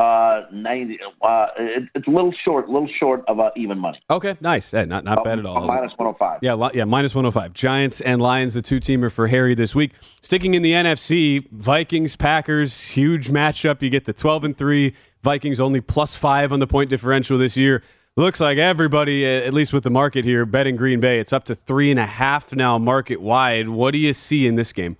uh, 0.00 0.46
90. 0.50 0.98
Uh, 1.20 1.46
it, 1.58 1.82
it's 1.94 2.06
a 2.06 2.10
little 2.10 2.32
short, 2.44 2.68
a 2.68 2.72
little 2.72 2.88
short 2.98 3.22
of 3.28 3.38
uh, 3.38 3.50
even 3.54 3.78
money. 3.78 4.00
Okay, 4.08 4.36
nice. 4.40 4.70
Hey, 4.70 4.86
not 4.86 5.04
not 5.04 5.22
bad 5.24 5.38
at 5.38 5.44
all. 5.46 5.66
Minus 5.66 5.92
105. 5.96 6.38
Yeah, 6.42 6.54
li- 6.54 6.70
yeah, 6.74 6.84
minus 6.84 7.14
105. 7.14 7.52
Giants 7.52 8.00
and 8.00 8.22
Lions, 8.22 8.54
the 8.54 8.62
two 8.62 8.80
teamer 8.80 9.12
for 9.12 9.26
Harry 9.26 9.54
this 9.54 9.74
week. 9.74 9.92
Sticking 10.22 10.54
in 10.54 10.62
the 10.62 10.72
NFC, 10.72 11.46
Vikings, 11.50 12.16
Packers, 12.16 12.90
huge 12.92 13.28
matchup. 13.28 13.82
You 13.82 13.90
get 13.90 14.06
the 14.06 14.14
12 14.14 14.44
and 14.44 14.56
3. 14.56 14.94
Vikings 15.22 15.60
only 15.60 15.82
plus 15.82 16.14
five 16.14 16.50
on 16.50 16.60
the 16.60 16.66
point 16.66 16.88
differential 16.88 17.36
this 17.36 17.56
year. 17.56 17.82
Looks 18.16 18.40
like 18.40 18.56
everybody, 18.56 19.24
uh, 19.24 19.46
at 19.46 19.52
least 19.52 19.72
with 19.74 19.84
the 19.84 19.90
market 19.90 20.24
here, 20.24 20.46
betting 20.46 20.76
Green 20.76 20.98
Bay. 20.98 21.20
It's 21.20 21.32
up 21.32 21.44
to 21.44 21.54
three 21.54 21.90
and 21.90 22.00
a 22.00 22.06
half 22.06 22.54
now 22.54 22.78
market 22.78 23.20
wide. 23.20 23.68
What 23.68 23.90
do 23.90 23.98
you 23.98 24.14
see 24.14 24.46
in 24.46 24.56
this 24.56 24.72
game? 24.72 24.96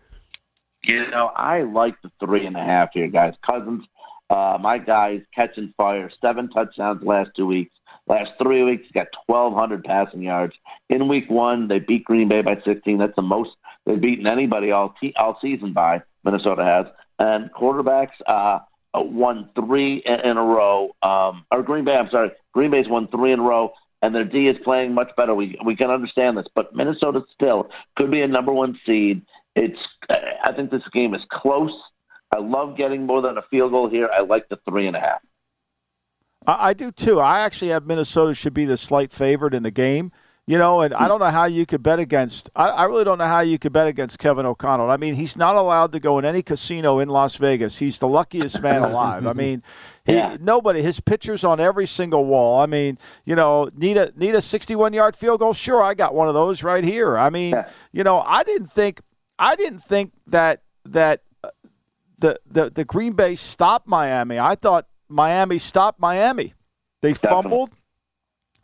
You 0.84 1.10
know, 1.10 1.28
I 1.34 1.62
like 1.62 2.00
the 2.02 2.10
three 2.20 2.46
and 2.46 2.56
a 2.56 2.62
half 2.62 2.90
here, 2.92 3.08
guys. 3.08 3.34
Cousins, 3.48 3.84
uh, 4.30 4.58
my 4.60 4.78
guy's 4.78 5.20
catching 5.34 5.74
fire. 5.76 6.10
Seven 6.20 6.48
touchdowns 6.48 7.02
last 7.02 7.30
two 7.36 7.46
weeks. 7.46 7.74
Last 8.06 8.30
three 8.42 8.62
weeks, 8.62 8.84
he 8.86 8.92
got 8.92 9.08
1,200 9.26 9.84
passing 9.84 10.22
yards. 10.22 10.54
In 10.88 11.08
week 11.08 11.28
one, 11.28 11.68
they 11.68 11.78
beat 11.78 12.04
Green 12.04 12.28
Bay 12.28 12.40
by 12.40 12.56
16. 12.64 12.98
That's 12.98 13.14
the 13.14 13.22
most 13.22 13.50
they've 13.86 14.00
beaten 14.00 14.26
anybody 14.26 14.70
all 14.70 14.94
te- 15.00 15.14
all 15.18 15.38
season 15.40 15.72
by. 15.72 16.02
Minnesota 16.24 16.64
has. 16.64 16.86
And 17.18 17.50
quarterbacks 17.52 18.08
uh, 18.26 18.60
won 18.94 19.50
three 19.54 20.02
in, 20.06 20.20
in 20.20 20.36
a 20.36 20.42
row. 20.42 20.90
Um, 21.02 21.44
or 21.50 21.62
Green 21.62 21.84
Bay, 21.84 21.96
I'm 21.96 22.10
sorry, 22.10 22.30
Green 22.52 22.70
Bay's 22.70 22.88
won 22.88 23.08
three 23.08 23.32
in 23.32 23.40
a 23.40 23.42
row 23.42 23.72
and 24.02 24.14
their 24.14 24.24
D 24.24 24.48
is 24.48 24.56
playing 24.64 24.94
much 24.94 25.10
better. 25.16 25.34
We 25.34 25.58
we 25.64 25.76
can 25.76 25.90
understand 25.90 26.36
this, 26.36 26.46
but 26.54 26.74
Minnesota 26.74 27.22
still 27.34 27.70
could 27.96 28.10
be 28.10 28.22
a 28.22 28.26
number 28.26 28.52
one 28.52 28.78
seed. 28.86 29.22
It's 29.56 29.78
I 30.08 30.52
think 30.54 30.70
this 30.70 30.82
game 30.92 31.14
is 31.14 31.22
close. 31.30 31.72
I 32.32 32.38
love 32.38 32.76
getting 32.76 33.06
more 33.06 33.22
than 33.22 33.38
a 33.38 33.42
field 33.42 33.72
goal 33.72 33.88
here. 33.88 34.08
I 34.12 34.20
like 34.20 34.48
the 34.48 34.58
three 34.68 34.86
and 34.86 34.96
a 34.96 35.00
half. 35.00 35.20
I, 36.46 36.68
I 36.68 36.74
do 36.74 36.92
too. 36.92 37.20
I 37.20 37.40
actually 37.40 37.70
have 37.70 37.86
Minnesota 37.86 38.34
should 38.34 38.54
be 38.54 38.64
the 38.64 38.76
slight 38.76 39.12
favorite 39.12 39.54
in 39.54 39.62
the 39.62 39.70
game. 39.70 40.12
You 40.46 40.58
know, 40.58 40.80
and 40.80 40.92
I 40.94 41.06
don't 41.06 41.20
know 41.20 41.30
how 41.30 41.44
you 41.44 41.64
could 41.64 41.80
bet 41.80 42.00
against. 42.00 42.50
I, 42.56 42.70
I, 42.70 42.84
really 42.84 43.04
don't 43.04 43.18
know 43.18 43.26
how 43.26 43.38
you 43.38 43.56
could 43.56 43.72
bet 43.72 43.86
against 43.86 44.18
Kevin 44.18 44.46
O'Connell. 44.46 44.90
I 44.90 44.96
mean, 44.96 45.14
he's 45.14 45.36
not 45.36 45.54
allowed 45.54 45.92
to 45.92 46.00
go 46.00 46.18
in 46.18 46.24
any 46.24 46.42
casino 46.42 46.98
in 46.98 47.08
Las 47.08 47.36
Vegas. 47.36 47.78
He's 47.78 48.00
the 48.00 48.08
luckiest 48.08 48.60
man 48.60 48.82
alive. 48.82 49.28
I 49.28 49.32
mean, 49.32 49.62
he, 50.04 50.14
yeah. 50.14 50.38
nobody. 50.40 50.82
His 50.82 50.98
pictures 50.98 51.44
on 51.44 51.60
every 51.60 51.86
single 51.86 52.24
wall. 52.24 52.58
I 52.58 52.66
mean, 52.66 52.98
you 53.24 53.36
know, 53.36 53.70
need 53.76 53.96
a 53.96 54.12
need 54.16 54.34
a 54.34 54.42
61 54.42 54.92
yard 54.92 55.14
field 55.14 55.38
goal. 55.38 55.54
Sure, 55.54 55.84
I 55.84 55.94
got 55.94 56.16
one 56.16 56.26
of 56.26 56.34
those 56.34 56.64
right 56.64 56.82
here. 56.82 57.16
I 57.16 57.30
mean, 57.30 57.50
yeah. 57.50 57.68
you 57.92 58.02
know, 58.02 58.18
I 58.18 58.42
didn't 58.42 58.72
think 58.72 59.02
I 59.38 59.54
didn't 59.54 59.84
think 59.84 60.14
that 60.26 60.62
that 60.84 61.22
the 62.20 62.40
the 62.46 62.70
the 62.70 62.84
Green 62.84 63.14
Bay 63.14 63.34
stopped 63.34 63.88
Miami. 63.88 64.38
I 64.38 64.54
thought 64.54 64.86
Miami 65.08 65.58
stopped 65.58 66.00
Miami. 66.00 66.54
They 67.02 67.14
fumbled. 67.14 67.70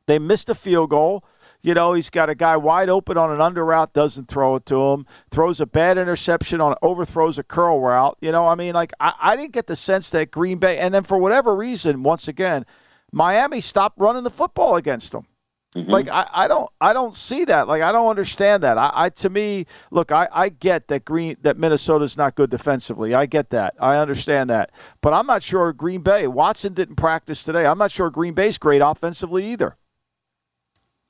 They 0.07 0.19
missed 0.19 0.49
a 0.49 0.55
field 0.55 0.91
goal. 0.91 1.25
You 1.63 1.75
know, 1.75 1.95
he's 1.95 2.11
got 2.11 2.31
a 2.31 2.37
guy 2.37 2.57
wide 2.57 2.89
open 2.89 3.17
on 3.17 3.33
an 3.33 3.41
under 3.41 3.65
route, 3.65 3.93
doesn't 3.93 4.29
throw 4.29 4.55
it 4.55 4.67
to 4.67 4.81
him, 4.93 5.07
throws 5.33 5.61
a 5.61 5.67
bad 5.67 5.99
interception 5.99 6.61
on 6.61 6.77
overthrows 6.81 7.39
a 7.39 7.43
curl 7.43 7.81
route. 7.81 8.17
You 8.21 8.31
know, 8.31 8.47
I 8.47 8.55
mean, 8.55 8.75
like 8.75 8.93
I, 9.01 9.15
I 9.21 9.37
didn't 9.37 9.53
get 9.53 9.67
the 9.67 9.75
sense 9.75 10.11
that 10.11 10.31
Green 10.31 10.59
Bay, 10.59 10.79
and 10.79 10.95
then 10.95 11.03
for 11.03 11.19
whatever 11.19 11.57
reason, 11.57 12.05
once 12.05 12.29
again, 12.29 12.67
Miami 13.11 13.61
stopped 13.61 13.99
running 13.99 14.23
the 14.23 14.31
football 14.31 14.77
against 14.77 15.11
them. 15.11 15.27
Mm-hmm. 15.77 15.91
Like 15.91 16.09
I, 16.09 16.27
I 16.33 16.49
don't 16.49 16.71
I 16.81 16.95
don't 16.95 17.15
see 17.15 17.45
that. 17.45 17.69
Like 17.69 17.83
I 17.83 17.93
don't 17.93 18.09
understand 18.09 18.63
that. 18.63 18.79
I, 18.79 18.91
I 18.95 19.09
to 19.11 19.29
me, 19.29 19.67
look, 19.91 20.11
I, 20.11 20.27
I 20.33 20.49
get 20.49 20.89
that 20.89 21.05
Green 21.05 21.37
that 21.43 21.59
Minnesota's 21.59 22.17
not 22.17 22.35
good 22.35 22.49
defensively. 22.49 23.13
I 23.13 23.27
get 23.27 23.51
that. 23.51 23.75
I 23.79 23.97
understand 23.97 24.49
that. 24.49 24.71
But 25.03 25.13
I'm 25.13 25.27
not 25.27 25.43
sure 25.43 25.71
Green 25.75 26.01
Bay. 26.01 26.27
Watson 26.27 26.73
didn't 26.73 26.97
practice 26.97 27.43
today. 27.43 27.67
I'm 27.67 27.77
not 27.77 27.93
sure 27.93 28.09
Green 28.09 28.33
Bay's 28.33 28.57
great 28.57 28.81
offensively 28.81 29.47
either. 29.53 29.77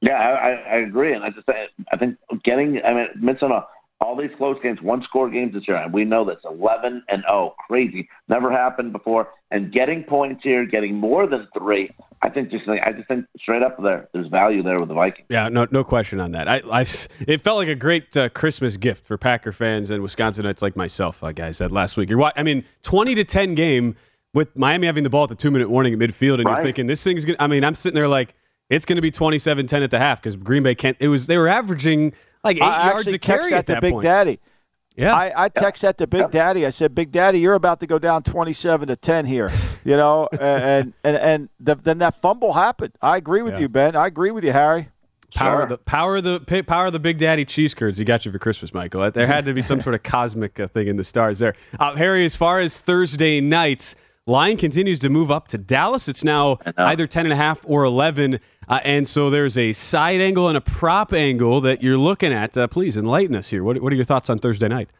Yeah, 0.00 0.14
I, 0.14 0.50
I 0.50 0.76
agree, 0.78 1.14
and 1.14 1.24
I 1.24 1.30
just 1.30 1.48
I 1.48 1.96
think 1.96 2.16
getting 2.42 2.84
I 2.84 2.92
mean 2.92 3.08
Minnesota 3.20 3.66
all 4.00 4.16
these 4.16 4.30
close 4.36 4.58
games, 4.62 4.82
one 4.82 5.02
score 5.02 5.30
games 5.30 5.54
this 5.54 5.66
year, 5.66 5.76
and 5.78 5.92
we 5.92 6.04
know 6.04 6.24
this 6.24 6.40
eleven 6.44 7.02
and 7.08 7.24
oh, 7.28 7.54
crazy, 7.68 8.08
never 8.28 8.50
happened 8.50 8.92
before, 8.92 9.28
and 9.52 9.72
getting 9.72 10.02
points 10.02 10.42
here, 10.42 10.66
getting 10.66 10.96
more 10.96 11.26
than 11.26 11.46
three. 11.56 11.90
I 12.22 12.30
think 12.30 12.50
just 12.50 12.68
I 12.68 12.92
just 12.92 13.08
think 13.08 13.26
straight 13.38 13.62
up 13.62 13.80
there, 13.82 14.08
there's 14.12 14.28
value 14.28 14.62
there 14.62 14.78
with 14.78 14.88
the 14.88 14.94
Vikings. 14.94 15.26
Yeah, 15.28 15.48
no, 15.48 15.66
no 15.70 15.84
question 15.84 16.18
on 16.18 16.32
that. 16.32 16.48
I, 16.48 16.62
I 16.70 16.80
it 17.26 17.40
felt 17.42 17.58
like 17.58 17.68
a 17.68 17.74
great 17.74 18.16
uh, 18.16 18.28
Christmas 18.30 18.76
gift 18.76 19.04
for 19.04 19.18
Packer 19.18 19.52
fans 19.52 19.90
and 19.90 20.02
Wisconsinites 20.02 20.62
like 20.62 20.76
myself, 20.76 21.22
uh, 21.22 21.32
guys. 21.32 21.58
That 21.58 21.72
last 21.72 21.96
week, 21.96 22.10
you're, 22.10 22.32
I 22.36 22.42
mean, 22.42 22.64
twenty 22.82 23.14
to 23.14 23.24
ten 23.24 23.54
game 23.54 23.96
with 24.32 24.56
Miami 24.56 24.86
having 24.86 25.04
the 25.04 25.10
ball 25.10 25.24
at 25.24 25.28
the 25.28 25.34
two 25.34 25.50
minute 25.50 25.68
warning 25.68 25.92
at 25.92 25.98
midfield, 25.98 26.36
and 26.36 26.46
right. 26.46 26.56
you're 26.56 26.64
thinking 26.64 26.86
this 26.86 27.04
thing's 27.04 27.24
gonna. 27.24 27.38
I 27.38 27.46
mean, 27.46 27.64
I'm 27.64 27.74
sitting 27.74 27.94
there 27.94 28.08
like 28.08 28.34
it's 28.68 28.84
going 28.84 28.96
to 28.96 29.02
be 29.02 29.10
27-10 29.10 29.84
at 29.84 29.90
the 29.90 29.98
half 29.98 30.20
because 30.20 30.36
Green 30.36 30.62
Bay 30.62 30.74
can't. 30.74 30.96
It 31.00 31.08
was 31.08 31.26
they 31.26 31.38
were 31.38 31.48
averaging 31.48 32.12
like 32.42 32.56
eight 32.56 32.62
I 32.62 32.90
yards 32.90 33.12
a 33.12 33.18
carry 33.18 33.52
at 33.52 33.66
that 33.66 33.80
Big 33.80 33.92
point. 33.92 34.04
Daddy. 34.04 34.40
Yeah, 34.96 35.14
I, 35.14 35.44
I 35.44 35.48
text 35.50 35.82
that 35.82 35.98
to 35.98 36.06
Big. 36.06 36.30
Daddy. 36.30 36.64
I 36.64 36.70
said, 36.70 36.94
"Big 36.94 37.12
Daddy, 37.12 37.38
you're 37.38 37.54
about 37.54 37.80
to 37.80 37.86
go 37.86 37.98
down 37.98 38.22
27 38.22 38.88
to 38.88 38.96
10 38.96 39.26
here." 39.26 39.50
You 39.84 39.96
know, 39.96 40.28
and 40.40 40.94
and 41.04 41.16
and 41.16 41.48
the, 41.60 41.74
then 41.74 41.98
that 41.98 42.20
fumble 42.20 42.54
happened. 42.54 42.94
I 43.02 43.18
agree 43.18 43.42
with 43.42 43.54
yeah. 43.54 43.60
you, 43.60 43.68
Ben. 43.68 43.94
I 43.94 44.06
agree 44.06 44.30
with 44.30 44.44
you, 44.44 44.52
Harry. 44.52 44.88
Power 45.34 45.60
sure. 45.60 45.66
the 45.66 45.78
power 45.78 46.16
of 46.16 46.24
the 46.24 46.64
power 46.66 46.86
of 46.86 46.94
the 46.94 46.98
Big 46.98 47.18
Daddy 47.18 47.44
cheese 47.44 47.74
curds 47.74 47.98
he 47.98 48.04
got 48.04 48.24
you 48.24 48.32
for 48.32 48.38
Christmas, 48.38 48.72
Michael. 48.72 49.10
There 49.10 49.26
had 49.26 49.44
to 49.44 49.52
be 49.52 49.60
some 49.60 49.82
sort 49.82 49.94
of 49.94 50.02
cosmic 50.04 50.58
uh, 50.58 50.66
thing 50.68 50.88
in 50.88 50.96
the 50.96 51.04
stars 51.04 51.40
there. 51.40 51.54
Uh, 51.78 51.94
Harry, 51.96 52.24
as 52.24 52.34
far 52.34 52.60
as 52.60 52.80
Thursday 52.80 53.42
nights, 53.42 53.94
line 54.26 54.56
continues 54.56 54.98
to 55.00 55.10
move 55.10 55.30
up 55.30 55.48
to 55.48 55.58
Dallas. 55.58 56.08
It's 56.08 56.24
now 56.24 56.58
either 56.78 57.06
10 57.06 57.26
and 57.26 57.32
a 57.34 57.36
half 57.36 57.60
or 57.66 57.84
11. 57.84 58.40
Uh, 58.68 58.80
and 58.84 59.06
so 59.06 59.30
there's 59.30 59.56
a 59.56 59.72
side 59.72 60.20
angle 60.20 60.48
and 60.48 60.56
a 60.56 60.60
prop 60.60 61.12
angle 61.12 61.60
that 61.60 61.82
you're 61.82 61.98
looking 61.98 62.32
at. 62.32 62.56
Uh, 62.56 62.66
please 62.66 62.96
enlighten 62.96 63.34
us 63.36 63.50
here. 63.50 63.62
What, 63.62 63.80
what 63.80 63.92
are 63.92 63.96
your 63.96 64.04
thoughts 64.04 64.28
on 64.28 64.38
Thursday 64.38 64.68
night? 64.68 64.90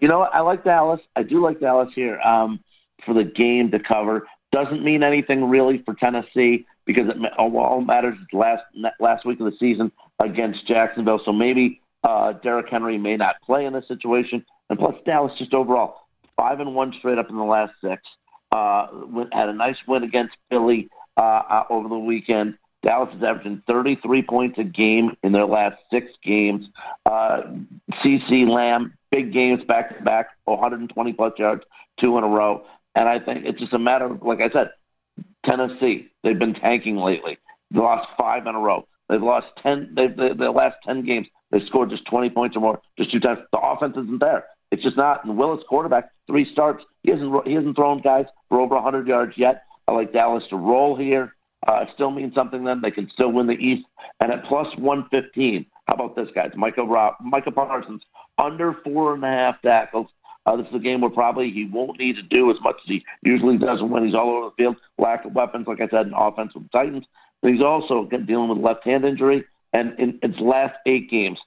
You 0.00 0.08
know, 0.08 0.22
I 0.22 0.40
like 0.40 0.64
Dallas. 0.64 1.00
I 1.16 1.22
do 1.22 1.42
like 1.42 1.60
Dallas 1.60 1.90
here 1.94 2.20
um, 2.20 2.60
for 3.04 3.14
the 3.14 3.24
game 3.24 3.70
to 3.70 3.78
cover. 3.78 4.26
Doesn't 4.52 4.82
mean 4.82 5.02
anything 5.02 5.48
really 5.48 5.82
for 5.84 5.94
Tennessee 5.94 6.66
because 6.86 7.08
it 7.08 7.16
all 7.38 7.80
matters 7.82 8.16
last 8.32 8.64
last 8.98 9.24
week 9.24 9.38
of 9.40 9.46
the 9.46 9.56
season 9.58 9.92
against 10.18 10.66
Jacksonville. 10.66 11.20
So 11.24 11.32
maybe 11.32 11.80
uh, 12.02 12.32
Derrick 12.32 12.68
Henry 12.68 12.98
may 12.98 13.16
not 13.16 13.36
play 13.42 13.66
in 13.66 13.72
this 13.72 13.86
situation. 13.86 14.44
And 14.70 14.78
plus, 14.78 14.94
Dallas 15.04 15.32
just 15.38 15.54
overall 15.54 16.08
five 16.36 16.60
and 16.60 16.74
one 16.74 16.92
straight 16.98 17.18
up 17.18 17.28
in 17.30 17.36
the 17.36 17.44
last 17.44 17.72
six. 17.82 18.02
Uh, 18.52 18.86
had 19.32 19.48
a 19.48 19.52
nice 19.52 19.76
win 19.86 20.02
against 20.02 20.34
Philly 20.48 20.88
uh, 21.16 21.20
uh 21.20 21.64
over 21.70 21.88
the 21.88 21.98
weekend. 21.98 22.56
Dallas 22.82 23.14
is 23.14 23.22
averaging 23.22 23.62
33 23.66 24.22
points 24.22 24.58
a 24.58 24.64
game 24.64 25.16
in 25.22 25.32
their 25.32 25.44
last 25.44 25.76
six 25.90 26.10
games. 26.24 26.66
Uh, 27.04 27.42
CeeDee 28.02 28.48
Lamb, 28.48 28.94
big 29.10 29.32
games 29.32 29.62
back 29.64 29.96
to 29.96 30.02
back, 30.02 30.30
120 30.44 31.12
plus 31.12 31.32
yards, 31.38 31.62
two 31.98 32.16
in 32.16 32.24
a 32.24 32.28
row. 32.28 32.64
And 32.94 33.08
I 33.08 33.18
think 33.18 33.44
it's 33.44 33.60
just 33.60 33.72
a 33.72 33.78
matter 33.78 34.06
of, 34.06 34.22
like 34.22 34.40
I 34.40 34.50
said, 34.50 34.70
Tennessee. 35.44 36.08
They've 36.22 36.38
been 36.38 36.54
tanking 36.54 36.96
lately. 36.96 37.38
They 37.70 37.80
lost 37.80 38.08
five 38.18 38.46
in 38.46 38.54
a 38.54 38.58
row. 38.58 38.86
They've 39.08 39.22
lost 39.22 39.48
10, 39.62 39.92
they've, 39.94 40.16
they, 40.16 40.32
the 40.32 40.50
last 40.50 40.76
10 40.84 41.04
games, 41.04 41.26
they 41.50 41.60
scored 41.66 41.90
just 41.90 42.06
20 42.06 42.30
points 42.30 42.56
or 42.56 42.60
more, 42.60 42.80
just 42.96 43.10
two 43.10 43.20
times. 43.20 43.40
The 43.52 43.58
offense 43.58 43.96
isn't 43.96 44.20
there. 44.20 44.44
It's 44.70 44.82
just 44.82 44.96
not. 44.96 45.24
And 45.24 45.36
Willis, 45.36 45.64
quarterback, 45.68 46.10
three 46.28 46.50
starts. 46.52 46.84
He 47.02 47.10
hasn't, 47.10 47.46
he 47.46 47.54
hasn't 47.54 47.74
thrown 47.74 48.00
guys 48.00 48.26
for 48.48 48.60
over 48.60 48.76
100 48.76 49.08
yards 49.08 49.36
yet. 49.36 49.64
I 49.88 49.92
like 49.92 50.12
Dallas 50.12 50.44
to 50.50 50.56
roll 50.56 50.96
here. 50.96 51.34
Uh, 51.66 51.84
still 51.94 52.10
means 52.10 52.34
something 52.34 52.64
then. 52.64 52.80
They 52.80 52.90
can 52.90 53.10
still 53.10 53.32
win 53.32 53.46
the 53.46 53.52
East. 53.52 53.86
And 54.20 54.32
at 54.32 54.44
plus 54.44 54.66
115, 54.78 55.66
how 55.86 55.94
about 55.94 56.16
this, 56.16 56.28
guys? 56.34 56.52
Michael, 56.56 56.88
Rob, 56.88 57.14
Micah 57.20 57.50
Parsons, 57.50 58.02
under 58.38 58.74
four 58.84 59.14
and 59.14 59.24
a 59.24 59.28
half 59.28 59.60
tackles. 59.62 60.08
Uh, 60.46 60.56
this 60.56 60.66
is 60.68 60.74
a 60.74 60.78
game 60.78 61.02
where 61.02 61.10
probably 61.10 61.50
he 61.50 61.66
won't 61.66 61.98
need 61.98 62.16
to 62.16 62.22
do 62.22 62.50
as 62.50 62.56
much 62.62 62.76
as 62.76 62.88
he 62.88 63.04
usually 63.22 63.58
does 63.58 63.82
when 63.82 64.04
he's 64.04 64.14
all 64.14 64.30
over 64.30 64.46
the 64.46 64.54
field. 64.56 64.76
Lack 64.98 65.24
of 65.26 65.34
weapons, 65.34 65.66
like 65.66 65.80
I 65.80 65.88
said, 65.88 66.06
in 66.06 66.14
offense 66.14 66.54
with 66.54 66.64
the 66.64 66.70
Titans. 66.70 67.04
But 67.42 67.52
he's 67.52 67.62
also 67.62 68.06
dealing 68.06 68.48
with 68.48 68.58
left 68.58 68.84
hand 68.84 69.04
injury. 69.04 69.44
And 69.72 69.98
in 69.98 70.18
its 70.22 70.38
last 70.40 70.76
eight 70.86 71.10
games, 71.10 71.38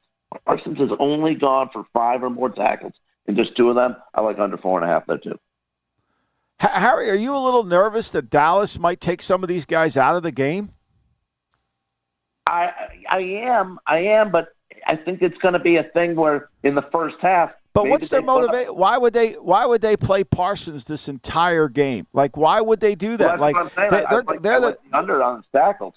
Parsons 0.45 0.80
has 0.80 0.89
only 0.99 1.36
gone 1.36 1.69
for 1.73 1.86
five 1.93 2.23
or 2.23 2.30
more 2.30 2.49
tackles 2.49 2.93
in 3.28 3.36
just 3.36 3.56
two 3.58 3.69
of 3.69 3.76
them. 3.76 3.95
I 4.13 4.21
like 4.21 4.39
under 4.39 4.58
four 4.58 4.80
and 4.80 4.89
a 4.89 4.93
half 4.93 5.06
there, 5.08 5.17
too. 5.17 5.39
Harry, 6.71 7.10
are 7.10 7.15
you 7.15 7.36
a 7.36 7.38
little 7.38 7.63
nervous 7.63 8.10
that 8.12 8.30
Dallas 8.30 8.80
might 8.80 9.02
take 9.02 9.21
some 9.21 9.43
of 9.43 9.49
these 9.49 9.65
guys 9.65 9.97
out 9.97 10.15
of 10.15 10.23
the 10.23 10.32
game? 10.32 10.71
I 12.47 12.71
I 13.10 13.19
am, 13.19 13.80
I 13.86 13.99
am, 13.99 14.32
but 14.32 14.49
I 14.88 14.95
think 14.95 15.21
it's 15.21 15.38
going 15.39 15.54
to 15.54 15.60
be 15.60 15.78
a 15.78 15.84
thing 15.84 16.15
where 16.15 16.49
in 16.63 16.76
the 16.76 16.82
first 16.91 17.17
half. 17.21 17.52
But 17.73 17.88
what's 17.88 18.10
their 18.10 18.21
motivation? 18.21 18.76
Why 18.76 18.97
would 18.97 19.13
they? 19.13 19.34
Why 19.34 19.65
would 19.65 19.82
they 19.82 19.97
play 19.97 20.23
Parsons 20.23 20.84
this 20.84 21.08
entire 21.08 21.67
game? 21.67 22.08
Like, 22.13 22.38
why 22.38 22.62
would 22.62 22.80
they 22.80 22.95
do 22.95 23.17
that? 23.17 23.39
Well, 23.39 23.52
like, 23.52 23.76
they, 23.76 24.04
are 24.04 24.23
like, 24.23 24.41
they're 24.41 24.60
the 24.60 24.78
under 24.93 25.23
on 25.23 25.43
tackles. 25.52 25.95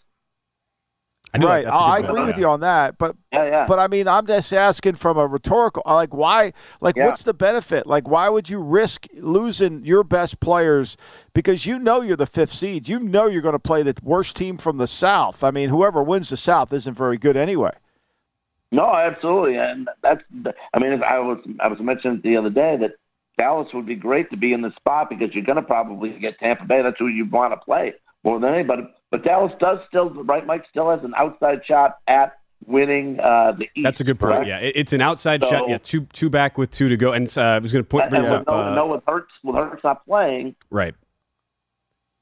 I 1.45 1.47
right. 1.47 1.67
I 1.67 1.99
agree 1.99 2.25
with 2.25 2.39
you 2.39 2.49
on 2.49 2.61
that, 2.61 2.99
but 2.99 3.17
yeah, 3.33 3.45
yeah. 3.45 3.67
but 3.67 3.79
I 3.79 3.89
mean, 3.89 4.09
I'm 4.09 4.27
just 4.27 4.53
asking 4.53 4.95
from 4.97 5.19
a 5.19 5.27
rhetorical, 5.27 5.83
uh, 5.87 5.95
like, 5.95 6.15
why? 6.15 6.53
Like, 6.81 6.97
yeah. 6.97 7.07
what's 7.07 7.25
the 7.25 7.35
benefit? 7.35 7.87
Like, 7.87 8.09
why 8.09 8.29
would 8.29 8.49
you 8.49 8.61
risk 8.61 9.07
losing 9.15 9.85
your 9.85 10.05
best 10.05 10.41
players 10.41 10.97
because 11.35 11.67
you 11.67 11.79
know 11.79 12.01
you're 12.01 12.17
the 12.17 12.27
fifth 12.27 12.53
seed? 12.53 12.89
You 12.89 13.01
know 13.01 13.27
you're 13.27 13.43
going 13.43 13.53
to 13.53 13.59
play 13.59 13.83
the 13.83 13.95
worst 14.03 14.37
team 14.37 14.57
from 14.59 14.79
the 14.79 14.87
South. 14.87 15.43
I 15.43 15.51
mean, 15.51 15.69
whoever 15.69 16.03
wins 16.03 16.29
the 16.29 16.37
South 16.37 16.73
isn't 16.73 16.95
very 16.95 17.19
good 17.19 17.37
anyway. 17.37 17.73
No, 18.73 18.95
absolutely, 18.95 19.57
and 19.57 19.89
that's. 20.03 20.23
I 20.75 20.79
mean, 20.79 21.03
I 21.03 21.19
was 21.19 21.39
I 21.61 21.69
was 21.69 21.79
mentioning 21.81 22.21
the 22.23 22.37
other 22.37 22.51
day 22.51 22.77
that 22.79 22.95
Dallas 23.39 23.73
would 23.75 23.87
be 23.87 23.95
great 23.95 24.31
to 24.31 24.37
be 24.37 24.53
in 24.53 24.63
the 24.63 24.73
spot 24.77 25.09
because 25.11 25.35
you're 25.35 25.45
going 25.45 25.57
to 25.57 25.63
probably 25.63 26.11
get 26.19 26.39
Tampa 26.39 26.65
Bay. 26.65 26.83
That's 26.83 26.99
who 26.99 27.09
you 27.09 27.27
want 27.27 27.53
to 27.53 27.59
play 27.59 27.95
more 28.25 28.41
than 28.41 28.53
anybody. 28.53 28.89
But 29.11 29.25
Dallas 29.25 29.53
does 29.61 29.79
still, 29.89 30.11
right, 30.11 30.45
Mike, 30.47 30.65
still 30.69 30.91
has 30.91 31.05
an 31.05 31.15
outside 31.17 31.65
shot 31.65 31.99
at 32.09 32.39
winning 32.67 33.21
uh, 33.21 33.53
the 33.53 33.69
East. 33.75 33.85
That's 33.85 34.01
a 34.01 34.05
good 34.05 34.19
point. 34.19 34.47
Yeah, 34.47 34.59
it's 34.59 34.93
an 34.93 35.01
outside 35.01 35.45
so, 35.45 35.51
shot. 35.51 35.69
Yeah, 35.69 35.79
two 35.79 36.03
two 36.13 36.29
back 36.29 36.59
with 36.59 36.71
two 36.71 36.89
to 36.89 36.97
go. 36.97 37.13
And 37.13 37.33
uh, 37.37 37.43
I 37.43 37.59
was 37.59 37.73
going 37.73 37.85
to 37.85 37.89
put 37.89 38.11
brings 38.11 38.31
up. 38.31 38.47
No, 38.47 38.53
uh, 38.53 38.75
no, 38.75 38.87
with 38.89 39.03
Hurts, 39.07 39.33
with 39.45 39.55
Hurts 39.55 39.85
not 39.85 40.05
playing. 40.07 40.57
Right. 40.71 40.95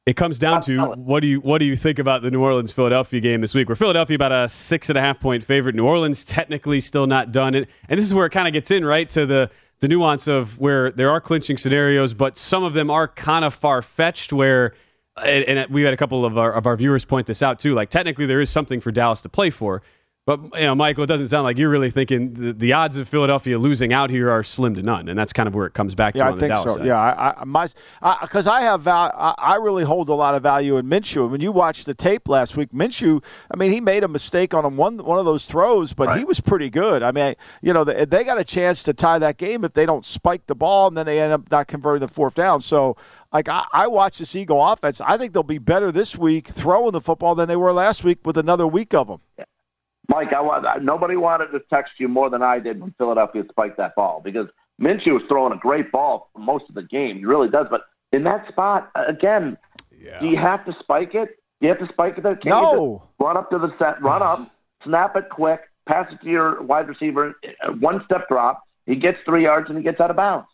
It 0.07 0.17
comes 0.17 0.39
down 0.39 0.61
to 0.63 0.93
what 0.97 1.21
do 1.21 1.29
you 1.29 1.41
what 1.41 1.59
do 1.59 1.65
you 1.65 1.77
think 1.77 1.99
about 1.99 2.21
the 2.21 2.31
New 2.31 2.43
Orleans 2.43 2.73
Philadelphia 2.73 3.21
game 3.21 3.41
this 3.41 3.55
week? 3.55 3.69
Where 3.69 3.77
Philadelphia 3.77 4.15
about 4.15 4.33
a 4.33 4.51
six 4.51 4.91
and 4.91 4.99
a 4.99 5.01
half 5.01 5.19
point 5.19 5.43
favorite. 5.43 5.75
New 5.75 5.87
Orleans 5.87 6.25
technically 6.25 6.81
still 6.81 7.07
not 7.07 7.33
done 7.33 7.55
it, 7.55 7.71
and 7.89 7.99
this 7.99 8.05
is 8.05 8.13
where 8.13 8.27
it 8.27 8.31
kind 8.31 8.47
of 8.47 8.53
gets 8.53 8.71
in 8.71 8.85
right 8.85 9.09
to 9.11 9.25
the 9.25 9.51
the 9.81 9.89
nuance 9.89 10.29
of 10.29 10.59
where 10.59 10.91
there 10.91 11.11
are 11.11 11.23
clinching 11.23 11.57
scenarios, 11.57 12.13
but 12.13 12.37
some 12.37 12.65
of 12.65 12.75
them 12.75 12.91
are 12.91 13.09
kind 13.09 13.47
of 13.47 13.55
far 13.55 13.81
fetched. 13.81 14.31
Where 14.31 14.75
and, 15.23 15.45
and 15.45 15.71
we 15.71 15.83
had 15.83 15.95
a 15.95 15.97
couple 15.97 16.25
of 16.25 16.37
our 16.37 16.53
of 16.53 16.67
our 16.67 16.77
viewers 16.77 17.05
point 17.05 17.27
this 17.27 17.43
out 17.43 17.59
too. 17.59 17.75
Like 17.75 17.91
technically 17.91 18.27
there 18.27 18.41
is 18.41 18.51
something 18.51 18.81
for 18.81 18.91
Dallas 18.91 19.21
to 19.23 19.29
play 19.29 19.51
for. 19.51 19.83
But 20.27 20.41
you 20.55 20.63
know, 20.63 20.75
Michael, 20.75 21.05
it 21.05 21.09
doesn't 21.09 21.29
sound 21.29 21.45
like 21.45 21.59
you're 21.59 21.69
really 21.69 21.91
thinking 21.91 22.33
the, 22.33 22.55
the, 22.55 22.73
odds 22.73 22.97
of 22.97 23.07
Philadelphia 23.07 23.59
losing 23.59 23.93
out 23.93 24.09
here 24.09 24.31
are 24.31 24.43
slim 24.43 24.73
to 24.75 24.83
none, 24.83 25.07
and 25.11 25.19
that's 25.19 25.35
kind 25.35 25.47
of 25.47 25.55
where 25.55 25.67
it 25.67 25.75
comes 25.75 25.95
back 25.95 26.15
yeah, 26.15 26.23
to 26.23 26.29
I 26.29 26.33
on 26.33 26.39
think 26.39 26.49
the 26.49 26.55
Dallas 26.55 26.73
so. 26.73 26.79
side. 26.79 26.87
Yeah, 26.87 26.99
I, 26.99 27.43
I 27.43 27.45
my 27.45 27.69
because 28.23 28.47
I, 28.47 28.57
I, 28.57 28.61
have 28.63 28.81
val- 28.81 29.13
I, 29.15 29.35
I 29.37 29.55
really 29.57 29.85
hold 29.85 30.09
a 30.09 30.15
lot 30.15 30.35
of 30.35 30.43
value 30.43 30.79
in 30.79 30.87
Minshew. 30.87 31.29
When 31.29 31.43
you 31.43 31.53
watched 31.53 31.85
the 31.85 31.93
tape 31.93 32.27
last 32.27 32.57
week, 32.57 32.73
Minshew, 32.73 33.23
I 33.51 33.57
mean, 33.59 33.71
he 33.71 33.83
made 33.83 34.03
a 34.03 34.09
mistake 34.09 34.55
on 34.55 34.79
one 34.79 34.97
one 34.97 35.19
of 35.19 35.27
those 35.27 35.45
throws, 35.45 35.93
but 35.93 36.09
right. 36.09 36.19
he 36.19 36.25
was 36.25 36.41
pretty 36.41 36.71
good. 36.71 37.03
I 37.03 37.13
mean, 37.13 37.35
you 37.61 37.75
know, 37.75 37.85
they, 37.85 38.07
they 38.07 38.25
got 38.25 38.39
a 38.39 38.45
chance 38.45 38.83
to 38.85 38.95
tie 38.95 39.19
that 39.19 39.37
game 39.37 39.63
if 39.63 39.75
they 39.75 39.85
don't 39.85 40.07
spike 40.07 40.47
the 40.47 40.55
ball, 40.55 40.89
and 40.89 40.97
then 40.97 41.05
they 41.05 41.21
end 41.21 41.35
up 41.35 41.51
not 41.51 41.69
converting 41.69 42.01
the 42.01 42.13
fourth 42.13 42.35
down. 42.35 42.63
So 42.63 42.97
like 43.35 43.49
I, 43.49 43.65
I 43.73 43.87
watch 43.89 44.19
this 44.19 44.35
Eagle 44.37 44.65
offense. 44.67 45.01
I 45.01 45.19
think 45.19 45.35
they'll 45.35 45.43
be 45.43 45.59
better 45.59 45.91
this 45.91 46.17
week 46.17 46.49
throwing 46.49 46.93
the 46.93 47.01
football 47.01 47.35
than 47.35 47.49
they 47.49 47.57
were 47.57 47.73
last 47.73 48.05
week 48.05 48.21
with 48.25 48.39
another 48.39 48.67
week 48.67 48.95
of 48.95 49.09
them. 49.09 49.21
Mike, 50.09 50.33
I 50.33 50.41
want 50.41 50.65
nobody 50.85 51.17
wanted 51.17 51.49
to 51.49 51.61
text 51.69 51.95
you 51.99 52.09
more 52.09 52.31
than 52.31 52.43
I 52.43 52.61
did 52.61 52.81
when 52.81 52.95
Philadelphia 52.97 53.43
spiked 53.51 53.77
that 53.79 53.95
ball 53.97 54.21
because 54.25 54.47
Minshew 54.81 55.15
was 55.15 55.23
throwing 55.29 55.53
a 55.53 55.57
great 55.57 55.91
ball 55.91 56.31
for 56.33 56.39
most 56.39 56.65
of 56.69 56.75
the 56.75 56.83
game. 56.83 57.19
He 57.19 57.25
really 57.25 57.49
does, 57.49 57.67
but 57.71 57.83
in 58.13 58.23
that 58.25 58.47
spot 58.49 58.91
again, 58.95 59.57
yeah. 59.99 60.21
do 60.21 60.29
you 60.29 60.37
have 60.37 60.65
to 60.67 60.77
spike 60.79 61.15
it? 61.15 61.31
Do 61.61 61.67
you 61.67 61.69
have 61.69 61.79
to 61.79 61.93
spike 61.93 62.19
it 62.19 62.23
there? 62.23 62.37
Can 62.37 62.51
no. 62.51 63.03
run 63.19 63.37
up 63.37 63.51
to 63.51 63.59
the 63.59 63.75
set, 63.79 64.01
run 64.01 64.23
up, 64.23 64.49
snap 64.85 65.17
it 65.17 65.29
quick, 65.31 65.63
pass 65.89 66.07
it 66.13 66.21
to 66.23 66.29
your 66.29 66.63
wide 66.63 66.89
receiver, 66.89 67.35
uh, 67.67 67.73
one 67.73 68.05
step 68.05 68.29
drop. 68.29 68.63
He 68.87 68.95
gets 68.97 69.19
three 69.25 69.43
yards 69.43 69.71
and 69.71 69.79
he 69.79 69.83
gets 69.83 70.01
out 70.01 70.11
of 70.11 70.17
bounds. 70.17 70.47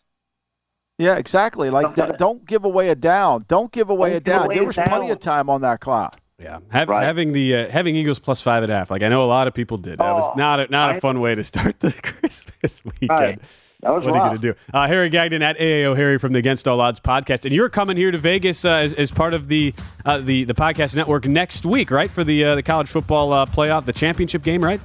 Yeah, 1.01 1.15
exactly. 1.15 1.71
Like, 1.71 1.95
don't 2.17 2.45
give 2.45 2.63
away 2.63 2.89
a 2.89 2.95
down. 2.95 3.45
Don't 3.47 3.71
give 3.71 3.89
away 3.89 4.09
don't 4.09 4.17
a 4.17 4.19
down. 4.19 4.45
Away 4.45 4.55
there 4.55 4.65
was 4.65 4.75
down. 4.75 4.87
plenty 4.87 5.09
of 5.09 5.19
time 5.19 5.49
on 5.49 5.61
that 5.61 5.79
clock. 5.79 6.19
Yeah, 6.37 6.59
Have, 6.69 6.89
right. 6.89 7.03
having 7.03 7.33
the 7.33 7.55
uh, 7.55 7.69
having 7.69 7.95
Eagles 7.95 8.19
plus 8.19 8.41
five 8.41 8.63
and 8.63 8.71
a 8.71 8.75
half. 8.75 8.89
Like 8.89 9.03
I 9.03 9.09
know 9.09 9.23
a 9.23 9.25
lot 9.25 9.47
of 9.47 9.53
people 9.53 9.77
did. 9.77 9.99
That 9.99 10.09
oh, 10.09 10.15
was 10.15 10.35
not 10.35 10.59
a, 10.59 10.67
not 10.69 10.97
a 10.97 11.01
fun 11.01 11.19
way 11.19 11.35
to 11.35 11.43
start 11.43 11.79
the 11.79 11.91
Christmas 12.03 12.83
weekend. 12.83 13.09
Right. 13.09 13.41
That 13.81 13.93
was 13.93 14.03
what 14.03 14.13
rough. 14.13 14.21
are 14.21 14.35
you 14.35 14.39
going 14.39 14.41
to 14.41 14.53
do? 14.53 14.77
Uh, 14.77 14.87
Harry 14.87 15.09
Gagnon 15.09 15.41
at 15.41 15.57
AAO 15.57 15.95
Harry 15.95 16.19
from 16.19 16.33
the 16.33 16.39
Against 16.39 16.67
All 16.67 16.79
Odds 16.81 16.99
podcast, 16.99 17.45
and 17.45 17.53
you're 17.53 17.69
coming 17.69 17.97
here 17.97 18.11
to 18.11 18.17
Vegas 18.17 18.63
uh, 18.63 18.73
as, 18.73 18.93
as, 18.93 19.09
part 19.11 19.33
of 19.33 19.47
the 19.47 19.73
uh, 20.05 20.19
the 20.19 20.43
the 20.43 20.53
podcast 20.53 20.95
network 20.95 21.27
next 21.27 21.65
week, 21.65 21.89
right? 21.89 22.09
For 22.09 22.23
the 22.23 22.43
uh, 22.43 22.55
the 22.55 22.63
college 22.63 22.89
football 22.89 23.33
uh, 23.33 23.45
playoff, 23.47 23.85
the 23.85 23.93
championship 23.93 24.43
game, 24.43 24.63
right? 24.63 24.81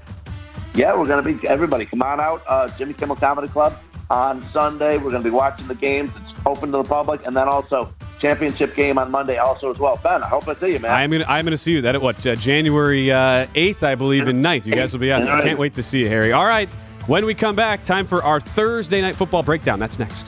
Yeah, 0.74 0.94
we're 0.96 1.06
going 1.06 1.24
to 1.24 1.38
be 1.38 1.48
everybody. 1.48 1.86
Come 1.86 2.02
on 2.02 2.20
out, 2.20 2.42
uh, 2.46 2.68
Jimmy 2.76 2.92
Kimmel 2.92 3.16
Comedy 3.16 3.48
Club 3.48 3.78
on 4.10 4.44
Sunday. 4.52 4.96
We're 4.96 5.10
going 5.10 5.22
to 5.22 5.28
be 5.28 5.30
watching 5.30 5.66
the 5.66 5.74
games. 5.74 6.10
It's 6.28 6.40
open 6.46 6.72
to 6.72 6.78
the 6.78 6.84
public, 6.84 7.24
and 7.26 7.36
then 7.36 7.48
also 7.48 7.92
championship 8.18 8.74
game 8.74 8.98
on 8.98 9.10
Monday 9.10 9.36
also 9.38 9.70
as 9.70 9.78
well. 9.78 9.98
Ben, 10.02 10.22
I 10.22 10.28
hope 10.28 10.48
I 10.48 10.54
see 10.54 10.72
you, 10.72 10.78
man. 10.78 10.90
I'm 10.90 11.10
gonna 11.10 11.24
I'm 11.28 11.44
gonna 11.44 11.56
see 11.56 11.72
you. 11.72 11.82
That 11.82 11.94
at 11.94 12.02
what 12.02 12.26
uh, 12.26 12.34
January 12.36 13.10
uh, 13.12 13.46
eighth, 13.54 13.82
I 13.82 13.94
believe, 13.94 14.28
in 14.28 14.42
9th. 14.42 14.66
You 14.66 14.74
guys 14.74 14.92
will 14.92 15.00
be 15.00 15.12
out. 15.12 15.28
I 15.28 15.42
can't 15.42 15.58
wait 15.58 15.74
to 15.74 15.82
see 15.82 16.00
you, 16.00 16.08
Harry. 16.08 16.32
All 16.32 16.46
right. 16.46 16.68
When 17.06 17.24
we 17.24 17.34
come 17.34 17.54
back, 17.54 17.84
time 17.84 18.04
for 18.04 18.22
our 18.24 18.40
Thursday 18.40 19.00
night 19.00 19.14
football 19.14 19.42
breakdown. 19.42 19.78
That's 19.78 19.98
next. 19.98 20.26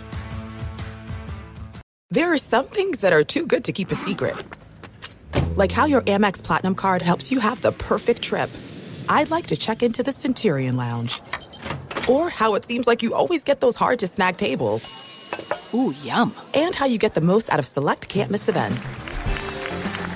There 2.11 2.33
are 2.33 2.39
some 2.39 2.67
things 2.67 3.01
that 3.01 3.13
are 3.13 3.25
too 3.25 3.47
good 3.47 3.65
to 3.65 3.73
keep 3.73 3.91
a 3.91 3.95
secret, 3.95 4.37
like 5.57 5.73
how 5.73 5.85
your 5.87 6.03
Amex 6.03 6.43
Platinum 6.43 6.75
card 6.75 7.03
helps 7.03 7.31
you 7.31 7.41
have 7.41 7.61
the 7.61 7.73
perfect 7.73 8.23
trip. 8.23 8.49
I'd 9.09 9.31
like 9.31 9.49
to 9.49 9.57
check 9.57 9.83
into 9.83 10.03
the 10.03 10.13
Centurion 10.13 10.77
Lounge, 10.77 11.21
or 12.09 12.31
how 12.31 12.55
it 12.55 12.65
seems 12.65 12.87
like 12.87 13.03
you 13.03 13.15
always 13.15 13.45
get 13.45 13.61
those 13.61 13.77
hard 13.77 13.99
to 14.01 14.07
snag 14.07 14.37
tables. 14.37 14.83
Ooh, 15.75 15.95
yum. 16.03 16.35
And 16.55 16.75
how 16.75 16.87
you 16.87 16.99
get 16.99 17.15
the 17.15 17.21
most 17.21 17.53
out 17.53 17.59
of 17.59 17.67
select 17.67 18.09
can't 18.09 18.31
miss 18.31 18.49
events. 18.49 18.89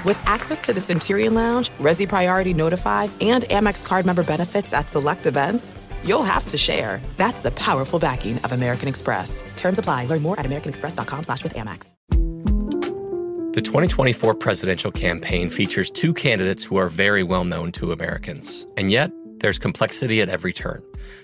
With 0.05 0.21
access 0.27 0.63
to 0.63 0.73
the 0.73 0.81
Centurion 0.81 1.35
Lounge, 1.35 1.71
Resy 1.79 2.09
Priority 2.09 2.55
Notify, 2.55 3.09
and 3.21 3.45
Amex 3.45 3.85
card 3.85 4.07
member 4.07 4.25
benefits 4.25 4.73
at 4.73 4.89
select 4.89 5.27
events, 5.27 5.73
you'll 6.05 6.25
have 6.25 6.47
to 6.49 6.59
share. 6.59 7.01
That's 7.17 7.41
the 7.41 7.53
powerful 7.53 7.99
backing 7.99 8.39
of 8.39 8.53
American 8.53 8.89
Express. 8.89 9.43
Terms 9.57 9.79
apply. 9.79 10.07
Learn 10.07 10.23
more 10.23 10.39
at 10.41 10.47
americanexpress.com 10.47 11.25
slash 11.25 11.43
with 11.45 11.55
Amex. 11.55 11.93
The 13.55 13.61
2024 13.61 14.35
presidential 14.37 14.91
campaign 14.91 15.51
features 15.51 15.91
two 15.91 16.15
candidates 16.15 16.65
who 16.65 16.79
are 16.79 16.89
very 16.89 17.23
well 17.23 17.45
known 17.45 17.71
to 17.73 17.93
Americans. 17.93 18.67
And 18.79 18.91
yet, 18.91 19.13
there's 19.41 19.59
complexity 19.59 20.23
at 20.23 20.31
every 20.31 20.55
turn. 20.55 20.83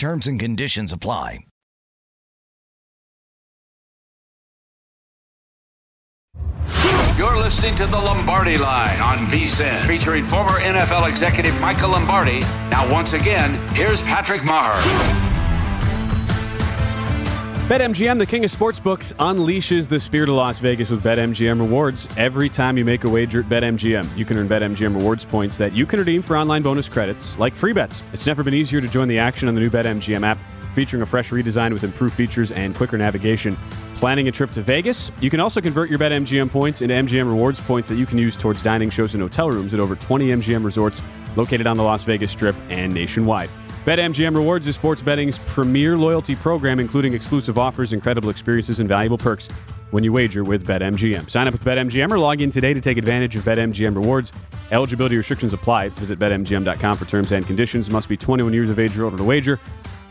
Terms 0.00 0.26
and 0.26 0.40
conditions 0.40 0.94
apply. 0.94 1.40
You're 7.18 7.36
listening 7.36 7.74
to 7.74 7.86
the 7.86 7.98
Lombardi 7.98 8.56
Line 8.56 8.98
on 9.02 9.26
VSiN, 9.26 9.86
featuring 9.86 10.24
former 10.24 10.58
NFL 10.60 11.06
executive 11.06 11.60
Michael 11.60 11.90
Lombardi. 11.90 12.40
Now, 12.70 12.90
once 12.90 13.12
again, 13.12 13.56
here's 13.74 14.02
Patrick 14.02 14.40
Meagher. 14.40 15.29
BetMGM, 17.70 18.18
the 18.18 18.26
king 18.26 18.44
of 18.44 18.50
sportsbooks, 18.50 19.14
unleashes 19.18 19.86
the 19.86 20.00
spirit 20.00 20.28
of 20.28 20.34
Las 20.34 20.58
Vegas 20.58 20.90
with 20.90 21.04
BetMGM 21.04 21.60
rewards. 21.60 22.08
Every 22.16 22.48
time 22.48 22.76
you 22.76 22.84
make 22.84 23.04
a 23.04 23.08
wager 23.08 23.42
at 23.42 23.46
BetMGM, 23.46 24.18
you 24.18 24.24
can 24.24 24.38
earn 24.38 24.48
BetMGM 24.48 24.92
rewards 24.92 25.24
points 25.24 25.56
that 25.58 25.72
you 25.72 25.86
can 25.86 26.00
redeem 26.00 26.20
for 26.20 26.36
online 26.36 26.62
bonus 26.62 26.88
credits 26.88 27.38
like 27.38 27.54
free 27.54 27.72
bets. 27.72 28.02
It's 28.12 28.26
never 28.26 28.42
been 28.42 28.54
easier 28.54 28.80
to 28.80 28.88
join 28.88 29.06
the 29.06 29.20
action 29.20 29.46
on 29.46 29.54
the 29.54 29.60
new 29.60 29.70
BetMGM 29.70 30.24
app, 30.24 30.36
featuring 30.74 31.02
a 31.02 31.06
fresh 31.06 31.30
redesign 31.30 31.72
with 31.72 31.84
improved 31.84 32.14
features 32.14 32.50
and 32.50 32.74
quicker 32.74 32.98
navigation. 32.98 33.56
Planning 33.94 34.26
a 34.26 34.32
trip 34.32 34.50
to 34.50 34.62
Vegas? 34.62 35.12
You 35.20 35.30
can 35.30 35.38
also 35.38 35.60
convert 35.60 35.90
your 35.90 36.00
BetMGM 36.00 36.50
points 36.50 36.82
into 36.82 36.96
MGM 36.96 37.28
rewards 37.28 37.60
points 37.60 37.88
that 37.88 37.94
you 37.94 38.04
can 38.04 38.18
use 38.18 38.34
towards 38.34 38.64
dining 38.64 38.90
shows 38.90 39.14
and 39.14 39.22
hotel 39.22 39.48
rooms 39.48 39.74
at 39.74 39.78
over 39.78 39.94
20 39.94 40.26
MGM 40.26 40.64
resorts 40.64 41.02
located 41.36 41.68
on 41.68 41.76
the 41.76 41.84
Las 41.84 42.02
Vegas 42.02 42.32
Strip 42.32 42.56
and 42.68 42.92
nationwide. 42.92 43.48
BetMGM 43.84 44.34
Rewards 44.34 44.68
is 44.68 44.74
sports 44.74 45.00
betting's 45.00 45.38
premier 45.38 45.96
loyalty 45.96 46.36
program, 46.36 46.80
including 46.80 47.14
exclusive 47.14 47.56
offers, 47.56 47.94
incredible 47.94 48.28
experiences, 48.28 48.78
and 48.78 48.86
valuable 48.86 49.16
perks 49.16 49.48
when 49.90 50.04
you 50.04 50.12
wager 50.12 50.44
with 50.44 50.66
BetMGM. 50.66 51.30
Sign 51.30 51.48
up 51.48 51.54
with 51.54 51.64
BetMGM 51.64 52.10
or 52.10 52.18
log 52.18 52.42
in 52.42 52.50
today 52.50 52.74
to 52.74 52.80
take 52.82 52.98
advantage 52.98 53.36
of 53.36 53.44
BetMGM 53.44 53.96
Rewards. 53.96 54.34
Eligibility 54.70 55.16
restrictions 55.16 55.54
apply. 55.54 55.88
Visit 55.88 56.18
BetMGM.com 56.18 56.96
for 56.98 57.06
terms 57.06 57.32
and 57.32 57.46
conditions. 57.46 57.88
Must 57.88 58.06
be 58.06 58.18
21 58.18 58.52
years 58.52 58.68
of 58.68 58.78
age 58.78 58.98
or 58.98 59.04
older 59.04 59.16
to 59.16 59.24
wager. 59.24 59.58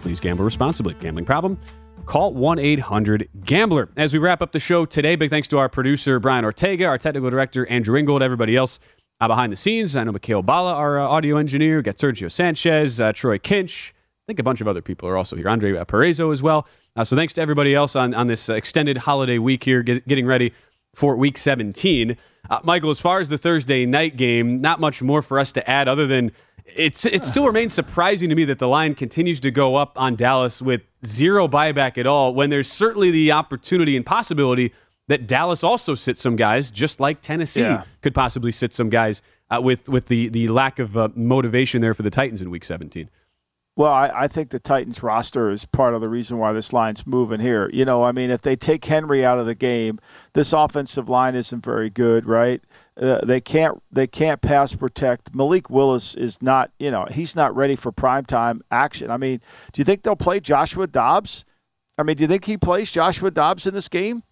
Please 0.02 0.20
gamble 0.20 0.44
responsibly. 0.44 0.96
Gambling 0.96 1.26
problem? 1.26 1.60
Call 2.08 2.34
1 2.34 2.58
800 2.58 3.30
Gambler. 3.46 3.90
As 3.96 4.14
we 4.14 4.20
wrap 4.20 4.42
up 4.42 4.52
the 4.52 4.60
show 4.60 4.84
today, 4.84 5.16
big 5.16 5.30
thanks 5.30 5.48
to 5.50 5.60
our 5.60 5.70
producer, 5.70 6.20
Brian 6.20 6.44
Ortega, 6.44 6.86
our 6.86 6.98
technical 6.98 7.30
director, 7.30 7.68
Andrew 7.68 8.00
Ingold, 8.00 8.24
everybody 8.24 8.56
else 8.56 8.80
uh, 9.22 9.28
behind 9.28 9.52
the 9.52 9.58
scenes, 9.58 9.96
I 9.96 10.04
know 10.04 10.12
Mikhail 10.12 10.42
Bala, 10.42 10.74
our 10.74 11.00
uh, 11.00 11.08
audio 11.08 11.38
engineer, 11.38 11.82
got 11.82 11.98
Sergio 11.98 12.32
Sanchez, 12.32 13.02
uh, 13.02 13.12
Troy 13.12 13.38
Kinch. 13.38 13.92
I 13.92 14.26
think 14.28 14.40
a 14.40 14.44
bunch 14.44 14.62
of 14.62 14.68
other 14.68 14.82
people 14.82 15.10
are 15.10 15.18
also 15.18 15.36
here. 15.36 15.50
Andre 15.50 15.76
uh, 15.76 15.86
Parezo 15.86 16.32
as 16.32 16.42
well. 16.42 16.68
Uh, 16.96 17.04
so 17.04 17.16
thanks 17.16 17.34
to 17.34 17.42
everybody 17.42 17.76
else 17.76 17.96
on, 17.96 18.14
on 18.14 18.28
this 18.28 18.48
extended 18.48 19.00
holiday 19.00 19.38
week 19.38 19.64
here, 19.64 19.84
get, 19.84 20.08
getting 20.08 20.26
ready 20.26 20.54
for 20.96 21.16
week 21.16 21.38
17. 21.38 22.16
Uh, 22.50 22.60
Michael, 22.64 22.90
as 22.90 23.02
far 23.02 23.20
as 23.20 23.30
the 23.30 23.38
Thursday 23.38 23.86
night 23.86 24.16
game, 24.16 24.62
not 24.62 24.80
much 24.80 25.02
more 25.02 25.22
for 25.22 25.38
us 25.38 25.52
to 25.52 25.70
add 25.70 25.88
other 25.88 26.08
than 26.08 26.32
it's 26.76 27.04
it 27.06 27.26
still 27.26 27.48
remains 27.48 27.74
surprising 27.74 28.30
to 28.30 28.36
me 28.36 28.46
that 28.46 28.60
the 28.60 28.68
line 28.68 28.94
continues 28.94 29.40
to 29.40 29.50
go 29.50 29.76
up 29.76 30.00
on 30.00 30.16
Dallas 30.16 30.62
with 30.62 30.82
zero 31.06 31.48
buyback 31.48 31.98
at 31.98 32.06
all 32.06 32.34
when 32.34 32.52
there's 32.52 32.72
certainly 32.72 33.10
the 33.10 33.32
opportunity 33.32 33.96
and 33.98 34.06
possibility 34.06 34.72
that 35.10 35.28
Dallas 35.28 35.64
also 35.64 35.96
sits 35.96 36.22
some 36.22 36.36
guys, 36.36 36.72
just 36.72 37.00
like 37.00 37.22
Tennessee 37.22 37.62
yeah. 37.62 37.84
could 38.02 38.14
possibly 38.16 38.52
sit 38.52 38.74
some 38.74 38.90
guys 38.90 39.22
uh, 39.50 39.60
with 39.62 39.90
with 39.90 40.08
the 40.08 40.30
the 40.30 40.48
lack 40.48 40.80
of 40.80 40.96
uh, 40.96 41.10
motivation 41.16 41.82
there 41.82 41.94
for 41.94 42.04
the 42.04 42.12
Titans 42.12 42.42
in 42.42 42.50
Week 42.50 42.64
17. 42.64 43.10
Well, 43.76 43.94
I, 43.94 44.12
I, 44.14 44.28
think 44.28 44.50
the 44.50 44.60
Titans 44.60 45.02
roster 45.02 45.50
is 45.50 45.64
part 45.64 45.94
of 45.94 46.02
the 46.02 46.10
reason 46.10 46.38
why 46.38 46.52
this 46.52 46.74
line's 46.74 47.08
moving 47.08 47.40
here. 47.40 47.70
You 47.72 47.86
know, 47.86 48.04
I 48.04 48.12
mean, 48.12 48.30
if 48.30 48.42
they 48.42 48.58
take 48.58 48.84
Henry 48.84 49.26
out 49.26 49.40
of 49.40 49.46
the 49.46 49.56
game, 49.56 50.00
this 50.34 50.52
offensive 50.52 51.08
line 51.08 51.34
isn't 51.34 51.64
very 51.64 51.90
good, 51.90 52.26
right? 52.26 52.62
Uh, 53.00 53.24
they 53.24 53.40
can't 53.40 53.82
they 53.92 54.06
can't 54.06 54.42
pass 54.42 54.76
protect. 54.76 55.34
Malik 55.34 55.70
Willis 55.70 56.14
is 56.14 56.42
not, 56.42 56.72
you 56.78 56.92
know, 56.92 57.08
he's 57.10 57.36
not 57.36 57.56
ready 57.56 57.76
for 57.76 57.92
primetime 57.92 58.60
action. 58.70 59.10
I 59.10 59.18
mean, 59.18 59.40
do 59.72 59.80
you 59.80 59.86
think 59.86 60.04
they'll 60.04 60.16
play 60.16 60.40
Joshua 60.40 60.86
Dobbs? 60.86 61.46
I 61.98 62.04
mean, 62.04 62.18
do 62.18 62.24
you 62.24 62.28
think 62.28 62.46
he 62.46 62.58
plays 62.58 62.92
Joshua 62.92 63.32
Dobbs 63.32 63.66
in 63.66 63.74
this 63.74 63.88
game? 63.88 64.24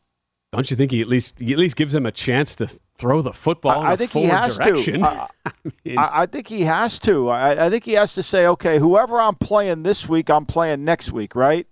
Don't 0.57 0.71
you 0.71 0.75
think 0.75 0.89
he 0.89 1.01
at 1.01 1.07
least 1.07 1.35
he 1.37 1.53
at 1.53 1.59
least 1.59 1.75
gives 1.75 1.93
him 1.93 2.07
a 2.07 2.11
chance 2.11 2.55
to 2.55 2.65
throw 2.97 3.21
the 3.21 3.31
football 3.31 3.83
I, 3.83 3.91
I 3.91 3.95
think 3.95 4.09
he 4.09 4.23
has 4.23 4.57
direction. 4.57 5.01
to. 5.01 5.07
I, 5.07 5.27
I, 5.45 5.51
mean, 5.85 5.97
I, 5.99 6.25
think 6.25 6.47
he 6.47 6.61
has 6.61 6.97
to. 7.01 7.29
I, 7.29 7.69
think 7.69 7.83
he 7.83 7.91
has 7.91 8.15
to 8.15 8.23
say, 8.23 8.47
okay, 8.47 8.79
whoever 8.79 9.21
I'm 9.21 9.35
playing 9.35 9.83
this 9.83 10.09
week, 10.09 10.31
I'm 10.31 10.47
playing 10.47 10.83
next 10.83 11.11
week, 11.11 11.35
right? 11.35 11.67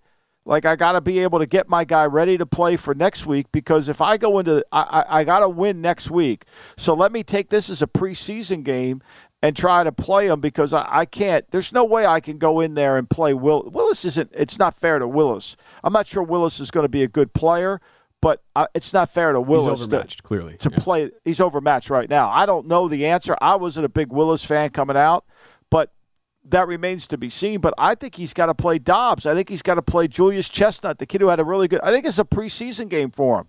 Like 0.45 0.65
I 0.65 0.75
got 0.75 0.91
to 0.91 1.01
be 1.01 1.17
able 1.17 1.39
to 1.39 1.47
get 1.47 1.67
my 1.67 1.83
guy 1.83 2.05
ready 2.05 2.37
to 2.37 2.45
play 2.45 2.75
for 2.75 2.93
next 2.93 3.25
week 3.25 3.47
because 3.51 3.89
if 3.89 4.01
I 4.01 4.17
go 4.17 4.37
into, 4.37 4.63
I, 4.71 5.03
I 5.09 5.23
got 5.23 5.39
to 5.39 5.49
win 5.49 5.81
next 5.81 6.11
week. 6.11 6.45
So 6.77 6.93
let 6.93 7.11
me 7.11 7.23
take 7.23 7.49
this 7.49 7.71
as 7.71 7.81
a 7.81 7.87
preseason 7.87 8.63
game 8.63 9.01
and 9.41 9.55
try 9.55 9.83
to 9.83 9.91
play 9.91 10.27
him 10.27 10.41
because 10.41 10.73
I, 10.73 10.87
I 10.87 11.05
can't. 11.05 11.49
There's 11.49 11.73
no 11.73 11.83
way 11.83 12.05
I 12.05 12.19
can 12.19 12.37
go 12.37 12.59
in 12.59 12.75
there 12.75 12.97
and 12.97 13.09
play 13.09 13.33
Will. 13.33 13.67
Willis 13.67 14.05
isn't. 14.05 14.31
It's 14.35 14.59
not 14.59 14.79
fair 14.79 14.99
to 14.99 15.07
Willis. 15.07 15.57
I'm 15.83 15.93
not 15.93 16.05
sure 16.05 16.21
Willis 16.21 16.59
is 16.59 16.69
going 16.69 16.83
to 16.83 16.89
be 16.89 17.01
a 17.01 17.07
good 17.07 17.33
player 17.33 17.81
but 18.25 18.41
uh, 18.55 18.65
it's 18.73 18.91
not 18.91 19.11
fair 19.11 19.33
to 19.33 19.39
Willis. 19.39 19.81
He's 19.81 19.87
overmatched, 19.87 20.17
to, 20.17 20.23
clearly. 20.23 20.57
To 20.57 20.71
yeah. 20.71 20.79
play, 20.79 21.11
he's 21.25 21.39
overmatched 21.39 21.91
right 21.91 22.09
now. 22.09 22.31
I 22.31 22.47
don't 22.47 22.65
know 22.65 22.87
the 22.87 23.05
answer. 23.05 23.37
I 23.39 23.55
wasn't 23.55 23.85
a 23.85 23.89
big 23.89 24.11
Willis 24.11 24.43
fan 24.43 24.71
coming 24.71 24.97
out, 24.97 25.25
but 25.69 25.93
that 26.43 26.67
remains 26.67 27.07
to 27.09 27.19
be 27.19 27.29
seen. 27.29 27.61
But 27.61 27.75
I 27.77 27.93
think 27.93 28.15
he's 28.15 28.33
got 28.33 28.47
to 28.47 28.55
play 28.55 28.79
Dobbs. 28.79 29.27
I 29.27 29.35
think 29.35 29.47
he's 29.47 29.61
got 29.61 29.75
to 29.75 29.83
play 29.83 30.07
Julius 30.07 30.49
Chestnut, 30.49 30.97
the 30.97 31.05
kid 31.05 31.21
who 31.21 31.27
had 31.27 31.39
a 31.39 31.43
really 31.43 31.67
good. 31.67 31.81
I 31.81 31.91
think 31.91 32.03
it's 32.03 32.17
a 32.17 32.23
preseason 32.23 32.89
game 32.89 33.11
for 33.11 33.41
him. 33.41 33.47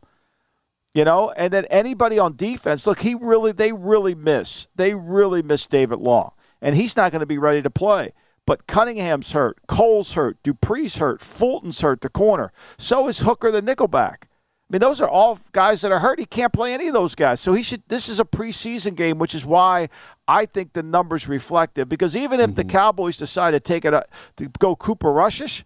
You 0.93 1.07
know, 1.07 1.31
and 1.31 1.55
then 1.55 1.65
anybody 1.71 2.19
on 2.19 2.37
defense. 2.37 2.87
Look, 2.87 3.01
he 3.01 3.15
really, 3.15 3.53
they 3.53 3.73
really 3.73 4.15
miss. 4.15 4.67
They 4.77 4.93
really 4.93 5.41
miss 5.41 5.67
David 5.67 6.01
Long, 6.01 6.33
and 6.61 6.77
he's 6.77 6.99
not 6.99 7.13
going 7.13 7.21
to 7.21 7.27
be 7.27 7.39
ready 7.39 7.63
to 7.63 7.71
play. 7.71 8.13
But 8.45 8.67
Cunningham's 8.67 9.33
hurt, 9.33 9.57
Cole's 9.69 10.13
hurt, 10.13 10.37
Dupree's 10.43 10.97
hurt, 10.97 11.23
Fulton's 11.23 11.81
hurt, 11.81 12.03
the 12.03 12.11
corner. 12.11 12.53
So 12.77 13.09
is 13.09 13.21
Hooker, 13.21 13.51
the 13.51 13.63
nickelback. 13.63 14.25
I 14.69 14.73
mean, 14.73 14.81
those 14.81 15.01
are 15.01 15.09
all 15.09 15.39
guys 15.53 15.83
that 15.83 15.93
are 15.93 16.01
hurt. 16.01 16.19
He 16.19 16.27
can't 16.27 16.53
play 16.53 16.75
any 16.75 16.89
of 16.89 16.93
those 16.93 17.15
guys. 17.15 17.41
So 17.41 17.53
he 17.53 17.63
should. 17.63 17.85
This 17.87 18.09
is 18.09 18.19
a 18.19 18.25
preseason 18.25 18.97
game, 18.97 19.19
which 19.19 19.33
is 19.33 19.45
why 19.45 19.89
I 20.27 20.47
think 20.47 20.73
the 20.73 20.83
numbers 20.83 21.29
reflect 21.29 21.79
it. 21.79 21.89
Because 21.89 22.17
even 22.17 22.41
if 22.41 22.51
mm-hmm. 22.51 22.55
the 22.57 22.65
Cowboys 22.65 23.17
decide 23.17 23.53
to 23.53 23.61
take 23.61 23.85
it 23.85 23.95
up, 23.95 24.11
to 24.39 24.49
go 24.59 24.75
Cooper 24.75 25.09
Rushish, 25.13 25.63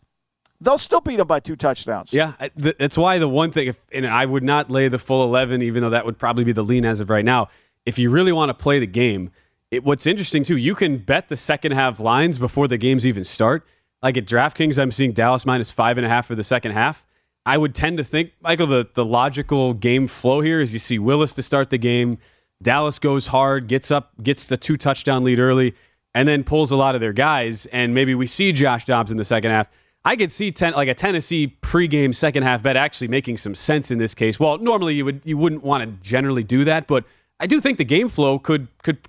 they'll 0.61 0.77
still 0.77 1.01
beat 1.01 1.17
them 1.17 1.27
by 1.27 1.41
two 1.41 1.57
touchdowns. 1.57 2.13
Yeah, 2.13 2.35
that's 2.55 2.99
why 2.99 3.19
the 3.19 3.27
one 3.29 3.53
thing, 3.53 3.69
if, 3.69 3.81
and 3.91 4.07
I 4.07 4.27
would 4.27 4.45
not 4.45 4.71
lay 4.71 4.89
the 4.89 4.99
full 4.99 5.25
eleven, 5.25 5.63
even 5.63 5.83
though 5.83 5.89
that 5.89 6.05
would 6.05 6.19
probably 6.19 6.45
be 6.45 6.53
the 6.53 6.65
lean 6.65 6.85
as 6.85 7.01
of 7.01 7.09
right 7.09 7.25
now. 7.25 7.49
If 7.87 7.99
you 7.99 8.11
really 8.11 8.33
want 8.33 8.51
to 8.51 8.55
play 8.55 8.79
the 8.79 8.87
game, 8.87 9.31
it, 9.71 9.83
what's 9.83 10.07
interesting 10.07 10.45
too, 10.45 10.59
you 10.59 10.75
can 10.75 10.99
bet 10.99 11.31
the 11.31 11.37
second 11.39 11.73
half 11.73 12.01
lines 12.01 12.39
before 12.39 12.69
the 12.69 12.77
games 12.77 13.07
even 13.07 13.25
start. 13.25 13.67
Like 14.03 14.19
at 14.19 14.27
DraftKings, 14.27 14.79
I'm 14.79 14.93
seeing 14.93 15.13
Dallas 15.13 15.47
minus 15.47 15.71
five 15.71 15.97
and 15.97 16.05
a 16.05 16.11
half 16.11 16.27
for 16.27 16.35
the 16.35 16.45
second 16.45 16.73
half. 16.73 17.07
I 17.47 17.57
would 17.57 17.75
tend 17.75 17.97
to 17.99 18.05
think, 18.05 18.33
Michael, 18.41 18.67
the, 18.67 18.89
the 18.95 19.05
logical 19.05 19.73
game 19.73 20.07
flow 20.07 20.41
here 20.41 20.61
is 20.61 20.73
you 20.73 20.79
see 20.79 20.99
Willis 20.99 21.35
to 21.35 21.43
start 21.43 21.71
the 21.71 21.79
game. 21.79 22.19
Dallas 22.63 22.99
goes 22.99 23.29
hard, 23.29 23.67
gets 23.67 23.91
up, 23.91 24.13
gets 24.23 24.47
the 24.47 24.57
two 24.57 24.77
touchdown 24.77 25.25
lead 25.25 25.39
early, 25.39 25.75
and 26.15 26.29
then 26.29 26.45
pulls 26.45 26.71
a 26.71 26.77
lot 26.77 26.95
of 26.95 27.01
their 27.01 27.15
guys. 27.15 27.67
And 27.67 27.95
maybe 27.95 28.15
we 28.15 28.27
see 28.27 28.53
Josh 28.53 28.85
Dobbs 28.85 29.11
in 29.11 29.17
the 29.17 29.25
second 29.25 29.53
half. 29.53 29.71
I 30.05 30.17
could 30.17 30.33
see 30.33 30.51
ten, 30.51 30.73
like 30.73 30.89
a 30.89 30.95
Tennessee 30.95 31.57
pregame 31.63 32.15
second 32.15 32.43
half 32.43 32.63
bet 32.63 32.77
actually 32.77 33.09
making 33.09 33.39
some 33.39 33.55
sense 33.55 33.91
in 33.91 33.99
this 33.99 34.15
case. 34.15 34.41
Well, 34.41 34.59
normally 34.59 34.95
you 34.95 35.05
would 35.05 35.21
you 35.25 35.37
wouldn't 35.37 35.63
want 35.63 35.85
to 35.85 36.09
generally 36.09 36.43
do 36.43 36.65
that, 36.65 36.87
but 36.87 37.05
I 37.39 37.47
do 37.47 37.61
think 37.61 37.77
the 37.79 37.85
game 37.85 38.09
flow 38.09 38.39
could 38.39 38.69
could 38.83 39.03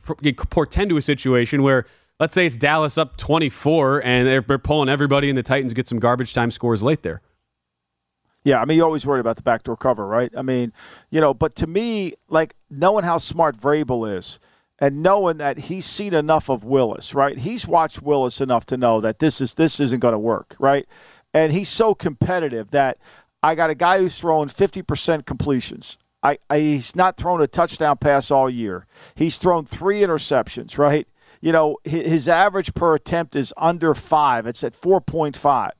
portend 0.49 0.89
to 0.89 0.97
a 0.97 1.01
situation 1.01 1.63
where 1.63 1.85
let's 2.19 2.33
say 2.33 2.45
it's 2.45 2.57
Dallas 2.57 2.97
up 2.97 3.17
24 3.17 4.03
and 4.05 4.27
they're, 4.27 4.41
they're 4.41 4.59
pulling 4.59 4.89
everybody 4.89 5.29
and 5.29 5.37
the 5.37 5.43
Titans 5.43 5.73
get 5.73 5.87
some 5.87 5.97
garbage 5.97 6.33
time 6.33 6.51
scores 6.51 6.83
late 6.83 7.03
there. 7.03 7.21
Yeah, 8.43 8.59
I 8.59 8.65
mean, 8.65 8.77
you 8.77 8.83
always 8.83 9.05
worry 9.05 9.19
about 9.19 9.35
the 9.35 9.43
backdoor 9.43 9.77
cover, 9.77 10.05
right? 10.05 10.31
I 10.35 10.41
mean, 10.41 10.73
you 11.11 11.21
know, 11.21 11.33
but 11.33 11.55
to 11.57 11.67
me, 11.67 12.13
like 12.27 12.55
knowing 12.69 13.03
how 13.03 13.19
smart 13.19 13.59
Vrabel 13.59 14.17
is 14.17 14.39
and 14.79 15.03
knowing 15.03 15.37
that 15.37 15.59
he's 15.59 15.85
seen 15.85 16.13
enough 16.13 16.49
of 16.49 16.63
Willis, 16.63 17.13
right? 17.13 17.37
He's 17.37 17.67
watched 17.67 18.01
Willis 18.01 18.41
enough 18.41 18.65
to 18.67 18.77
know 18.77 18.99
that 18.99 19.19
this 19.19 19.39
is 19.41 19.53
this 19.53 19.79
isn't 19.79 19.99
going 19.99 20.13
to 20.13 20.19
work, 20.19 20.55
right? 20.57 20.87
And 21.33 21.53
he's 21.53 21.69
so 21.69 21.93
competitive 21.93 22.71
that 22.71 22.97
I 23.43 23.53
got 23.53 23.69
a 23.69 23.75
guy 23.75 23.99
who's 23.99 24.17
throwing 24.17 24.49
50% 24.49 25.25
completions. 25.25 25.99
I, 26.23 26.39
I 26.49 26.59
he's 26.59 26.95
not 26.95 27.17
thrown 27.17 27.41
a 27.41 27.47
touchdown 27.47 27.97
pass 27.97 28.31
all 28.31 28.49
year. 28.49 28.87
He's 29.13 29.37
thrown 29.37 29.65
three 29.65 30.01
interceptions, 30.01 30.77
right? 30.79 31.07
You 31.41 31.51
know, 31.51 31.77
his 31.83 32.27
average 32.27 32.73
per 32.75 32.93
attempt 32.95 33.35
is 33.35 33.53
under 33.57 33.95
five. 33.95 34.45
It's 34.45 34.63
at 34.63 34.79
4.5. 34.79 35.71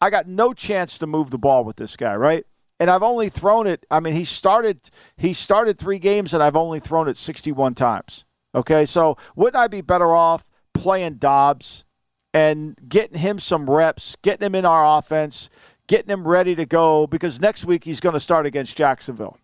I 0.00 0.10
got 0.10 0.26
no 0.26 0.52
chance 0.52 0.98
to 0.98 1.06
move 1.06 1.30
the 1.30 1.38
ball 1.38 1.64
with 1.64 1.76
this 1.76 1.96
guy, 1.96 2.14
right? 2.16 2.46
And 2.78 2.88
I've 2.88 3.02
only 3.02 3.28
thrown 3.28 3.66
it. 3.66 3.84
I 3.90 4.00
mean, 4.00 4.14
he 4.14 4.24
started 4.24 4.90
he 5.16 5.32
started 5.32 5.78
three 5.78 5.98
games, 5.98 6.32
and 6.32 6.42
I've 6.42 6.56
only 6.56 6.80
thrown 6.80 7.08
it 7.08 7.16
61 7.16 7.74
times. 7.74 8.24
Okay, 8.54 8.86
so 8.86 9.16
wouldn't 9.36 9.56
I 9.56 9.68
be 9.68 9.80
better 9.80 10.14
off 10.14 10.44
playing 10.72 11.14
Dobbs 11.16 11.84
and 12.32 12.76
getting 12.88 13.18
him 13.18 13.38
some 13.38 13.68
reps, 13.68 14.16
getting 14.22 14.46
him 14.46 14.54
in 14.54 14.64
our 14.64 14.98
offense, 14.98 15.50
getting 15.86 16.10
him 16.10 16.26
ready 16.26 16.54
to 16.54 16.64
go? 16.64 17.06
Because 17.06 17.40
next 17.40 17.64
week 17.64 17.84
he's 17.84 18.00
going 18.00 18.14
to 18.14 18.20
start 18.20 18.46
against 18.46 18.76
Jacksonville. 18.76 19.38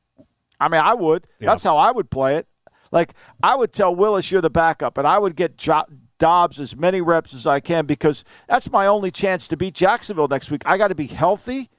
I 0.58 0.68
mean, 0.68 0.80
I 0.80 0.94
would. 0.94 1.26
That's 1.38 1.62
how 1.62 1.76
I 1.76 1.90
would 1.90 2.10
play 2.10 2.36
it. 2.36 2.48
Like 2.90 3.12
I 3.42 3.54
would 3.54 3.72
tell 3.72 3.94
Willis, 3.94 4.30
you're 4.30 4.40
the 4.40 4.48
backup, 4.50 4.96
and 4.96 5.06
I 5.06 5.18
would 5.18 5.36
get 5.36 5.58
jo- 5.58 5.84
Dobbs 6.18 6.58
as 6.58 6.76
many 6.76 7.00
reps 7.00 7.34
as 7.34 7.46
I 7.46 7.60
can 7.60 7.86
because 7.86 8.24
that's 8.48 8.70
my 8.70 8.86
only 8.86 9.10
chance 9.10 9.48
to 9.48 9.56
beat 9.56 9.74
Jacksonville 9.74 10.28
next 10.28 10.50
week. 10.50 10.62
I 10.64 10.78
got 10.78 10.88
to 10.88 10.94
be 10.94 11.06
healthy 11.06 11.70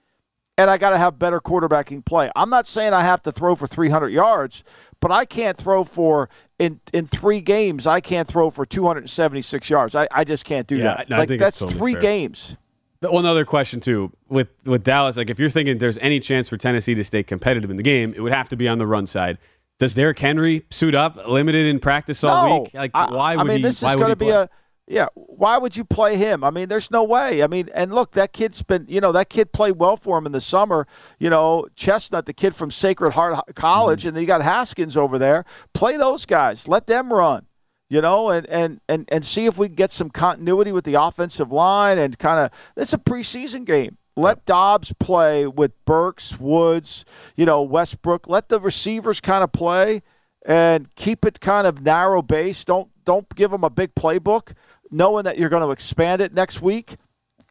and 0.58 0.70
I 0.70 0.78
got 0.78 0.90
to 0.90 0.98
have 0.98 1.20
better 1.20 1.40
quarterbacking 1.40 2.06
play. 2.06 2.32
I'm 2.36 2.50
not 2.50 2.66
saying 2.66 2.94
I 2.94 3.04
have 3.04 3.22
to 3.24 3.32
throw 3.32 3.56
for 3.56 3.68
300 3.68 4.10
yards, 4.10 4.64
but 5.00 5.12
I 5.12 5.26
can't 5.26 5.56
throw 5.56 5.84
for 5.84 6.30
in 6.58 6.80
in 6.92 7.06
three 7.06 7.42
games. 7.42 7.86
I 7.86 8.02
can't 8.02 8.28
throw 8.28 8.50
for 8.50 8.66
276 8.66 9.70
yards. 9.70 9.96
I, 9.96 10.08
I 10.12 10.24
just 10.24 10.46
can't 10.46 10.68
do 10.68 10.78
yeah, 10.78 10.84
that. 10.84 11.10
No, 11.10 11.20
like 11.20 11.30
that's 11.38 11.60
totally 11.60 11.78
three 11.78 11.94
fair. 11.94 12.02
games. 12.02 12.56
One 13.00 13.28
other 13.28 13.46
question 13.46 13.80
too 13.80 14.12
with 14.28 14.50
with 14.66 14.84
Dallas, 14.84 15.18
like 15.18 15.30
if 15.30 15.40
you're 15.40 15.50
thinking 15.50 15.78
there's 15.78 16.00
any 16.00 16.20
chance 16.20 16.50
for 16.50 16.58
Tennessee 16.58 16.96
to 16.96 17.04
stay 17.04 17.22
competitive 17.22 17.70
in 17.70 17.78
the 17.78 17.84
game, 17.84 18.14
it 18.16 18.22
would 18.22 18.34
have 18.34 18.50
to 18.50 18.56
be 18.56 18.68
on 18.68 18.80
the 18.80 18.88
run 18.88 19.06
side. 19.06 19.38
Does 19.80 19.94
Derrick 19.94 20.18
Henry 20.18 20.66
suit 20.70 20.96
up, 20.96 21.28
limited 21.28 21.68
in 21.68 21.80
practice 21.80 22.24
all 22.24 22.50
no. 22.50 22.62
week? 22.64 22.74
Like, 22.74 22.94
why 22.94 23.36
would 23.36 23.42
I 23.42 23.44
mean, 23.44 23.58
he? 23.58 23.64
this 23.64 23.84
is 23.84 23.96
going 23.96 24.10
to 24.10 24.16
be 24.16 24.30
a 24.30 24.50
yeah. 24.88 25.08
Why 25.16 25.58
would 25.58 25.76
you 25.76 25.84
play 25.84 26.16
him? 26.16 26.44
I 26.44 26.50
mean, 26.50 26.70
there's 26.70 26.90
no 26.90 27.04
way. 27.04 27.44
I 27.44 27.48
mean, 27.48 27.70
and 27.76 27.94
look, 27.94 28.14
that 28.14 28.32
kid's 28.32 28.62
been, 28.64 28.86
you 28.88 29.02
know, 29.02 29.12
that 29.12 29.30
kid 29.30 29.52
played 29.52 29.78
well 29.78 29.98
for 29.98 30.18
him 30.18 30.26
in 30.26 30.32
the 30.32 30.42
summer. 30.42 30.88
You 31.20 31.30
know, 31.30 31.68
Chestnut, 31.76 32.26
the 32.26 32.34
kid 32.34 32.56
from 32.56 32.72
Sacred 32.72 33.14
Heart 33.14 33.56
College, 33.56 34.00
mm-hmm. 34.00 34.08
and 34.08 34.18
then 34.18 34.22
you 34.22 34.28
got 34.28 34.42
Haskins 34.42 34.96
over 34.96 35.20
there. 35.20 35.46
Play 35.74 35.98
those 35.98 36.26
guys. 36.26 36.68
Let 36.68 36.88
them 36.88 37.12
run. 37.12 37.46
You 37.90 38.02
know, 38.02 38.30
and 38.30 38.48
and 38.48 38.82
and 38.88 39.08
and 39.10 39.26
see 39.26 39.46
if 39.46 39.58
we 39.58 39.68
can 39.68 39.76
get 39.76 39.92
some 39.92 40.10
continuity 40.10 40.72
with 40.72 40.86
the 40.86 40.96
offensive 40.96 41.52
line 41.52 41.98
and 41.98 42.18
kind 42.18 42.40
of. 42.40 42.52
It's 42.76 42.94
a 42.94 42.98
preseason 42.98 43.66
game. 43.66 43.98
Let 44.18 44.46
Dobbs 44.46 44.94
play 45.00 45.46
with 45.46 45.74
Burks, 45.86 46.40
Woods, 46.40 47.06
you 47.36 47.46
know, 47.46 47.62
Westbrook. 47.62 48.28
Let 48.28 48.50
the 48.50 48.60
receivers 48.60 49.22
kind 49.22 49.44
of 49.44 49.52
play 49.52 50.02
and 50.44 50.94
keep 50.96 51.24
it 51.24 51.40
kind 51.40 51.68
of 51.68 51.82
narrow 51.82 52.24
base. 52.24 52.66
Don't 52.66 52.90
don't 53.06 53.34
give 53.36 53.52
them 53.52 53.64
a 53.64 53.70
big 53.70 53.94
playbook, 53.94 54.54
knowing 54.90 55.24
that 55.26 55.38
you're 55.38 55.50
going 55.50 55.62
to 55.62 55.70
expand 55.70 56.22
it 56.22 56.34
next 56.34 56.64
week, 56.64 56.98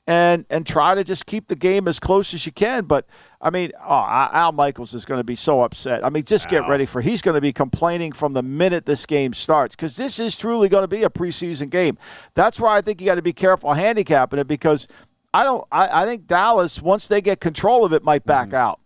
and 0.08 0.44
and 0.50 0.66
try 0.66 0.96
to 0.96 1.04
just 1.04 1.24
keep 1.24 1.46
the 1.46 1.54
game 1.54 1.86
as 1.86 2.00
close 2.00 2.34
as 2.34 2.46
you 2.46 2.52
can. 2.52 2.84
But 2.86 3.06
I 3.40 3.50
mean, 3.50 3.70
oh, 3.80 4.28
Al 4.32 4.50
Michaels 4.50 4.92
is 4.92 5.04
going 5.04 5.20
to 5.20 5.24
be 5.24 5.36
so 5.36 5.62
upset. 5.62 6.04
I 6.04 6.10
mean, 6.10 6.24
just 6.24 6.48
get 6.48 6.66
ready 6.68 6.84
for 6.84 7.00
he's 7.00 7.22
going 7.22 7.36
to 7.36 7.40
be 7.40 7.52
complaining 7.52 8.10
from 8.10 8.32
the 8.32 8.42
minute 8.42 8.86
this 8.86 9.06
game 9.06 9.34
starts 9.34 9.76
because 9.76 9.96
this 9.96 10.18
is 10.18 10.36
truly 10.36 10.68
going 10.68 10.82
to 10.82 10.88
be 10.88 11.04
a 11.04 11.10
preseason 11.10 11.70
game. 11.70 11.96
That's 12.34 12.58
why 12.58 12.76
I 12.76 12.80
think 12.80 13.00
you 13.00 13.06
got 13.06 13.14
to 13.14 13.22
be 13.22 13.32
careful 13.32 13.72
handicapping 13.74 14.40
it 14.40 14.48
because 14.48 14.88
I 15.34 15.44
don't. 15.44 15.66
I, 15.70 16.02
I 16.02 16.06
think 16.06 16.26
Dallas 16.26 16.80
once 16.80 17.08
they 17.08 17.20
get 17.20 17.40
control 17.40 17.84
of 17.84 17.92
it 17.92 18.02
might 18.02 18.24
back 18.24 18.48
mm-hmm. 18.48 18.56
out. 18.56 18.80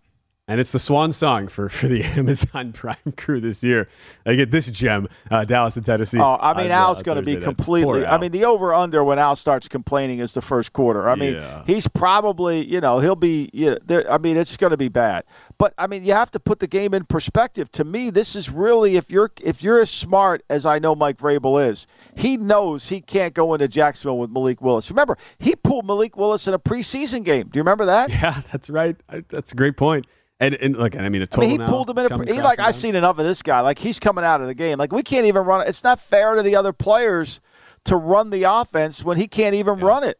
And 0.48 0.58
it's 0.58 0.72
the 0.72 0.78
swan 0.78 1.12
song 1.12 1.46
for, 1.46 1.68
for 1.68 1.86
the 1.86 2.02
Amazon 2.16 2.72
Prime 2.72 3.14
crew 3.16 3.38
this 3.40 3.62
year. 3.62 3.88
I 4.26 4.34
get 4.34 4.50
this 4.50 4.70
gem, 4.70 5.08
uh, 5.30 5.44
Dallas 5.44 5.76
and 5.76 5.86
Tennessee. 5.86 6.18
Oh, 6.18 6.36
I 6.40 6.60
mean, 6.60 6.72
Al's 6.72 7.02
going 7.02 7.16
to 7.16 7.22
be 7.22 7.36
completely. 7.36 8.04
I 8.04 8.18
mean, 8.18 8.32
the 8.32 8.44
over 8.44 8.74
under 8.74 9.04
when 9.04 9.18
Al 9.18 9.36
starts 9.36 9.68
complaining 9.68 10.18
is 10.18 10.34
the 10.34 10.42
first 10.42 10.72
quarter. 10.72 11.08
I 11.08 11.14
mean, 11.14 11.34
yeah. 11.34 11.62
he's 11.66 11.86
probably, 11.86 12.66
you 12.66 12.80
know, 12.80 12.98
he'll 12.98 13.16
be. 13.16 13.48
You 13.52 13.78
know, 13.88 14.04
I 14.10 14.18
mean, 14.18 14.36
it's 14.36 14.56
going 14.56 14.72
to 14.72 14.76
be 14.76 14.88
bad. 14.88 15.24
But 15.56 15.74
I 15.76 15.86
mean, 15.86 16.04
you 16.04 16.14
have 16.14 16.30
to 16.32 16.40
put 16.40 16.58
the 16.58 16.66
game 16.66 16.94
in 16.94 17.04
perspective. 17.04 17.70
To 17.72 17.84
me, 17.84 18.10
this 18.10 18.34
is 18.34 18.50
really 18.50 18.96
if 18.96 19.10
you're 19.10 19.30
if 19.42 19.62
you're 19.62 19.80
as 19.80 19.90
smart 19.90 20.42
as 20.48 20.66
I 20.66 20.78
know 20.78 20.94
Mike 20.94 21.18
Vrabel 21.18 21.68
is, 21.68 21.86
he 22.16 22.36
knows 22.36 22.88
he 22.88 23.00
can't 23.00 23.34
go 23.34 23.54
into 23.54 23.68
Jacksonville 23.68 24.18
with 24.18 24.30
Malik 24.30 24.60
Willis. 24.60 24.90
Remember, 24.90 25.16
he 25.38 25.54
pulled 25.54 25.86
Malik 25.86 26.16
Willis 26.16 26.48
in 26.48 26.54
a 26.54 26.58
preseason 26.58 27.24
game. 27.24 27.48
Do 27.48 27.58
you 27.58 27.60
remember 27.60 27.84
that? 27.84 28.10
Yeah, 28.20 28.42
that's 28.52 28.68
right. 28.68 28.96
That's 29.28 29.52
a 29.52 29.54
great 29.54 29.76
point. 29.76 30.06
And, 30.40 30.54
and 30.54 30.74
look, 30.76 30.96
I 30.96 31.08
mean, 31.10 31.20
a 31.20 31.26
total. 31.26 31.48
I 31.48 31.52
mean, 31.52 31.60
he 31.60 31.66
pulled 31.66 31.90
him 31.90 31.98
in. 31.98 32.10
A, 32.10 32.34
he 32.34 32.40
like 32.40 32.58
I've 32.58 32.74
seen 32.74 32.96
enough 32.96 33.18
of 33.18 33.26
this 33.26 33.42
guy. 33.42 33.60
Like 33.60 33.78
he's 33.78 33.98
coming 33.98 34.24
out 34.24 34.40
of 34.40 34.46
the 34.46 34.54
game. 34.54 34.78
Like 34.78 34.90
we 34.90 35.02
can't 35.02 35.26
even 35.26 35.44
run. 35.44 35.66
It's 35.68 35.84
not 35.84 36.00
fair 36.00 36.34
to 36.34 36.42
the 36.42 36.56
other 36.56 36.72
players 36.72 37.40
to 37.84 37.96
run 37.96 38.30
the 38.30 38.44
offense 38.44 39.04
when 39.04 39.18
he 39.18 39.28
can't 39.28 39.54
even 39.54 39.78
yeah. 39.78 39.84
run 39.84 40.04
it. 40.04 40.18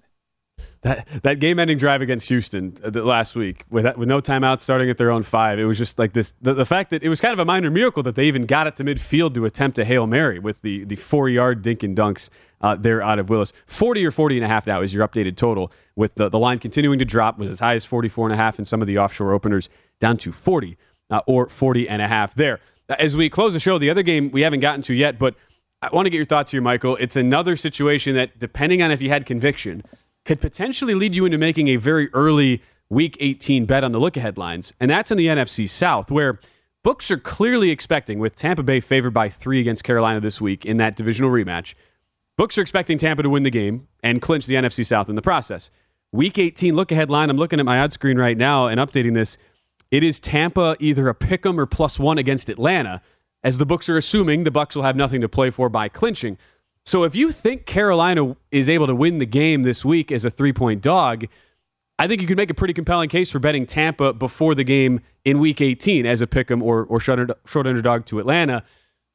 That 0.83 1.07
that 1.23 1.41
game-ending 1.41 1.79
drive 1.79 2.03
against 2.03 2.29
Houston 2.29 2.77
uh, 2.85 2.91
last 3.01 3.35
week, 3.35 3.65
with 3.71 3.85
with 3.97 4.09
no 4.09 4.21
timeouts, 4.21 4.61
starting 4.61 4.91
at 4.91 4.99
their 4.99 5.11
own 5.11 5.23
five, 5.23 5.59
it 5.59 5.65
was 5.65 5.79
just 5.79 5.99
like 5.99 6.13
this. 6.13 6.35
The, 6.41 6.53
the, 6.53 6.67
fact 6.67 6.91
that 6.91 7.03
it 7.03 7.09
was 7.09 7.21
kind 7.21 7.33
of 7.33 7.39
a 7.39 7.45
minor 7.47 7.71
miracle 7.71 8.03
that 8.03 8.15
they 8.15 8.27
even 8.27 8.43
got 8.43 8.67
it 8.67 8.77
to 8.77 8.85
midfield 8.85 9.35
to 9.35 9.45
attempt 9.47 9.79
a 9.79 9.85
hail 9.85 10.07
mary 10.07 10.39
with 10.39 10.61
the 10.63 10.85
the 10.85 10.97
four-yard 10.97 11.63
dink 11.63 11.83
and 11.83 11.97
dunks 11.97 12.29
uh, 12.61 12.77
there 12.77 13.03
out 13.03 13.19
of 13.19 13.29
Willis. 13.29 13.53
40 13.67 14.05
or 14.05 14.11
40 14.11 14.37
and 14.37 14.45
a 14.45 14.49
half 14.49 14.67
now 14.67 14.81
is 14.83 14.93
your 14.93 15.07
updated 15.07 15.37
total, 15.37 15.73
with 15.97 16.15
the, 16.17 16.29
the 16.29 16.39
line 16.39 16.59
continuing 16.59 16.99
to 16.99 17.05
drop, 17.05 17.39
was 17.39 17.49
as 17.49 17.61
high 17.61 17.75
as 17.75 17.85
44 17.85 18.27
and 18.27 18.35
a 18.35 18.37
half 18.37 18.59
in 18.59 18.65
some 18.65 18.81
of 18.81 18.87
the 18.87 18.99
offshore 18.99 19.33
openers, 19.33 19.69
down 19.99 20.17
to 20.19 20.33
40 20.33 20.77
uh, 21.11 21.21
or 21.27 21.49
40 21.49 21.89
and 21.89 22.03
a 22.03 22.09
half 22.09 22.35
there. 22.35 22.61
As 22.89 23.17
we 23.17 23.29
close 23.29 23.53
the 23.53 23.61
show, 23.61 23.79
the 23.79 23.91
other 23.91 24.03
game 24.03 24.31
we 24.31 24.43
haven't 24.43 24.61
gotten 24.61 24.83
to 24.83 24.95
yet, 24.95 25.19
but 25.19 25.35
I 25.83 25.89
want 25.93 26.07
to 26.07 26.11
get 26.11 26.19
your 26.19 26.25
thoughts 26.27 26.51
here, 26.51 26.61
Michael. 26.61 26.97
It's 26.97 27.17
another 27.17 27.57
situation 27.57 28.15
that, 28.15 28.39
depending 28.39 28.83
on 28.83 28.91
if 28.91 29.01
you 29.01 29.09
had 29.09 29.25
conviction, 29.25 29.83
could 30.25 30.41
potentially 30.41 30.95
lead 30.95 31.17
you 31.17 31.25
into 31.25 31.39
making 31.39 31.69
a 31.69 31.77
very 31.77 32.13
early 32.13 32.63
Week 32.91 33.17
18 33.21 33.67
bet 33.67 33.85
on 33.85 33.93
the 33.93 34.01
look 34.01 34.17
ahead 34.17 34.37
lines, 34.37 34.73
and 34.81 34.91
that's 34.91 35.13
in 35.13 35.17
the 35.17 35.29
NFC 35.29 35.71
South, 35.71 36.11
where 36.11 36.41
books 36.83 37.09
are 37.13 37.17
clearly 37.17 37.71
expecting, 37.71 38.19
with 38.19 38.35
Tampa 38.35 38.65
Bay 38.65 38.81
favored 38.81 39.13
by 39.13 39.29
three 39.29 39.61
against 39.61 39.85
Carolina 39.85 40.19
this 40.19 40.41
week 40.41 40.67
in 40.67 40.77
that 40.79 40.97
divisional 40.97 41.31
rematch, 41.31 41.75
Books 42.41 42.57
are 42.57 42.63
expecting 42.63 42.97
Tampa 42.97 43.23
to 43.23 43.29
win 43.29 43.43
the 43.43 43.51
game 43.51 43.87
and 44.03 44.23
clinch 44.23 44.47
the 44.47 44.55
NFC 44.55 44.87
South 44.87 45.11
in 45.11 45.15
the 45.15 45.21
process. 45.21 45.71
Week 46.11 46.39
18 46.39 46.75
look 46.75 46.91
ahead 46.91 47.11
line. 47.11 47.29
I'm 47.29 47.37
looking 47.37 47.61
at 47.61 47.67
my 47.67 47.79
odd 47.79 47.93
screen 47.93 48.17
right 48.17 48.35
now 48.35 48.67
and 48.67 48.81
updating 48.81 49.13
this. 49.13 49.37
It 49.91 50.03
is 50.03 50.19
Tampa 50.19 50.75
either 50.81 51.07
a 51.11 51.15
pick 51.15 51.45
'em 51.45 51.61
or 51.61 51.67
plus 51.67 51.99
one 51.99 52.17
against 52.17 52.49
Atlanta, 52.49 53.03
as 53.45 53.59
the 53.59 53.67
books 53.67 53.91
are 53.91 53.99
assuming 53.99 54.45
the 54.45 54.51
Bucs 54.51 54.75
will 54.75 54.85
have 54.85 54.97
nothing 54.97 55.21
to 55.21 55.29
play 55.29 55.51
for 55.51 55.69
by 55.69 55.91
clinching. 55.91 56.39
So 56.83 57.05
if 57.05 57.15
you 57.15 57.31
think 57.31 57.67
Carolina 57.67 58.35
is 58.51 58.71
able 58.71 58.87
to 58.87 58.95
win 58.95 59.19
the 59.19 59.27
game 59.27 59.63
this 59.63 59.85
week 59.85 60.11
as 60.11 60.25
a 60.25 60.31
three 60.31 60.55
point 60.55 60.81
dog, 60.81 61.27
I 61.99 62.09
think 62.09 62.23
you 62.23 62.27
could 62.27 62.39
make 62.39 62.49
a 62.49 62.55
pretty 62.55 62.73
compelling 62.73 63.11
case 63.11 63.31
for 63.31 63.39
betting 63.39 63.67
Tampa 63.67 64.15
before 64.15 64.55
the 64.55 64.65
game 64.65 65.01
in 65.27 65.41
Week 65.41 65.61
18 65.61 66.07
as 66.07 66.23
a 66.23 66.27
pick 66.27 66.51
'em 66.51 66.63
or, 66.63 66.85
or 66.85 67.01
short 67.01 67.67
underdog 67.67 68.07
to 68.07 68.19
Atlanta 68.19 68.65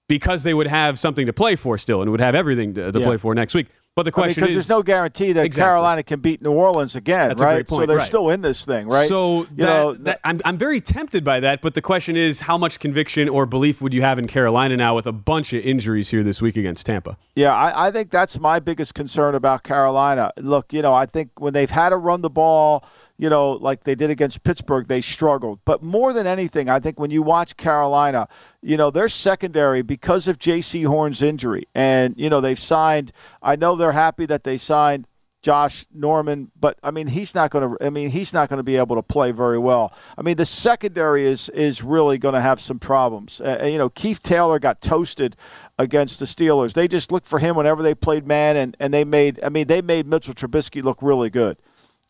because 0.07 0.43
they 0.43 0.53
would 0.53 0.67
have 0.67 0.99
something 0.99 1.25
to 1.25 1.33
play 1.33 1.55
for 1.55 1.77
still 1.77 2.01
and 2.01 2.11
would 2.11 2.19
have 2.19 2.35
everything 2.35 2.73
to, 2.73 2.91
to 2.91 2.99
yeah. 2.99 3.05
play 3.05 3.17
for 3.17 3.33
next 3.33 3.53
week. 3.53 3.67
But 3.95 4.03
the 4.03 4.11
question 4.11 4.43
I 4.43 4.47
mean, 4.47 4.55
because 4.55 4.67
there's 4.67 4.77
no 4.77 4.83
guarantee 4.83 5.31
that 5.31 5.45
exactly. 5.45 5.69
Carolina 5.69 6.03
can 6.03 6.19
beat 6.19 6.41
New 6.41 6.51
Orleans 6.51 6.97
again, 6.97 7.29
That's 7.29 7.41
right? 7.41 7.67
So 7.67 7.85
they're 7.85 7.95
right. 7.95 8.05
still 8.05 8.29
in 8.29 8.41
this 8.41 8.65
thing, 8.65 8.89
right? 8.89 9.07
So 9.07 9.43
you 9.43 9.47
that, 9.55 9.65
know, 9.65 9.93
that, 9.93 10.19
I'm 10.25 10.41
I'm 10.43 10.57
very 10.57 10.81
tempted 10.81 11.23
by 11.23 11.39
that, 11.39 11.61
but 11.61 11.75
the 11.75 11.81
question 11.81 12.17
is, 12.17 12.41
how 12.41 12.57
much 12.57 12.79
conviction 12.79 13.29
or 13.29 13.45
belief 13.45 13.81
would 13.81 13.93
you 13.93 14.01
have 14.01 14.19
in 14.19 14.27
Carolina 14.27 14.75
now 14.75 14.97
with 14.97 15.07
a 15.07 15.13
bunch 15.13 15.53
of 15.53 15.63
injuries 15.63 16.09
here 16.09 16.23
this 16.23 16.41
week 16.41 16.57
against 16.57 16.85
Tampa? 16.85 17.17
Yeah, 17.35 17.55
I, 17.55 17.87
I 17.87 17.91
think 17.91 18.11
that's 18.11 18.37
my 18.37 18.59
biggest 18.59 18.95
concern 18.95 19.33
about 19.33 19.63
Carolina. 19.63 20.33
Look, 20.35 20.73
you 20.73 20.81
know, 20.81 20.93
I 20.93 21.05
think 21.05 21.31
when 21.39 21.53
they've 21.53 21.69
had 21.69 21.89
to 21.89 21.97
run 21.97 22.19
the 22.19 22.29
ball 22.29 22.83
you 23.17 23.29
know, 23.29 23.53
like 23.53 23.83
they 23.83 23.95
did 23.95 24.09
against 24.09 24.43
Pittsburgh, 24.43 24.87
they 24.87 25.01
struggled. 25.01 25.59
But 25.63 25.81
more 25.81 26.11
than 26.11 26.27
anything, 26.27 26.69
I 26.69 26.79
think 26.79 26.99
when 26.99 27.11
you 27.11 27.21
watch 27.21 27.55
Carolina, 27.55 28.27
you 28.61 28.75
know, 28.77 28.91
their 28.91 29.09
secondary 29.09 29.81
because 29.81 30.27
of 30.27 30.37
Jaycee 30.37 30.85
Horn's 30.85 31.21
injury, 31.21 31.67
and 31.73 32.15
you 32.17 32.29
know 32.29 32.41
they've 32.41 32.59
signed. 32.59 33.11
I 33.41 33.55
know 33.55 33.75
they're 33.75 33.93
happy 33.93 34.25
that 34.25 34.43
they 34.43 34.57
signed 34.57 35.07
Josh 35.45 35.85
Norman, 35.93 36.51
but 36.59 36.77
I 36.83 36.91
mean 36.91 37.07
he's 37.07 37.35
not 37.35 37.51
going 37.51 37.77
to. 37.77 37.85
I 37.85 37.89
mean 37.89 38.09
he's 38.09 38.33
not 38.33 38.49
going 38.49 38.57
to 38.57 38.63
be 38.63 38.75
able 38.75 38.95
to 38.95 39.03
play 39.03 39.31
very 39.31 39.59
well. 39.59 39.93
I 40.17 40.21
mean 40.21 40.37
the 40.37 40.45
secondary 40.45 41.25
is 41.25 41.49
is 41.49 41.83
really 41.83 42.17
going 42.17 42.33
to 42.33 42.41
have 42.41 42.59
some 42.59 42.79
problems. 42.79 43.39
Uh, 43.39 43.63
you 43.63 43.77
know 43.77 43.89
Keith 43.89 44.23
Taylor 44.23 44.59
got 44.59 44.81
toasted 44.81 45.37
against 45.77 46.19
the 46.19 46.25
Steelers. 46.25 46.73
They 46.73 46.87
just 46.87 47.11
looked 47.11 47.27
for 47.27 47.39
him 47.39 47.55
whenever 47.55 47.81
they 47.83 47.93
played 47.93 48.25
man, 48.25 48.57
and 48.57 48.75
and 48.79 48.91
they 48.91 49.05
made. 49.05 49.39
I 49.41 49.49
mean 49.49 49.67
they 49.67 49.81
made 49.81 50.07
Mitchell 50.07 50.33
Trubisky 50.33 50.83
look 50.83 50.97
really 50.99 51.29
good. 51.29 51.57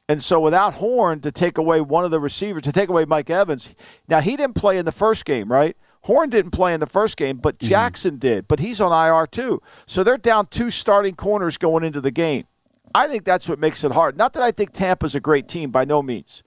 And 0.08 0.22
so 0.22 0.40
without 0.40 0.76
Horn 0.76 1.22
to 1.22 1.32
take 1.32 1.58
away 1.58 1.82
one 1.82 2.06
of 2.06 2.12
the 2.12 2.20
receivers, 2.20 2.64
to 2.64 2.72
take 2.72 2.90
away 2.90 3.06
Mike 3.06 3.30
Evans, 3.30 3.70
now 4.08 4.22
he 4.22 4.38
didn't 4.38 4.56
play 4.56 4.78
in 4.78 4.86
the 4.86 4.92
first 4.92 5.26
game, 5.26 5.52
right? 5.52 5.76
Horn 6.02 6.30
didn't 6.30 6.52
play 6.52 6.76
in 6.76 6.80
the 6.80 6.86
first 6.86 7.18
game, 7.18 7.38
but 7.38 7.58
mm-hmm. 7.58 7.70
Jackson 7.70 8.12
mm-hmm. 8.12 8.20
did. 8.20 8.48
But 8.48 8.60
he's 8.60 8.80
on 8.80 8.92
IR 8.92 9.26
too. 9.26 9.62
So 9.88 10.04
they're 10.04 10.18
down 10.18 10.46
two 10.48 10.70
starting 10.70 11.16
corners 11.16 11.58
going 11.58 11.84
into 11.84 12.02
the 12.02 12.12
game. 12.12 12.46
I 12.94 13.08
think 13.08 13.26
that's 13.26 13.50
what 13.50 13.58
makes 13.58 13.84
it 13.84 13.92
hard. 13.92 14.16
Not 14.16 14.34
that 14.34 14.44
I 14.44 14.52
think 14.52 14.72
Tampa's 14.72 15.16
a 15.16 15.20
great 15.20 15.48
team, 15.48 15.72
by 15.72 15.84
no 15.84 16.04
means. 16.04 16.44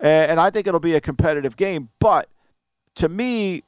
And 0.00 0.40
I 0.40 0.50
think 0.50 0.66
it'll 0.66 0.80
be 0.80 0.94
a 0.94 1.00
competitive 1.00 1.56
game. 1.56 1.90
But 2.00 2.28
to 2.96 3.08
me, 3.08 3.62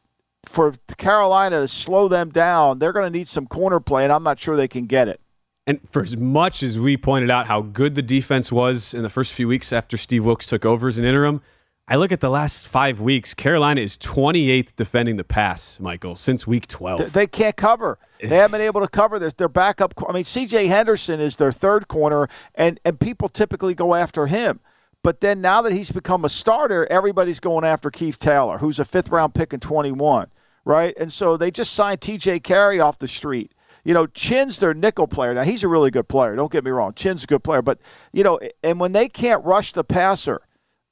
for 0.47 0.75
Carolina 0.97 1.61
to 1.61 1.69
slow 1.69 2.09
them 2.09 2.31
down, 2.31 2.79
they're 2.79 2.93
going 2.93 3.11
to 3.11 3.17
need 3.17 3.29
some 3.29 3.47
corner 3.47 3.81
play, 3.81 4.05
and 4.05 4.13
I'm 4.13 4.23
not 4.23 4.41
sure 4.41 4.57
they 4.57 4.69
can 4.69 4.87
get 4.87 5.09
it. 5.09 5.21
And 5.67 5.81
for 5.89 6.03
as 6.03 6.17
much 6.17 6.63
as 6.63 6.79
we 6.79 6.97
pointed 6.97 7.31
out 7.31 7.49
how 7.49 7.61
good 7.61 7.97
the 7.97 8.03
defense 8.03 8.53
was 8.53 8.95
in 8.95 9.03
the 9.03 9.11
first 9.11 9.33
few 9.35 9.49
weeks 9.49 9.73
after 9.73 9.97
Steve 9.97 10.25
Wilks 10.25 10.47
took 10.47 10.65
over 10.65 10.87
as 10.87 10.99
an 10.99 11.05
interim, 11.05 11.43
I 11.89 11.97
look 11.97 12.11
at 12.11 12.21
the 12.21 12.31
last 12.31 12.67
five 12.67 13.01
weeks. 13.01 13.33
Carolina 13.35 13.81
is 13.81 13.97
28th 13.97 14.75
defending 14.77 15.17
the 15.17 15.25
pass, 15.25 15.79
Michael, 15.79 16.17
since 16.17 16.47
week 16.47 16.67
12. 16.67 17.13
They 17.13 17.27
can't 17.29 17.57
cover. 17.57 17.99
It's... 18.19 18.31
They 18.31 18.37
haven't 18.37 18.59
been 18.59 18.67
able 18.67 18.81
to 18.81 18.89
cover 18.89 19.19
this. 19.19 19.35
Their 19.35 19.49
backup. 19.49 19.95
I 20.09 20.13
mean, 20.13 20.25
C.J. 20.25 20.67
Henderson 20.67 21.21
is 21.21 21.37
their 21.37 21.53
third 21.53 21.87
corner, 21.87 22.29
and 22.55 22.81
and 22.85 22.99
people 22.99 23.29
typically 23.29 23.75
go 23.75 23.95
after 23.95 24.27
him. 24.27 24.61
But 25.05 25.21
then 25.21 25.41
now 25.41 25.63
that 25.63 25.73
he's 25.73 25.93
become 25.93 26.25
a 26.25 26.29
starter, 26.29 26.89
everybody's 26.91 27.39
going 27.39 27.65
after 27.65 27.93
Keith 27.93 28.19
Taylor, 28.19 28.59
who's 28.59 28.81
a 28.81 28.85
fifth 28.85 29.09
round 29.09 29.35
pick 29.35 29.53
in 29.53 29.61
21, 29.61 30.29
right? 30.65 30.97
And 30.99 31.13
so 31.13 31.37
they 31.37 31.53
just 31.53 31.73
signed 31.73 32.01
T.J. 32.01 32.41
Carrie 32.41 32.81
off 32.81 32.99
the 32.99 33.07
street. 33.07 33.53
You 33.87 33.95
know, 33.95 34.09
Chinn's 34.09 34.59
their 34.59 34.75
nickel 34.75 35.07
player. 35.07 35.33
Now, 35.33 35.45
he's 35.45 35.63
a 35.63 35.69
really 35.69 35.93
good 35.93 36.09
player. 36.09 36.35
Don't 36.35 36.51
get 36.51 36.65
me 36.65 36.73
wrong. 36.73 36.93
Chinn's 36.95 37.23
a 37.23 37.27
good 37.29 37.45
player. 37.45 37.63
But, 37.63 37.79
you 38.13 38.25
know, 38.25 38.41
and 38.61 38.81
when 38.81 38.91
they 38.91 39.09
can't 39.09 39.45
rush 39.45 39.73
the 39.73 39.85
passer, 39.85 40.41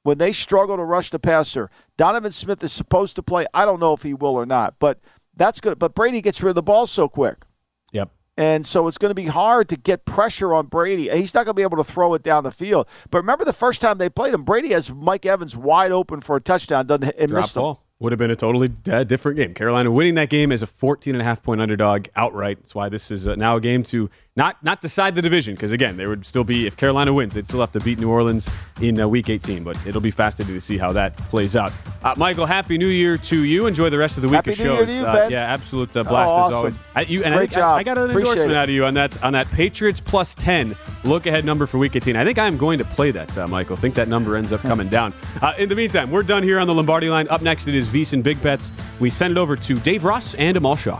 when 0.03 0.17
they 0.17 0.31
struggle 0.31 0.77
to 0.77 0.83
rush 0.85 1.09
the 1.09 1.19
passer, 1.19 1.69
Donovan 1.97 2.31
Smith 2.31 2.63
is 2.63 2.71
supposed 2.71 3.17
to 3.17 3.21
play. 3.21 3.47
I 3.53 3.65
don't 3.65 3.81
know 3.81 3.91
if 3.91 4.03
he 4.03 4.13
will 4.13 4.37
or 4.37 4.45
not, 4.45 4.75
but 4.79 5.01
that's 5.35 5.59
good. 5.59 5.77
But 5.77 5.93
Brady 5.93 6.21
gets 6.21 6.41
rid 6.41 6.51
of 6.51 6.55
the 6.55 6.63
ball 6.63 6.87
so 6.87 7.09
quick. 7.09 7.39
Yep. 7.91 8.11
And 8.37 8.65
so 8.65 8.87
it's 8.87 8.97
going 8.97 9.09
to 9.09 9.13
be 9.13 9.25
hard 9.25 9.67
to 9.69 9.75
get 9.75 10.05
pressure 10.05 10.53
on 10.53 10.67
Brady. 10.67 11.09
He's 11.09 11.33
not 11.33 11.43
going 11.43 11.53
to 11.55 11.59
be 11.59 11.63
able 11.63 11.83
to 11.83 11.91
throw 11.91 12.13
it 12.13 12.23
down 12.23 12.45
the 12.45 12.51
field. 12.51 12.87
But 13.11 13.17
remember 13.17 13.43
the 13.43 13.51
first 13.51 13.81
time 13.81 13.97
they 13.97 14.07
played 14.07 14.33
him, 14.33 14.43
Brady 14.43 14.69
has 14.69 14.89
Mike 14.89 15.25
Evans 15.25 15.53
wide 15.53 15.91
open 15.91 16.21
for 16.21 16.37
a 16.37 16.41
touchdown, 16.41 16.87
doesn't 16.87 17.13
and 17.17 17.27
Drop 17.27 17.43
missed 17.43 17.55
ball 17.55 17.84
would 17.99 18.11
have 18.11 18.19
been 18.19 18.31
a 18.31 18.35
totally 18.35 18.71
uh, 18.91 19.03
different 19.03 19.37
game. 19.37 19.53
Carolina 19.53 19.91
winning 19.91 20.15
that 20.15 20.29
game 20.29 20.51
as 20.51 20.61
a 20.61 20.67
14 20.67 21.15
and 21.15 21.21
a 21.21 21.23
half 21.23 21.41
point 21.41 21.61
underdog 21.61 22.07
outright. 22.15 22.57
That's 22.59 22.75
why 22.75 22.89
this 22.89 23.09
is 23.09 23.27
uh, 23.27 23.35
now 23.35 23.57
a 23.57 23.61
game 23.61 23.83
to 23.83 24.09
not 24.37 24.61
not 24.61 24.81
decide 24.81 25.15
the 25.15 25.21
division 25.21 25.55
because 25.55 25.71
again, 25.71 25.95
there 25.95 26.09
would 26.09 26.25
still 26.25 26.43
be 26.43 26.67
if 26.67 26.75
Carolina 26.75 27.13
wins, 27.13 27.35
they'd 27.35 27.45
still 27.45 27.61
have 27.61 27.71
to 27.71 27.79
beat 27.79 27.99
New 27.99 28.09
Orleans 28.09 28.49
in 28.81 28.99
uh, 28.99 29.07
Week 29.07 29.29
18. 29.29 29.63
But 29.63 29.77
it'll 29.87 30.01
be 30.01 30.11
fascinating 30.11 30.55
to 30.55 30.61
see 30.61 30.77
how 30.77 30.91
that 30.91 31.15
plays 31.15 31.55
out. 31.55 31.71
Uh, 32.03 32.13
Michael, 32.17 32.45
happy 32.45 32.77
New 32.77 32.87
Year 32.87 33.17
to 33.17 33.43
you. 33.43 33.65
Enjoy 33.65 33.89
the 33.89 33.97
rest 33.97 34.17
of 34.17 34.23
the 34.23 34.27
week 34.27 34.35
happy 34.35 34.51
of 34.51 34.57
New 34.59 34.63
shows. 34.63 34.99
You, 34.99 35.05
uh, 35.05 35.27
yeah, 35.31 35.53
absolute 35.53 35.95
uh, 35.95 36.03
blast 36.03 36.31
oh, 36.31 36.33
awesome. 36.33 36.51
as 36.51 36.55
always. 36.55 36.79
I, 36.95 37.01
you, 37.01 37.23
and 37.23 37.33
Great 37.33 37.51
I, 37.53 37.55
job. 37.55 37.77
I, 37.77 37.79
I 37.79 37.83
got 37.83 37.97
an 37.97 38.09
Appreciate 38.09 38.31
endorsement 38.31 38.51
it. 38.51 38.57
out 38.57 38.69
of 38.69 38.75
you 38.75 38.85
on 38.85 38.93
that 38.95 39.23
on 39.23 39.33
that 39.33 39.47
Patriots 39.51 40.01
plus 40.01 40.35
10 40.35 40.75
look 41.05 41.27
ahead 41.27 41.45
number 41.45 41.65
for 41.65 41.77
Week 41.77 41.95
18. 41.95 42.17
I 42.17 42.25
think 42.25 42.37
I'm 42.37 42.57
going 42.57 42.79
to 42.79 42.85
play 42.85 43.11
that, 43.11 43.37
uh, 43.37 43.47
Michael. 43.47 43.77
I 43.77 43.79
think 43.79 43.95
that 43.95 44.09
number 44.09 44.35
ends 44.35 44.51
up 44.51 44.61
coming 44.61 44.89
down. 44.89 45.13
in 45.57 45.69
the 45.69 45.75
meantime, 45.75 46.11
we're 46.11 46.23
done 46.23 46.43
here 46.43 46.59
on 46.59 46.67
the 46.67 46.73
Lombardi 46.73 47.09
line. 47.09 47.27
Up 47.29 47.41
next, 47.41 47.67
it 47.69 47.75
is 47.75 47.87
VSiN 47.87 48.21
Big 48.21 48.41
Bets. 48.43 48.69
We 48.99 49.09
send 49.09 49.31
it 49.31 49.37
over 49.37 49.55
to 49.55 49.79
Dave 49.79 50.03
Ross 50.03 50.33
and 50.35 50.57
Amal 50.57 50.75
Shaw. 50.75 50.99